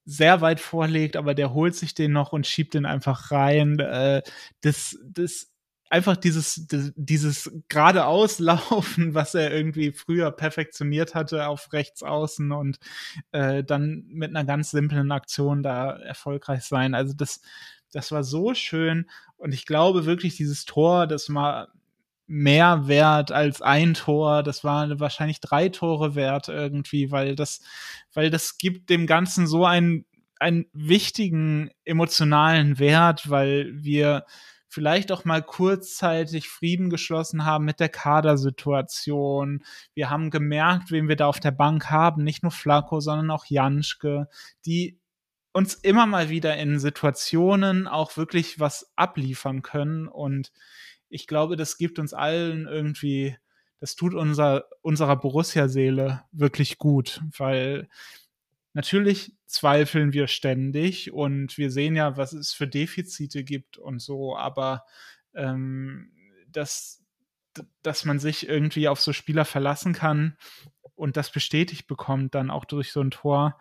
sehr 0.03 0.41
weit 0.41 0.59
vorlegt, 0.59 1.15
aber 1.15 1.33
der 1.33 1.53
holt 1.53 1.75
sich 1.75 1.93
den 1.95 2.11
noch 2.11 2.33
und 2.33 2.45
schiebt 2.45 2.73
den 2.73 2.85
einfach 2.85 3.31
rein. 3.31 3.79
Äh, 3.79 4.21
das 4.61 4.97
das 5.05 5.47
einfach 5.89 6.17
dieses, 6.17 6.67
dieses 6.97 7.49
geradeauslaufen, 7.69 9.13
was 9.13 9.33
er 9.35 9.53
irgendwie 9.53 9.93
früher 9.93 10.31
perfektioniert 10.31 11.15
hatte 11.15 11.47
auf 11.47 11.71
rechts 11.71 12.03
außen 12.03 12.51
und 12.51 12.77
äh, 13.31 13.63
dann 13.63 14.03
mit 14.09 14.31
einer 14.31 14.43
ganz 14.45 14.71
simplen 14.71 15.11
Aktion 15.13 15.63
da 15.63 15.91
erfolgreich 15.97 16.63
sein. 16.63 16.93
Also 16.93 17.13
das, 17.15 17.39
das 17.91 18.11
war 18.11 18.23
so 18.23 18.53
schön 18.53 19.09
und 19.37 19.53
ich 19.53 19.65
glaube 19.65 20.05
wirklich, 20.05 20.35
dieses 20.35 20.65
Tor, 20.65 21.07
das 21.07 21.33
war 21.33 21.69
mehr 22.25 22.87
wert 22.87 23.31
als 23.31 23.61
ein 23.61 23.93
Tor. 23.93 24.43
Das 24.43 24.63
war 24.63 24.99
wahrscheinlich 24.99 25.39
drei 25.39 25.69
Tore 25.69 26.15
wert 26.15 26.49
irgendwie, 26.49 27.11
weil 27.11 27.35
das, 27.35 27.61
weil 28.13 28.29
das 28.29 28.57
gibt 28.57 28.89
dem 28.89 29.07
Ganzen 29.07 29.47
so 29.47 29.65
einen, 29.65 30.05
einen 30.39 30.65
wichtigen 30.73 31.71
emotionalen 31.85 32.79
Wert, 32.79 33.29
weil 33.29 33.71
wir 33.73 34.25
vielleicht 34.67 35.11
auch 35.11 35.23
mal 35.23 35.41
kurzzeitig 35.41 36.49
Frieden 36.49 36.89
geschlossen 36.89 37.45
haben 37.45 37.63
mit 37.63 37.79
der 37.79 37.89
Kadersituation. 37.89 39.63
Wir 39.93 40.09
haben 40.09 40.29
gemerkt, 40.29 40.91
wen 40.91 41.07
wir 41.07 41.15
da 41.15 41.27
auf 41.27 41.39
der 41.39 41.51
Bank 41.51 41.89
haben, 41.89 42.23
nicht 42.23 42.43
nur 42.43 42.51
Flacco, 42.51 42.99
sondern 42.99 43.31
auch 43.31 43.45
Janschke, 43.45 44.27
die 44.65 44.99
uns 45.57 45.73
immer 45.73 46.05
mal 46.05 46.29
wieder 46.29 46.55
in 46.57 46.77
Situationen 46.77 47.87
auch 47.87 48.15
wirklich 48.15 48.59
was 48.59 48.91
abliefern 48.95 49.63
können. 49.63 50.07
Und 50.07 50.51
ich 51.09 51.25
glaube, 51.25 51.55
das 51.55 51.79
gibt 51.79 51.97
uns 51.97 52.13
allen 52.13 52.67
irgendwie, 52.67 53.35
das 53.79 53.95
tut 53.95 54.13
unser, 54.13 54.65
unserer 54.81 55.15
Borussia-Seele 55.15 56.23
wirklich 56.31 56.77
gut, 56.77 57.21
weil 57.35 57.89
Natürlich 58.73 59.33
zweifeln 59.47 60.13
wir 60.13 60.27
ständig 60.27 61.11
und 61.11 61.57
wir 61.57 61.71
sehen 61.71 61.95
ja, 61.95 62.15
was 62.15 62.33
es 62.33 62.53
für 62.53 62.67
Defizite 62.67 63.43
gibt 63.43 63.79
und 63.79 63.99
so, 63.99 64.37
aber 64.37 64.85
ähm, 65.33 66.11
dass, 66.49 67.03
dass 67.81 68.05
man 68.05 68.19
sich 68.19 68.47
irgendwie 68.47 68.87
auf 68.87 69.01
so 69.01 69.13
Spieler 69.13 69.45
verlassen 69.45 69.93
kann 69.93 70.37
und 70.93 71.17
das 71.17 71.31
bestätigt 71.31 71.87
bekommt, 71.87 72.35
dann 72.35 72.51
auch 72.51 72.65
durch 72.65 72.91
so 72.91 73.01
ein 73.01 73.09
Tor, 73.09 73.57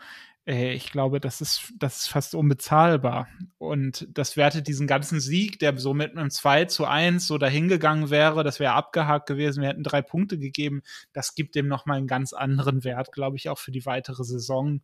ich 0.49 0.93
glaube, 0.93 1.19
das 1.19 1.41
ist, 1.41 1.73
das 1.77 2.03
ist 2.03 2.09
fast 2.09 2.37
unbezahlbar. 2.37 3.27
Und 3.59 4.07
das 4.11 4.37
wertet 4.37 4.69
diesen 4.69 4.87
ganzen 4.87 5.19
Sieg, 5.19 5.59
der 5.59 5.77
so 5.77 5.93
mit 5.93 6.17
einem 6.17 6.31
2 6.31 6.67
zu 6.67 6.85
1 6.87 7.27
so 7.27 7.37
dahingegangen 7.37 8.11
wäre, 8.11 8.45
das 8.45 8.61
wäre 8.61 8.75
abgehakt 8.75 9.27
gewesen, 9.27 9.63
wir 9.63 9.71
hätten 9.71 9.83
drei 9.83 10.03
Punkte 10.03 10.39
gegeben, 10.39 10.83
das 11.13 11.35
gibt 11.35 11.57
dem 11.57 11.67
nochmal 11.67 11.99
einen 11.99 12.07
ganz 12.07 12.33
anderen 12.33 12.85
Wert, 12.85 13.11
glaube 13.11 13.37
ich, 13.37 13.49
auch 13.49 13.59
für 13.59 13.73
die 13.73 13.87
weitere 13.87 14.23
Saison. 14.23 14.83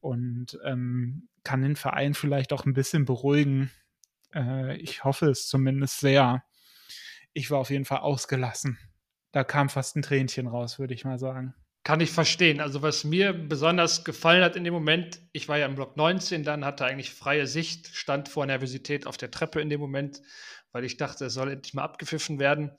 Und 0.00 0.58
ähm, 0.64 1.28
kann 1.42 1.62
den 1.62 1.76
Verein 1.76 2.12
vielleicht 2.12 2.52
auch 2.52 2.66
ein 2.66 2.74
bisschen 2.74 3.06
beruhigen. 3.06 3.70
Äh, 4.34 4.76
ich 4.76 5.04
hoffe 5.04 5.30
es 5.30 5.48
zumindest 5.48 6.00
sehr. 6.00 6.44
Ich 7.32 7.50
war 7.50 7.58
auf 7.58 7.70
jeden 7.70 7.86
Fall 7.86 8.00
ausgelassen. 8.00 8.78
Da 9.32 9.42
kam 9.42 9.70
fast 9.70 9.96
ein 9.96 10.02
Tränchen 10.02 10.46
raus, 10.46 10.78
würde 10.78 10.92
ich 10.92 11.06
mal 11.06 11.18
sagen. 11.18 11.54
Kann 11.88 12.00
ich 12.00 12.10
verstehen. 12.10 12.60
Also, 12.60 12.82
was 12.82 13.04
mir 13.04 13.32
besonders 13.32 14.04
gefallen 14.04 14.44
hat 14.44 14.56
in 14.56 14.64
dem 14.64 14.74
Moment, 14.74 15.22
ich 15.32 15.48
war 15.48 15.56
ja 15.56 15.64
im 15.64 15.74
Block 15.74 15.96
19, 15.96 16.44
dann 16.44 16.62
hatte 16.62 16.84
eigentlich 16.84 17.14
freie 17.14 17.46
Sicht, 17.46 17.96
stand 17.96 18.28
vor 18.28 18.44
Nervosität 18.44 19.06
auf 19.06 19.16
der 19.16 19.30
Treppe 19.30 19.62
in 19.62 19.70
dem 19.70 19.80
Moment, 19.80 20.20
weil 20.70 20.84
ich 20.84 20.98
dachte, 20.98 21.24
es 21.24 21.32
soll 21.32 21.50
endlich 21.50 21.72
mal 21.72 21.84
abgepfiffen 21.84 22.38
werden. 22.38 22.72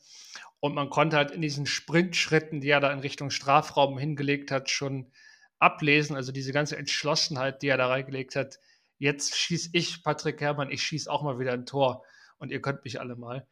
Und 0.59 0.75
man 0.75 0.91
konnte 0.91 1.17
halt 1.17 1.31
in 1.31 1.41
diesen 1.41 1.65
Sprintschritten, 1.65 2.61
die 2.61 2.69
er 2.69 2.81
da 2.81 2.93
in 2.93 2.99
Richtung 2.99 3.31
Strafraum 3.31 3.97
hingelegt 3.97 4.51
hat, 4.51 4.69
schon 4.69 5.11
ablesen. 5.57 6.15
Also 6.15 6.31
diese 6.31 6.53
ganze 6.53 6.77
Entschlossenheit, 6.77 7.63
die 7.63 7.69
er 7.69 7.77
da 7.77 7.87
reingelegt 7.87 8.35
hat. 8.35 8.59
Jetzt 8.99 9.35
schieße 9.35 9.71
ich, 9.73 10.03
Patrick 10.03 10.39
Herrmann, 10.39 10.69
ich 10.69 10.83
schieße 10.83 11.11
auch 11.11 11.23
mal 11.23 11.39
wieder 11.39 11.53
ein 11.53 11.65
Tor 11.65 12.03
und 12.37 12.51
ihr 12.51 12.61
könnt 12.61 12.83
mich 12.83 12.99
alle 12.99 13.15
mal. 13.15 13.47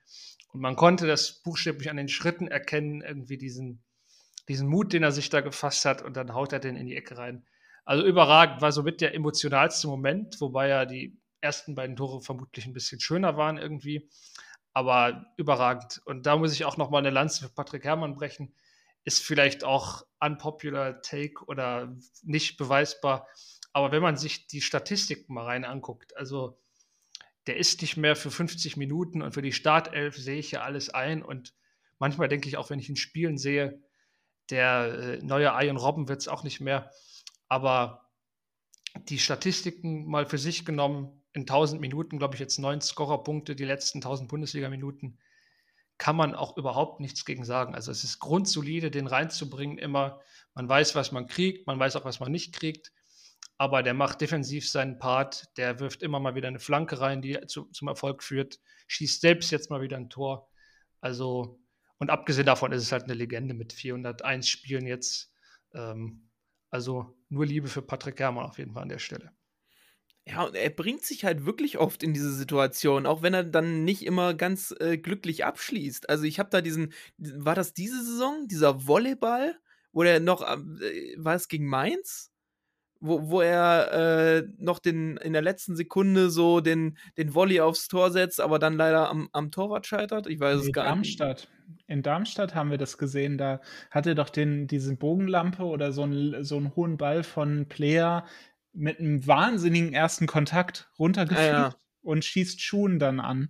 Und 0.49 0.61
man 0.61 0.75
konnte 0.75 1.07
das 1.07 1.41
buchstäblich 1.41 1.89
an 1.89 1.97
den 1.97 2.09
Schritten 2.09 2.47
erkennen, 2.47 3.01
irgendwie 3.01 3.39
diesen 3.39 3.83
diesen 4.47 4.67
Mut, 4.67 4.93
den 4.93 5.03
er 5.03 5.11
sich 5.11 5.29
da 5.29 5.41
gefasst 5.41 5.85
hat 5.85 6.01
und 6.01 6.15
dann 6.15 6.33
haut 6.33 6.53
er 6.53 6.59
den 6.59 6.75
in 6.75 6.87
die 6.87 6.95
Ecke 6.95 7.17
rein. 7.17 7.45
Also 7.85 8.05
überragend, 8.05 8.61
war 8.61 8.71
somit 8.71 9.01
der 9.01 9.13
emotionalste 9.13 9.87
Moment, 9.87 10.39
wobei 10.41 10.67
ja 10.67 10.85
die 10.85 11.17
ersten 11.41 11.75
beiden 11.75 11.95
Tore 11.95 12.21
vermutlich 12.21 12.65
ein 12.65 12.73
bisschen 12.73 12.99
schöner 12.99 13.37
waren 13.37 13.57
irgendwie, 13.57 14.09
aber 14.73 15.25
überragend. 15.37 16.01
Und 16.05 16.25
da 16.25 16.37
muss 16.37 16.53
ich 16.53 16.65
auch 16.65 16.77
noch 16.77 16.89
mal 16.89 16.99
eine 16.99 17.09
Lanze 17.09 17.43
für 17.43 17.53
Patrick 17.53 17.83
Herrmann 17.83 18.15
brechen. 18.15 18.53
Ist 19.03 19.23
vielleicht 19.23 19.63
auch 19.63 20.05
unpopular 20.19 21.01
Take 21.01 21.45
oder 21.45 21.95
nicht 22.23 22.57
beweisbar, 22.57 23.27
aber 23.77 23.91
wenn 23.91 24.01
man 24.01 24.17
sich 24.17 24.47
die 24.47 24.61
Statistiken 24.61 25.33
mal 25.33 25.45
rein 25.45 25.63
anguckt, 25.63 26.17
also 26.17 26.59
der 27.45 27.57
ist 27.57 27.81
nicht 27.81 27.95
mehr 27.95 28.15
für 28.15 28.31
50 28.31 28.75
Minuten 28.75 29.21
und 29.21 29.33
für 29.33 29.41
die 29.41 29.53
Startelf 29.53 30.17
sehe 30.17 30.39
ich 30.39 30.51
ja 30.51 30.61
alles 30.61 30.89
ein 30.89 31.21
und 31.23 31.53
manchmal 31.99 32.27
denke 32.27 32.49
ich 32.49 32.57
auch, 32.57 32.69
wenn 32.69 32.79
ich 32.79 32.89
ihn 32.89 32.95
spielen 32.95 33.37
sehe, 33.37 33.81
der 34.49 35.19
äh, 35.19 35.23
neue 35.23 35.51
Iron 35.63 35.77
Robben 35.77 36.07
wird 36.07 36.21
es 36.21 36.27
auch 36.27 36.43
nicht 36.43 36.61
mehr. 36.61 36.91
Aber 37.47 38.09
die 38.95 39.19
Statistiken 39.19 40.05
mal 40.05 40.25
für 40.25 40.37
sich 40.37 40.65
genommen, 40.65 41.23
in 41.33 41.41
1000 41.41 41.79
Minuten, 41.79 42.17
glaube 42.17 42.35
ich, 42.35 42.39
jetzt 42.39 42.57
neun 42.57 42.81
Scorerpunkte, 42.81 43.55
die 43.55 43.65
letzten 43.65 43.99
1000 43.99 44.27
Bundesliga-Minuten, 44.27 45.19
kann 45.97 46.15
man 46.15 46.35
auch 46.35 46.57
überhaupt 46.57 46.99
nichts 46.99 47.25
gegen 47.25 47.43
sagen. 47.43 47.75
Also 47.75 47.91
es 47.91 48.03
ist 48.03 48.19
grundsolide, 48.19 48.91
den 48.91 49.07
reinzubringen 49.07 49.77
immer. 49.77 50.19
Man 50.53 50.67
weiß, 50.67 50.95
was 50.95 51.11
man 51.11 51.27
kriegt, 51.27 51.67
man 51.67 51.79
weiß 51.79 51.95
auch, 51.95 52.05
was 52.05 52.19
man 52.19 52.31
nicht 52.31 52.53
kriegt. 52.53 52.91
Aber 53.57 53.81
der 53.81 53.95
macht 53.95 54.21
defensiv 54.21 54.69
seinen 54.69 54.99
Part, 54.99 55.57
der 55.57 55.79
wirft 55.79 56.03
immer 56.03 56.19
mal 56.19 56.35
wieder 56.35 56.47
eine 56.47 56.59
Flanke 56.59 56.99
rein, 56.99 57.21
die 57.23 57.39
zu, 57.47 57.65
zum 57.65 57.87
Erfolg 57.87 58.23
führt, 58.23 58.59
schießt 58.87 59.21
selbst 59.21 59.49
jetzt 59.51 59.71
mal 59.71 59.81
wieder 59.81 59.97
ein 59.97 60.09
Tor. 60.09 60.47
Also 61.01 61.59
und 61.99 62.09
abgesehen 62.09 62.45
davon 62.45 62.71
ist 62.71 62.83
es 62.83 62.91
halt 62.91 63.03
eine 63.03 63.13
Legende 63.13 63.53
mit 63.53 63.73
401 63.73 64.47
Spielen 64.47 64.85
jetzt. 64.85 65.31
Ähm, 65.73 66.29
also 66.69 67.17
nur 67.29 67.45
Liebe 67.45 67.67
für 67.67 67.81
Patrick 67.81 68.19
Herrmann 68.19 68.45
auf 68.45 68.57
jeden 68.57 68.73
Fall 68.73 68.83
an 68.83 68.89
der 68.89 68.99
Stelle. 68.99 69.31
Ja, 70.25 70.43
und 70.43 70.55
er 70.55 70.69
bringt 70.69 71.03
sich 71.05 71.23
halt 71.23 71.45
wirklich 71.45 71.77
oft 71.77 72.03
in 72.03 72.13
diese 72.13 72.33
Situation, 72.33 73.05
auch 73.05 73.21
wenn 73.21 73.33
er 73.33 73.45
dann 73.45 73.85
nicht 73.85 74.05
immer 74.05 74.33
ganz 74.33 74.75
äh, 74.79 74.97
glücklich 74.97 75.45
abschließt. 75.45 76.09
Also 76.09 76.25
ich 76.25 76.37
habe 76.37 76.49
da 76.49 76.61
diesen, 76.61 76.91
war 77.17 77.55
das 77.55 77.73
diese 77.73 78.03
Saison, 78.03 78.45
dieser 78.47 78.85
Volleyball, 78.87 79.57
wo 79.93 80.03
er 80.03 80.19
noch, 80.19 80.41
äh, 80.41 81.15
war 81.17 81.35
es 81.35 81.47
gegen 81.47 81.67
Mainz? 81.67 82.33
Wo, 82.99 83.29
wo 83.29 83.41
er 83.41 83.91
äh, 83.91 84.47
noch 84.57 84.79
den, 84.79 85.17
in 85.17 85.33
der 85.33 85.41
letzten 85.41 85.75
Sekunde 85.75 86.29
so 86.29 86.61
den, 86.61 86.97
den 87.17 87.33
Volley 87.33 87.59
aufs 87.59 87.87
Tor 87.87 88.11
setzt, 88.11 88.41
aber 88.41 88.59
dann 88.59 88.73
leider 88.75 89.09
am, 89.09 89.29
am 89.33 89.51
Torwart 89.51 89.85
scheitert. 89.85 90.27
Ich 90.27 90.39
weiß 90.39 90.61
es 90.61 90.71
gar 90.71 90.85
Darmstadt. 90.85 91.49
nicht. 91.67 91.83
In 91.87 92.01
Darmstadt 92.03 92.55
haben 92.55 92.71
wir 92.71 92.77
das 92.77 92.97
gesehen, 92.97 93.37
da 93.37 93.61
hat 93.91 94.07
er 94.07 94.15
doch 94.15 94.29
den, 94.29 94.67
diese 94.67 94.95
Bogenlampe 94.95 95.63
oder 95.63 95.91
so 95.91 96.03
einen, 96.03 96.43
so 96.43 96.57
einen 96.57 96.75
hohen 96.75 96.97
Ball 96.97 97.23
von 97.23 97.67
Player 97.67 98.25
mit 98.73 98.99
einem 98.99 99.25
wahnsinnigen 99.25 99.93
ersten 99.93 100.27
Kontakt 100.27 100.89
runtergeführt 100.99 101.51
ja, 101.51 101.69
ja. 101.69 101.75
und 102.01 102.23
schießt 102.23 102.61
Schuhen 102.61 102.99
dann 102.99 103.19
an 103.19 103.49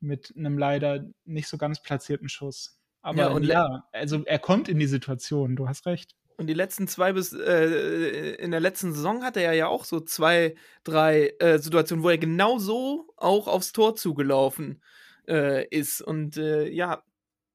mit 0.00 0.34
einem 0.36 0.58
leider 0.58 1.06
nicht 1.24 1.48
so 1.48 1.58
ganz 1.58 1.82
platzierten 1.82 2.28
Schuss. 2.28 2.78
Aber 3.02 3.40
ja, 3.40 3.40
ja, 3.40 3.88
also 3.92 4.24
er 4.24 4.38
kommt 4.38 4.68
in 4.68 4.78
die 4.78 4.86
Situation, 4.86 5.56
du 5.56 5.68
hast 5.68 5.86
recht. 5.86 6.14
Und 6.40 6.46
die 6.46 6.54
letzten 6.54 6.88
zwei 6.88 7.12
bis 7.12 7.34
äh, 7.34 8.34
in 8.36 8.50
der 8.50 8.60
letzten 8.60 8.94
Saison 8.94 9.22
hatte 9.22 9.40
er 9.40 9.52
ja 9.52 9.66
auch 9.66 9.84
so 9.84 10.00
zwei, 10.00 10.54
drei 10.84 11.34
äh, 11.38 11.58
Situationen, 11.58 12.02
wo 12.02 12.08
er 12.08 12.16
genau 12.16 12.58
so 12.58 13.12
auch 13.18 13.46
aufs 13.46 13.72
Tor 13.72 13.94
zugelaufen 13.94 14.82
äh, 15.28 15.68
ist. 15.68 16.00
Und 16.00 16.38
äh, 16.38 16.66
ja, 16.70 17.02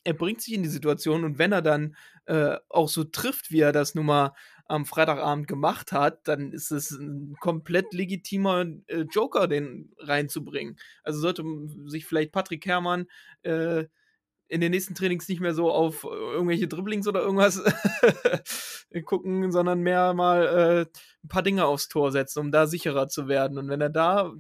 er 0.03 0.13
bringt 0.13 0.39
sich 0.41 0.53
in 0.53 0.61
die 0.61 0.69
Situation 0.69 1.23
und 1.23 1.39
wenn 1.39 1.51
er 1.51 1.63
dann 1.63 1.95
äh, 2.27 2.57
auch 2.69 2.87
so 2.87 3.03
trifft, 3.05 3.49
wie 3.49 3.61
er 3.61 3.71
das 3.71 3.95
nun 3.95 4.05
mal 4.05 4.33
am 4.65 4.85
Freitagabend 4.85 5.47
gemacht 5.47 5.91
hat, 5.91 6.27
dann 6.27 6.51
ist 6.51 6.69
es 6.69 6.91
ein 6.91 7.35
komplett 7.39 7.91
legitimer 7.91 8.67
äh, 8.85 9.05
Joker, 9.11 9.47
den 9.47 9.95
reinzubringen. 9.97 10.77
Also 11.01 11.21
sollte 11.21 11.43
sich 11.85 12.05
vielleicht 12.05 12.31
Patrick 12.31 12.63
Herrmann 12.67 13.07
in 14.47 14.61
den 14.61 14.71
nächsten 14.71 14.95
Trainings 14.95 15.27
nicht 15.27 15.41
mehr 15.41 15.53
so 15.53 15.71
auf 15.71 16.03
irgendwelche 16.03 16.67
Dribblings 16.67 17.07
oder 17.07 17.21
irgendwas 17.21 17.63
gucken, 19.05 19.51
sondern 19.51 19.81
mehr 19.81 20.13
mal 20.13 20.45
äh, 20.45 20.99
ein 21.23 21.27
paar 21.27 21.41
Dinge 21.43 21.65
aufs 21.65 21.87
Tor 21.87 22.11
setzen, 22.11 22.39
um 22.39 22.51
da 22.51 22.67
sicherer 22.67 23.07
zu 23.07 23.27
werden. 23.27 23.57
Und 23.57 23.69
wenn 23.69 23.81
er 23.81 23.89
da 23.89 24.31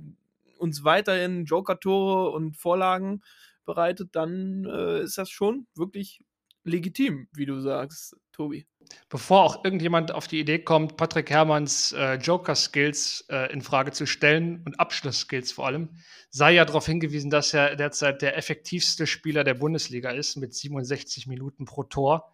uns 0.57 0.83
weiterhin 0.83 1.45
Joker-Tore 1.45 2.31
und 2.31 2.55
Vorlagen 2.55 3.21
bereitet, 3.65 4.09
dann 4.13 4.65
äh, 4.65 5.01
ist 5.01 5.17
das 5.17 5.29
schon 5.29 5.67
wirklich 5.75 6.21
legitim, 6.63 7.27
wie 7.33 7.45
du 7.45 7.59
sagst, 7.59 8.15
Tobi. 8.35 8.67
Bevor 9.09 9.43
auch 9.43 9.63
irgendjemand 9.63 10.11
auf 10.11 10.27
die 10.27 10.39
Idee 10.39 10.59
kommt, 10.59 10.97
Patrick 10.97 11.29
Herrmanns 11.29 11.93
äh, 11.93 12.15
Joker-Skills 12.15 13.27
äh, 13.29 13.51
in 13.51 13.61
Frage 13.61 13.91
zu 13.91 14.05
stellen 14.05 14.61
und 14.65 14.79
Abschluss-Skills 14.79 15.53
vor 15.53 15.67
allem, 15.67 15.95
sei 16.29 16.53
ja 16.53 16.65
darauf 16.65 16.85
hingewiesen, 16.85 17.31
dass 17.31 17.53
er 17.53 17.77
derzeit 17.77 18.21
der 18.21 18.37
effektivste 18.37 19.07
Spieler 19.07 19.43
der 19.43 19.53
Bundesliga 19.53 20.11
ist 20.11 20.35
mit 20.35 20.53
67 20.53 21.27
Minuten 21.27 21.65
pro 21.65 21.83
Tor. 21.83 22.31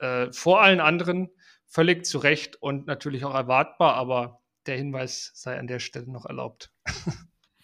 Äh, 0.00 0.32
vor 0.32 0.62
allen 0.62 0.80
anderen 0.80 1.30
völlig 1.66 2.04
zu 2.04 2.18
Recht 2.18 2.56
und 2.56 2.86
natürlich 2.86 3.24
auch 3.24 3.34
erwartbar, 3.34 3.94
aber 3.94 4.40
der 4.66 4.76
Hinweis 4.76 5.30
sei 5.34 5.58
an 5.58 5.68
der 5.68 5.78
Stelle 5.78 6.10
noch 6.10 6.26
erlaubt. 6.26 6.72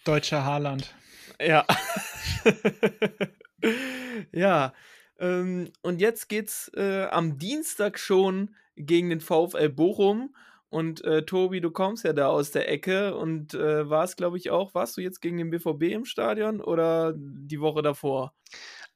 Deutscher 0.05 0.45
Haaland. 0.45 0.95
Ja. 1.39 1.65
ja. 4.31 4.73
Ähm, 5.23 5.71
und 5.81 6.01
jetzt 6.01 6.27
geht's 6.27 6.69
äh, 6.75 7.05
am 7.05 7.37
Dienstag 7.37 7.97
schon 7.97 8.53
gegen 8.75 9.09
den 9.09 9.21
VfL 9.21 9.69
Bochum. 9.69 10.35
Und 10.69 11.03
äh, 11.05 11.23
Tobi, 11.23 11.61
du 11.61 11.71
kommst 11.71 12.03
ja 12.03 12.13
da 12.13 12.27
aus 12.27 12.51
der 12.51 12.67
Ecke 12.69 13.15
und 13.15 13.53
äh, 13.53 13.89
warst, 13.89 14.17
glaube 14.17 14.37
ich, 14.37 14.49
auch, 14.49 14.73
warst 14.73 14.97
du 14.97 15.01
jetzt 15.01 15.21
gegen 15.21 15.37
den 15.37 15.51
BVB 15.51 15.83
im 15.83 16.05
Stadion 16.05 16.59
oder 16.59 17.13
die 17.15 17.61
Woche 17.61 17.81
davor? 17.83 18.33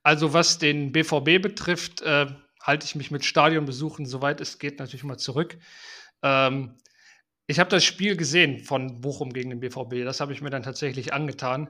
Also 0.04 0.34
was 0.34 0.58
den 0.58 0.92
BVB 0.92 1.42
betrifft, 1.42 2.02
äh, 2.02 2.26
halte 2.62 2.86
ich 2.86 2.96
mich 2.96 3.12
mit 3.12 3.24
Stadionbesuchen, 3.24 4.06
soweit 4.06 4.42
es 4.42 4.58
geht, 4.58 4.80
natürlich 4.80 5.04
mal 5.04 5.18
zurück. 5.18 5.58
Ähm, 6.24 6.74
ich 7.46 7.60
habe 7.60 7.70
das 7.70 7.86
Spiel 7.86 8.18
gesehen 8.18 8.60
von 8.60 9.00
Bochum 9.00 9.32
gegen 9.32 9.52
den 9.52 9.60
BVB. 9.60 10.04
Das 10.04 10.20
habe 10.20 10.34
ich 10.34 10.42
mir 10.42 10.50
dann 10.50 10.64
tatsächlich 10.64 11.14
angetan. 11.14 11.70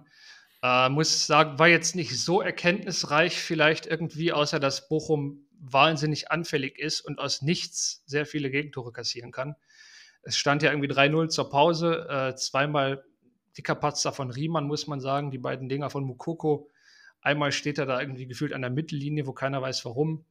Äh, 0.64 0.90
muss 0.90 1.28
sagen, 1.28 1.60
war 1.60 1.68
jetzt 1.68 1.96
nicht 1.96 2.20
so 2.20 2.42
erkenntnisreich, 2.42 3.40
vielleicht 3.40 3.86
irgendwie, 3.86 4.32
außer 4.32 4.60
dass 4.60 4.88
Bochum 4.88 5.46
wahnsinnig 5.60 6.32
anfällig 6.32 6.80
ist 6.80 7.02
und 7.02 7.20
aus 7.20 7.42
nichts 7.42 8.04
sehr 8.06 8.26
viele 8.26 8.50
Gegentore 8.50 8.92
kassieren 8.92 9.32
kann. 9.32 9.56
Es 10.24 10.38
stand 10.38 10.64
ja 10.64 10.72
irgendwie 10.72 10.90
3-0 10.90 11.30
zur 11.30 11.50
Pause, 11.50 12.08
äh, 12.10 12.36
zweimal 12.36 13.04
dicker 13.58 13.76
Patzer 13.76 14.12
von 14.14 14.32
Riemann, 14.32 14.68
muss 14.68 14.88
man 14.88 15.00
sagen, 15.00 15.32
die 15.32 15.38
beiden 15.38 15.70
Dinger 15.70 15.90
von 15.90 16.04
Mukoko. 16.04 16.70
Einmal 17.22 17.52
steht 17.52 17.78
er 17.78 17.86
da 17.86 18.00
irgendwie 18.00 18.28
gefühlt 18.28 18.54
an 18.54 18.62
der 18.62 18.70
Mittellinie, 18.70 19.26
wo 19.26 19.34
keiner 19.34 19.62
weiß 19.62 19.86
warum. 19.86 20.26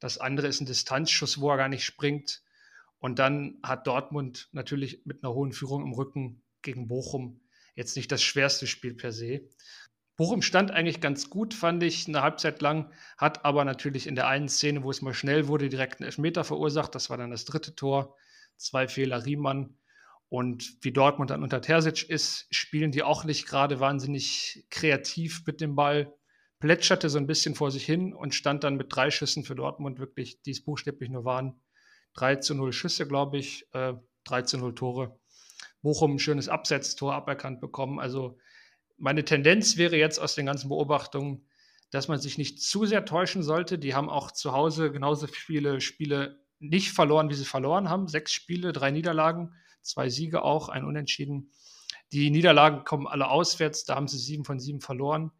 Das 0.00 0.18
andere 0.18 0.46
ist 0.46 0.60
ein 0.60 0.66
Distanzschuss, 0.66 1.40
wo 1.40 1.50
er 1.50 1.56
gar 1.56 1.68
nicht 1.68 1.84
springt. 1.84 2.42
Und 3.00 3.18
dann 3.18 3.58
hat 3.62 3.86
Dortmund 3.86 4.48
natürlich 4.52 5.02
mit 5.04 5.22
einer 5.22 5.34
hohen 5.34 5.52
Führung 5.52 5.82
im 5.82 5.92
Rücken 5.92 6.42
gegen 6.62 6.88
Bochum 6.88 7.40
jetzt 7.78 7.96
nicht 7.96 8.10
das 8.10 8.22
schwerste 8.22 8.66
Spiel 8.66 8.94
per 8.94 9.12
se. 9.12 9.48
Bochum 10.16 10.42
stand 10.42 10.72
eigentlich 10.72 11.00
ganz 11.00 11.30
gut, 11.30 11.54
fand 11.54 11.80
ich, 11.84 12.08
eine 12.08 12.22
Halbzeit 12.22 12.60
lang, 12.60 12.92
hat 13.16 13.44
aber 13.44 13.64
natürlich 13.64 14.08
in 14.08 14.16
der 14.16 14.26
einen 14.26 14.48
Szene, 14.48 14.82
wo 14.82 14.90
es 14.90 15.00
mal 15.00 15.14
schnell 15.14 15.46
wurde, 15.46 15.68
direkt 15.68 16.00
einen 16.00 16.06
Elfmeter 16.06 16.42
verursacht. 16.42 16.96
Das 16.96 17.08
war 17.08 17.16
dann 17.16 17.30
das 17.30 17.44
dritte 17.44 17.76
Tor. 17.76 18.16
Zwei 18.56 18.88
Fehler 18.88 19.24
Riemann. 19.24 19.78
Und 20.28 20.76
wie 20.82 20.90
Dortmund 20.90 21.30
dann 21.30 21.44
unter 21.44 21.62
Terzic 21.62 22.10
ist, 22.10 22.48
spielen 22.50 22.90
die 22.90 23.04
auch 23.04 23.22
nicht 23.22 23.46
gerade 23.46 23.78
wahnsinnig 23.78 24.66
kreativ 24.70 25.44
mit 25.46 25.60
dem 25.60 25.76
Ball. 25.76 26.12
Plätscherte 26.58 27.08
so 27.08 27.18
ein 27.18 27.28
bisschen 27.28 27.54
vor 27.54 27.70
sich 27.70 27.86
hin 27.86 28.12
und 28.12 28.34
stand 28.34 28.64
dann 28.64 28.76
mit 28.76 28.88
drei 28.90 29.12
Schüssen 29.12 29.44
für 29.44 29.54
Dortmund 29.54 30.00
wirklich, 30.00 30.42
die 30.42 30.50
es 30.50 30.64
buchstäblich 30.64 31.10
nur 31.10 31.24
waren. 31.24 31.60
3 32.14 32.36
zu 32.36 32.56
0 32.56 32.72
Schüsse, 32.72 33.06
glaube 33.06 33.38
ich, 33.38 33.66
äh, 33.72 33.94
3 34.24 34.42
zu 34.42 34.58
0 34.58 34.74
Tore. 34.74 35.20
Bochum 35.82 36.14
ein 36.14 36.18
schönes 36.18 36.48
Absetztor 36.48 37.14
aberkannt 37.14 37.60
bekommen. 37.60 38.00
Also 38.00 38.38
meine 38.96 39.24
Tendenz 39.24 39.76
wäre 39.76 39.96
jetzt 39.96 40.18
aus 40.18 40.34
den 40.34 40.46
ganzen 40.46 40.68
Beobachtungen, 40.68 41.46
dass 41.90 42.08
man 42.08 42.20
sich 42.20 42.36
nicht 42.36 42.62
zu 42.62 42.84
sehr 42.84 43.04
täuschen 43.04 43.42
sollte. 43.42 43.78
Die 43.78 43.94
haben 43.94 44.10
auch 44.10 44.30
zu 44.30 44.52
Hause 44.52 44.92
genauso 44.92 45.26
viele 45.26 45.80
Spiele 45.80 46.42
nicht 46.58 46.92
verloren, 46.92 47.30
wie 47.30 47.34
sie 47.34 47.44
verloren 47.44 47.88
haben. 47.88 48.08
Sechs 48.08 48.32
Spiele, 48.32 48.72
drei 48.72 48.90
Niederlagen, 48.90 49.54
zwei 49.80 50.08
Siege 50.08 50.42
auch, 50.42 50.68
ein 50.68 50.84
Unentschieden. 50.84 51.52
Die 52.12 52.30
Niederlagen 52.30 52.84
kommen 52.84 53.06
alle 53.06 53.28
auswärts, 53.28 53.84
da 53.84 53.94
haben 53.94 54.08
sie 54.08 54.18
sieben 54.18 54.44
von 54.44 54.58
sieben 54.58 54.80
verloren. 54.80 55.30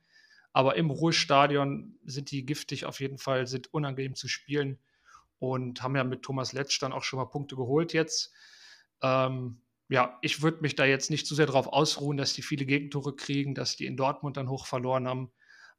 Aber 0.52 0.76
im 0.76 0.90
Ruhestadion 0.90 1.98
sind 2.04 2.30
die 2.30 2.46
giftig 2.46 2.84
auf 2.84 3.00
jeden 3.00 3.18
Fall, 3.18 3.46
sind 3.46 3.72
unangenehm 3.72 4.14
zu 4.14 4.28
spielen 4.28 4.78
und 5.38 5.82
haben 5.82 5.96
ja 5.96 6.04
mit 6.04 6.22
Thomas 6.22 6.52
Letsch 6.52 6.80
dann 6.80 6.92
auch 6.92 7.02
schon 7.02 7.18
mal 7.18 7.26
Punkte 7.26 7.56
geholt 7.56 7.92
jetzt. 7.92 8.32
Ähm, 9.02 9.60
ja, 9.88 10.18
ich 10.22 10.42
würde 10.42 10.60
mich 10.60 10.76
da 10.76 10.84
jetzt 10.84 11.10
nicht 11.10 11.26
zu 11.26 11.34
sehr 11.34 11.46
darauf 11.46 11.66
ausruhen, 11.68 12.16
dass 12.16 12.34
die 12.34 12.42
viele 12.42 12.66
Gegentore 12.66 13.16
kriegen, 13.16 13.54
dass 13.54 13.76
die 13.76 13.86
in 13.86 13.96
Dortmund 13.96 14.36
dann 14.36 14.50
hoch 14.50 14.66
verloren 14.66 15.08
haben. 15.08 15.32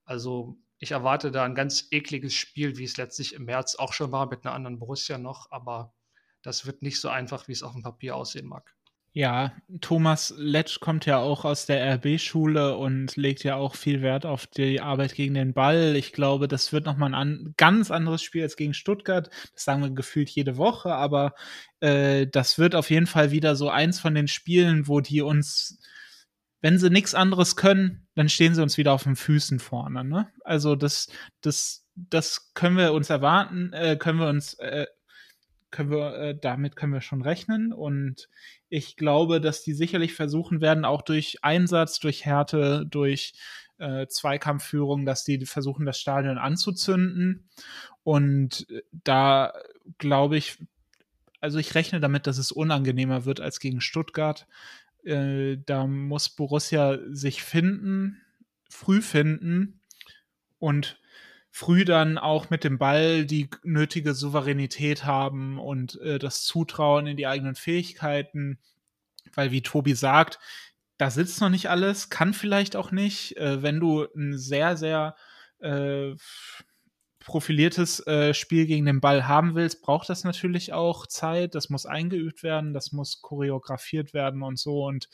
Also 0.03 0.57
ich 0.79 0.91
erwarte 0.91 1.31
da 1.31 1.43
ein 1.43 1.55
ganz 1.55 1.87
ekliges 1.91 2.33
Spiel, 2.33 2.77
wie 2.77 2.85
es 2.85 2.97
letztlich 2.97 3.33
im 3.33 3.45
März 3.45 3.75
auch 3.75 3.93
schon 3.93 4.11
war 4.11 4.27
mit 4.27 4.45
einer 4.45 4.55
anderen 4.55 4.79
Borussia 4.79 5.17
noch, 5.17 5.51
aber 5.51 5.93
das 6.41 6.65
wird 6.65 6.81
nicht 6.81 6.99
so 6.99 7.09
einfach, 7.09 7.47
wie 7.47 7.51
es 7.51 7.63
auf 7.63 7.73
dem 7.73 7.83
Papier 7.83 8.15
aussehen 8.15 8.47
mag. 8.47 8.75
Ja, 9.13 9.53
Thomas 9.81 10.33
Letsch 10.37 10.79
kommt 10.79 11.07
ja 11.07 11.17
auch 11.17 11.43
aus 11.43 11.65
der 11.65 11.95
RB-Schule 11.95 12.77
und 12.77 13.15
legt 13.15 13.43
ja 13.43 13.55
auch 13.55 13.73
viel 13.75 14.03
Wert 14.03 14.25
auf 14.25 14.45
die 14.45 14.81
Arbeit 14.81 15.15
gegen 15.15 15.33
den 15.33 15.53
Ball. 15.53 15.95
Ich 15.95 16.13
glaube, 16.13 16.47
das 16.47 16.71
wird 16.71 16.85
nochmal 16.85 17.09
ein 17.09 17.15
an, 17.15 17.53
ganz 17.57 17.89
anderes 17.89 18.21
Spiel 18.21 18.43
als 18.43 18.55
gegen 18.55 18.75
Stuttgart. 18.75 19.29
Das 19.53 19.63
sagen 19.63 19.81
wir 19.81 19.89
gefühlt 19.89 20.29
jede 20.29 20.57
Woche, 20.57 20.93
aber 20.93 21.33
äh, 21.79 22.27
das 22.27 22.59
wird 22.59 22.75
auf 22.75 22.91
jeden 22.91 23.07
Fall 23.07 23.31
wieder 23.31 23.55
so 23.55 23.69
eins 23.69 23.99
von 23.99 24.13
den 24.13 24.27
Spielen, 24.27 24.87
wo 24.87 25.01
die 25.01 25.21
uns, 25.21 25.79
wenn 26.61 26.77
sie 26.77 26.91
nichts 26.91 27.15
anderes 27.15 27.55
können, 27.55 28.07
dann 28.13 28.29
stehen 28.29 28.53
sie 28.53 28.61
uns 28.61 28.77
wieder 28.77 28.93
auf 28.93 29.03
den 29.03 29.15
Füßen 29.15 29.59
vorne. 29.59 30.03
Ne? 30.03 30.27
Also 30.43 30.75
das, 30.75 31.07
das, 31.41 31.83
das 31.95 32.53
können 32.53 32.77
wir 32.77 32.93
uns 32.93 33.09
erwarten, 33.09 33.73
äh, 33.73 33.97
können 33.97 34.19
wir 34.19 34.29
uns 34.29 34.53
äh, 34.55 34.85
können 35.71 35.91
wir, 35.91 36.15
äh, 36.15 36.37
damit 36.39 36.75
können 36.75 36.93
wir 36.93 37.01
schon 37.01 37.21
rechnen. 37.21 37.73
Und 37.73 38.29
ich 38.69 38.95
glaube, 38.95 39.41
dass 39.41 39.63
die 39.63 39.73
sicherlich 39.73 40.13
versuchen 40.13 40.61
werden, 40.61 40.85
auch 40.85 41.01
durch 41.01 41.43
Einsatz, 41.43 41.99
durch 41.99 42.25
Härte, 42.25 42.85
durch 42.85 43.33
äh, 43.79 44.07
Zweikampfführung, 44.07 45.05
dass 45.05 45.23
die 45.23 45.45
versuchen, 45.45 45.85
das 45.85 45.99
Stadion 45.99 46.37
anzuzünden. 46.37 47.49
Und 48.03 48.67
äh, 48.69 48.81
da 48.91 49.53
glaube 49.97 50.37
ich, 50.37 50.57
also 51.41 51.57
ich 51.57 51.73
rechne 51.75 51.99
damit, 51.99 52.27
dass 52.27 52.37
es 52.37 52.51
unangenehmer 52.51 53.25
wird 53.25 53.41
als 53.41 53.59
gegen 53.59 53.81
Stuttgart. 53.81 54.47
Äh, 55.03 55.57
da 55.65 55.87
muss 55.87 56.29
Borussia 56.29 56.99
sich 57.09 57.41
finden, 57.41 58.21
früh 58.69 59.01
finden 59.01 59.79
und 60.59 60.99
früh 61.51 61.85
dann 61.85 62.17
auch 62.17 62.49
mit 62.49 62.63
dem 62.63 62.77
Ball 62.77 63.25
die 63.25 63.49
nötige 63.63 64.13
Souveränität 64.13 65.05
haben 65.05 65.59
und 65.59 65.99
äh, 66.01 66.19
das 66.19 66.43
Zutrauen 66.43 67.07
in 67.07 67.17
die 67.17 67.27
eigenen 67.27 67.55
Fähigkeiten. 67.55 68.59
Weil, 69.33 69.51
wie 69.51 69.61
Tobi 69.61 69.93
sagt, 69.93 70.39
da 70.97 71.09
sitzt 71.09 71.41
noch 71.41 71.49
nicht 71.49 71.69
alles, 71.69 72.09
kann 72.09 72.33
vielleicht 72.33 72.75
auch 72.75 72.91
nicht. 72.91 73.37
Äh, 73.37 73.63
wenn 73.63 73.79
du 73.79 74.05
ein 74.15 74.37
sehr, 74.37 74.77
sehr 74.77 75.15
äh, 75.59 76.15
profiliertes 77.19 78.05
äh, 78.07 78.33
Spiel 78.33 78.65
gegen 78.65 78.85
den 78.85 79.01
Ball 79.01 79.27
haben 79.27 79.53
willst, 79.53 79.81
braucht 79.81 80.09
das 80.09 80.23
natürlich 80.23 80.73
auch 80.73 81.05
Zeit. 81.05 81.53
Das 81.53 81.69
muss 81.69 81.85
eingeübt 81.85 82.43
werden, 82.43 82.73
das 82.73 82.91
muss 82.91 83.21
choreografiert 83.21 84.13
werden 84.13 84.41
und 84.41 84.57
so. 84.57 84.85
Und 84.85 85.09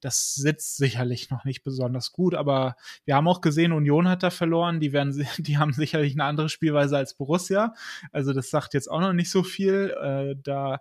das 0.00 0.34
sitzt 0.34 0.76
sicherlich 0.76 1.30
noch 1.30 1.44
nicht 1.44 1.62
besonders 1.62 2.10
gut, 2.12 2.34
aber 2.34 2.76
wir 3.04 3.14
haben 3.14 3.28
auch 3.28 3.40
gesehen, 3.40 3.72
Union 3.72 4.08
hat 4.08 4.22
da 4.22 4.30
verloren. 4.30 4.80
Die 4.80 4.92
werden, 4.92 5.26
die 5.38 5.58
haben 5.58 5.72
sicherlich 5.72 6.14
eine 6.14 6.24
andere 6.24 6.48
Spielweise 6.48 6.96
als 6.96 7.14
Borussia. 7.14 7.74
Also 8.10 8.32
das 8.32 8.50
sagt 8.50 8.74
jetzt 8.74 8.90
auch 8.90 9.00
noch 9.00 9.12
nicht 9.12 9.30
so 9.30 9.42
viel. 9.42 9.94
Äh, 10.02 10.36
da 10.42 10.80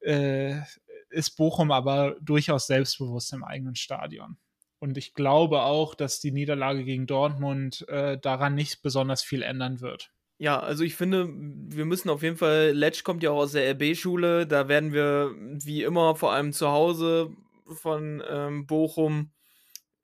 äh, 0.00 0.60
ist 1.10 1.36
Bochum 1.36 1.70
aber 1.70 2.16
durchaus 2.20 2.66
selbstbewusst 2.66 3.32
im 3.32 3.44
eigenen 3.44 3.76
Stadion. 3.76 4.36
Und 4.78 4.98
ich 4.98 5.14
glaube 5.14 5.62
auch, 5.62 5.94
dass 5.94 6.20
die 6.20 6.32
Niederlage 6.32 6.84
gegen 6.84 7.06
Dortmund 7.06 7.86
äh, 7.88 8.18
daran 8.18 8.54
nicht 8.54 8.82
besonders 8.82 9.22
viel 9.22 9.42
ändern 9.42 9.80
wird. 9.80 10.10
Ja, 10.38 10.60
also 10.60 10.84
ich 10.84 10.96
finde, 10.96 11.28
wir 11.30 11.86
müssen 11.86 12.10
auf 12.10 12.22
jeden 12.22 12.36
Fall, 12.36 12.72
Letsch 12.72 13.04
kommt 13.04 13.22
ja 13.22 13.30
auch 13.30 13.38
aus 13.38 13.52
der 13.52 13.70
RB-Schule, 13.72 14.46
da 14.46 14.68
werden 14.68 14.92
wir 14.92 15.34
wie 15.64 15.82
immer, 15.82 16.14
vor 16.14 16.32
allem 16.32 16.52
zu 16.52 16.68
Hause 16.68 17.30
von 17.64 18.22
ähm, 18.28 18.66
Bochum, 18.66 19.30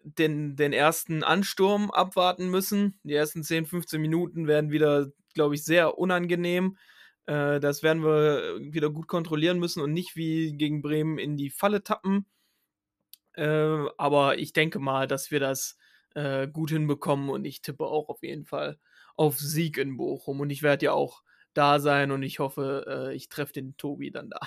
den, 0.04 0.56
den 0.56 0.72
ersten 0.72 1.22
Ansturm 1.22 1.90
abwarten 1.90 2.48
müssen. 2.48 2.98
Die 3.04 3.14
ersten 3.14 3.42
10, 3.42 3.66
15 3.66 4.00
Minuten 4.00 4.46
werden 4.46 4.70
wieder, 4.70 5.08
glaube 5.34 5.54
ich, 5.54 5.64
sehr 5.64 5.98
unangenehm. 5.98 6.76
Äh, 7.26 7.60
das 7.60 7.82
werden 7.82 8.02
wir 8.02 8.58
wieder 8.60 8.90
gut 8.90 9.08
kontrollieren 9.08 9.58
müssen 9.58 9.82
und 9.82 9.92
nicht 9.92 10.16
wie 10.16 10.56
gegen 10.56 10.82
Bremen 10.82 11.18
in 11.18 11.36
die 11.36 11.50
Falle 11.50 11.82
tappen. 11.82 12.26
Äh, 13.35 13.87
aber 13.97 14.39
ich 14.39 14.53
denke 14.53 14.78
mal, 14.78 15.07
dass 15.07 15.30
wir 15.30 15.41
das 15.41 15.76
äh, 16.14 16.47
gut 16.49 16.70
hinbekommen 16.70 17.30
und 17.30 17.45
ich 17.45 17.62
tippe 17.62 17.85
auch 17.85 18.09
auf 18.09 18.22
jeden 18.22 18.45
Fall 18.45 18.78
auf 19.16 19.39
Sieg 19.39 19.78
in 19.78 19.97
Bochum. 19.97 20.41
Und 20.41 20.51
ich 20.51 20.62
werde 20.62 20.87
ja 20.87 20.93
auch 20.93 21.22
da 21.55 21.80
sein 21.80 22.11
und 22.11 22.22
ich 22.22 22.39
hoffe, 22.39 22.85
äh, 22.89 23.14
ich 23.14 23.28
treffe 23.28 23.53
den 23.53 23.76
Tobi 23.76 24.11
dann 24.11 24.30
da. 24.30 24.41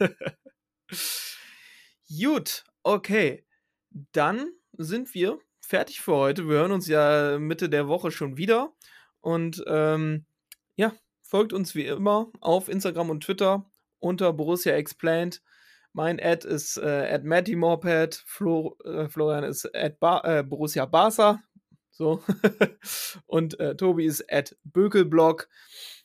Gut, 2.08 2.64
okay. 2.82 3.46
Dann 3.90 4.52
sind 4.72 5.14
wir 5.14 5.38
fertig 5.60 6.00
für 6.00 6.14
heute. 6.14 6.48
Wir 6.48 6.56
hören 6.56 6.72
uns 6.72 6.86
ja 6.88 7.38
Mitte 7.38 7.68
der 7.68 7.88
Woche 7.88 8.10
schon 8.10 8.36
wieder. 8.36 8.74
Und 9.20 9.62
ähm, 9.66 10.26
ja, 10.76 10.92
folgt 11.22 11.52
uns 11.52 11.74
wie 11.74 11.86
immer 11.86 12.30
auf 12.40 12.68
Instagram 12.68 13.10
und 13.10 13.24
Twitter 13.24 13.70
unter 13.98 14.32
Borussia 14.32 14.74
Explained. 14.74 15.42
Mein 15.92 16.20
Ad 16.20 16.48
ist 16.48 16.78
äh, 16.78 17.08
at 17.12 17.24
Matty 17.24 17.54
Morpad, 17.54 18.22
Flo, 18.26 18.76
äh, 18.84 19.08
Florian 19.08 19.44
ist 19.44 19.74
at 19.74 20.00
ba 20.00 20.20
äh, 20.24 20.42
Borussia 20.42 20.86
Barca. 20.86 21.42
So. 21.90 22.22
und 23.26 23.60
äh, 23.60 23.76
Tobi 23.76 24.06
ist 24.06 24.24
at 24.32 24.56
Bökelblog. 24.64 25.48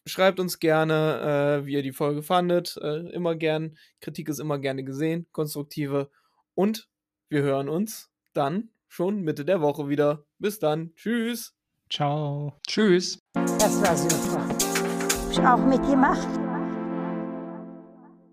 Schreibt 0.05 0.39
uns 0.39 0.59
gerne, 0.59 1.61
äh, 1.61 1.65
wie 1.65 1.73
ihr 1.73 1.83
die 1.83 1.91
Folge 1.91 2.23
fandet. 2.23 2.77
Äh, 2.81 3.09
immer 3.11 3.35
gern. 3.35 3.77
Kritik 4.01 4.29
ist 4.29 4.39
immer 4.39 4.59
gerne 4.59 4.83
gesehen. 4.83 5.27
Konstruktive. 5.31 6.09
Und 6.55 6.89
wir 7.29 7.41
hören 7.41 7.69
uns 7.69 8.09
dann 8.33 8.69
schon 8.87 9.21
Mitte 9.21 9.45
der 9.45 9.61
Woche 9.61 9.89
wieder. 9.89 10.25
Bis 10.39 10.59
dann. 10.59 10.93
Tschüss. 10.95 11.53
Ciao. 11.89 12.59
Tschüss. 12.67 13.19
Das 13.33 13.81
war 13.81 13.95
super. 13.95 14.47
Hab 14.47 15.31
ich 15.31 15.39
auch 15.39 15.65
mitgemacht. 15.65 16.36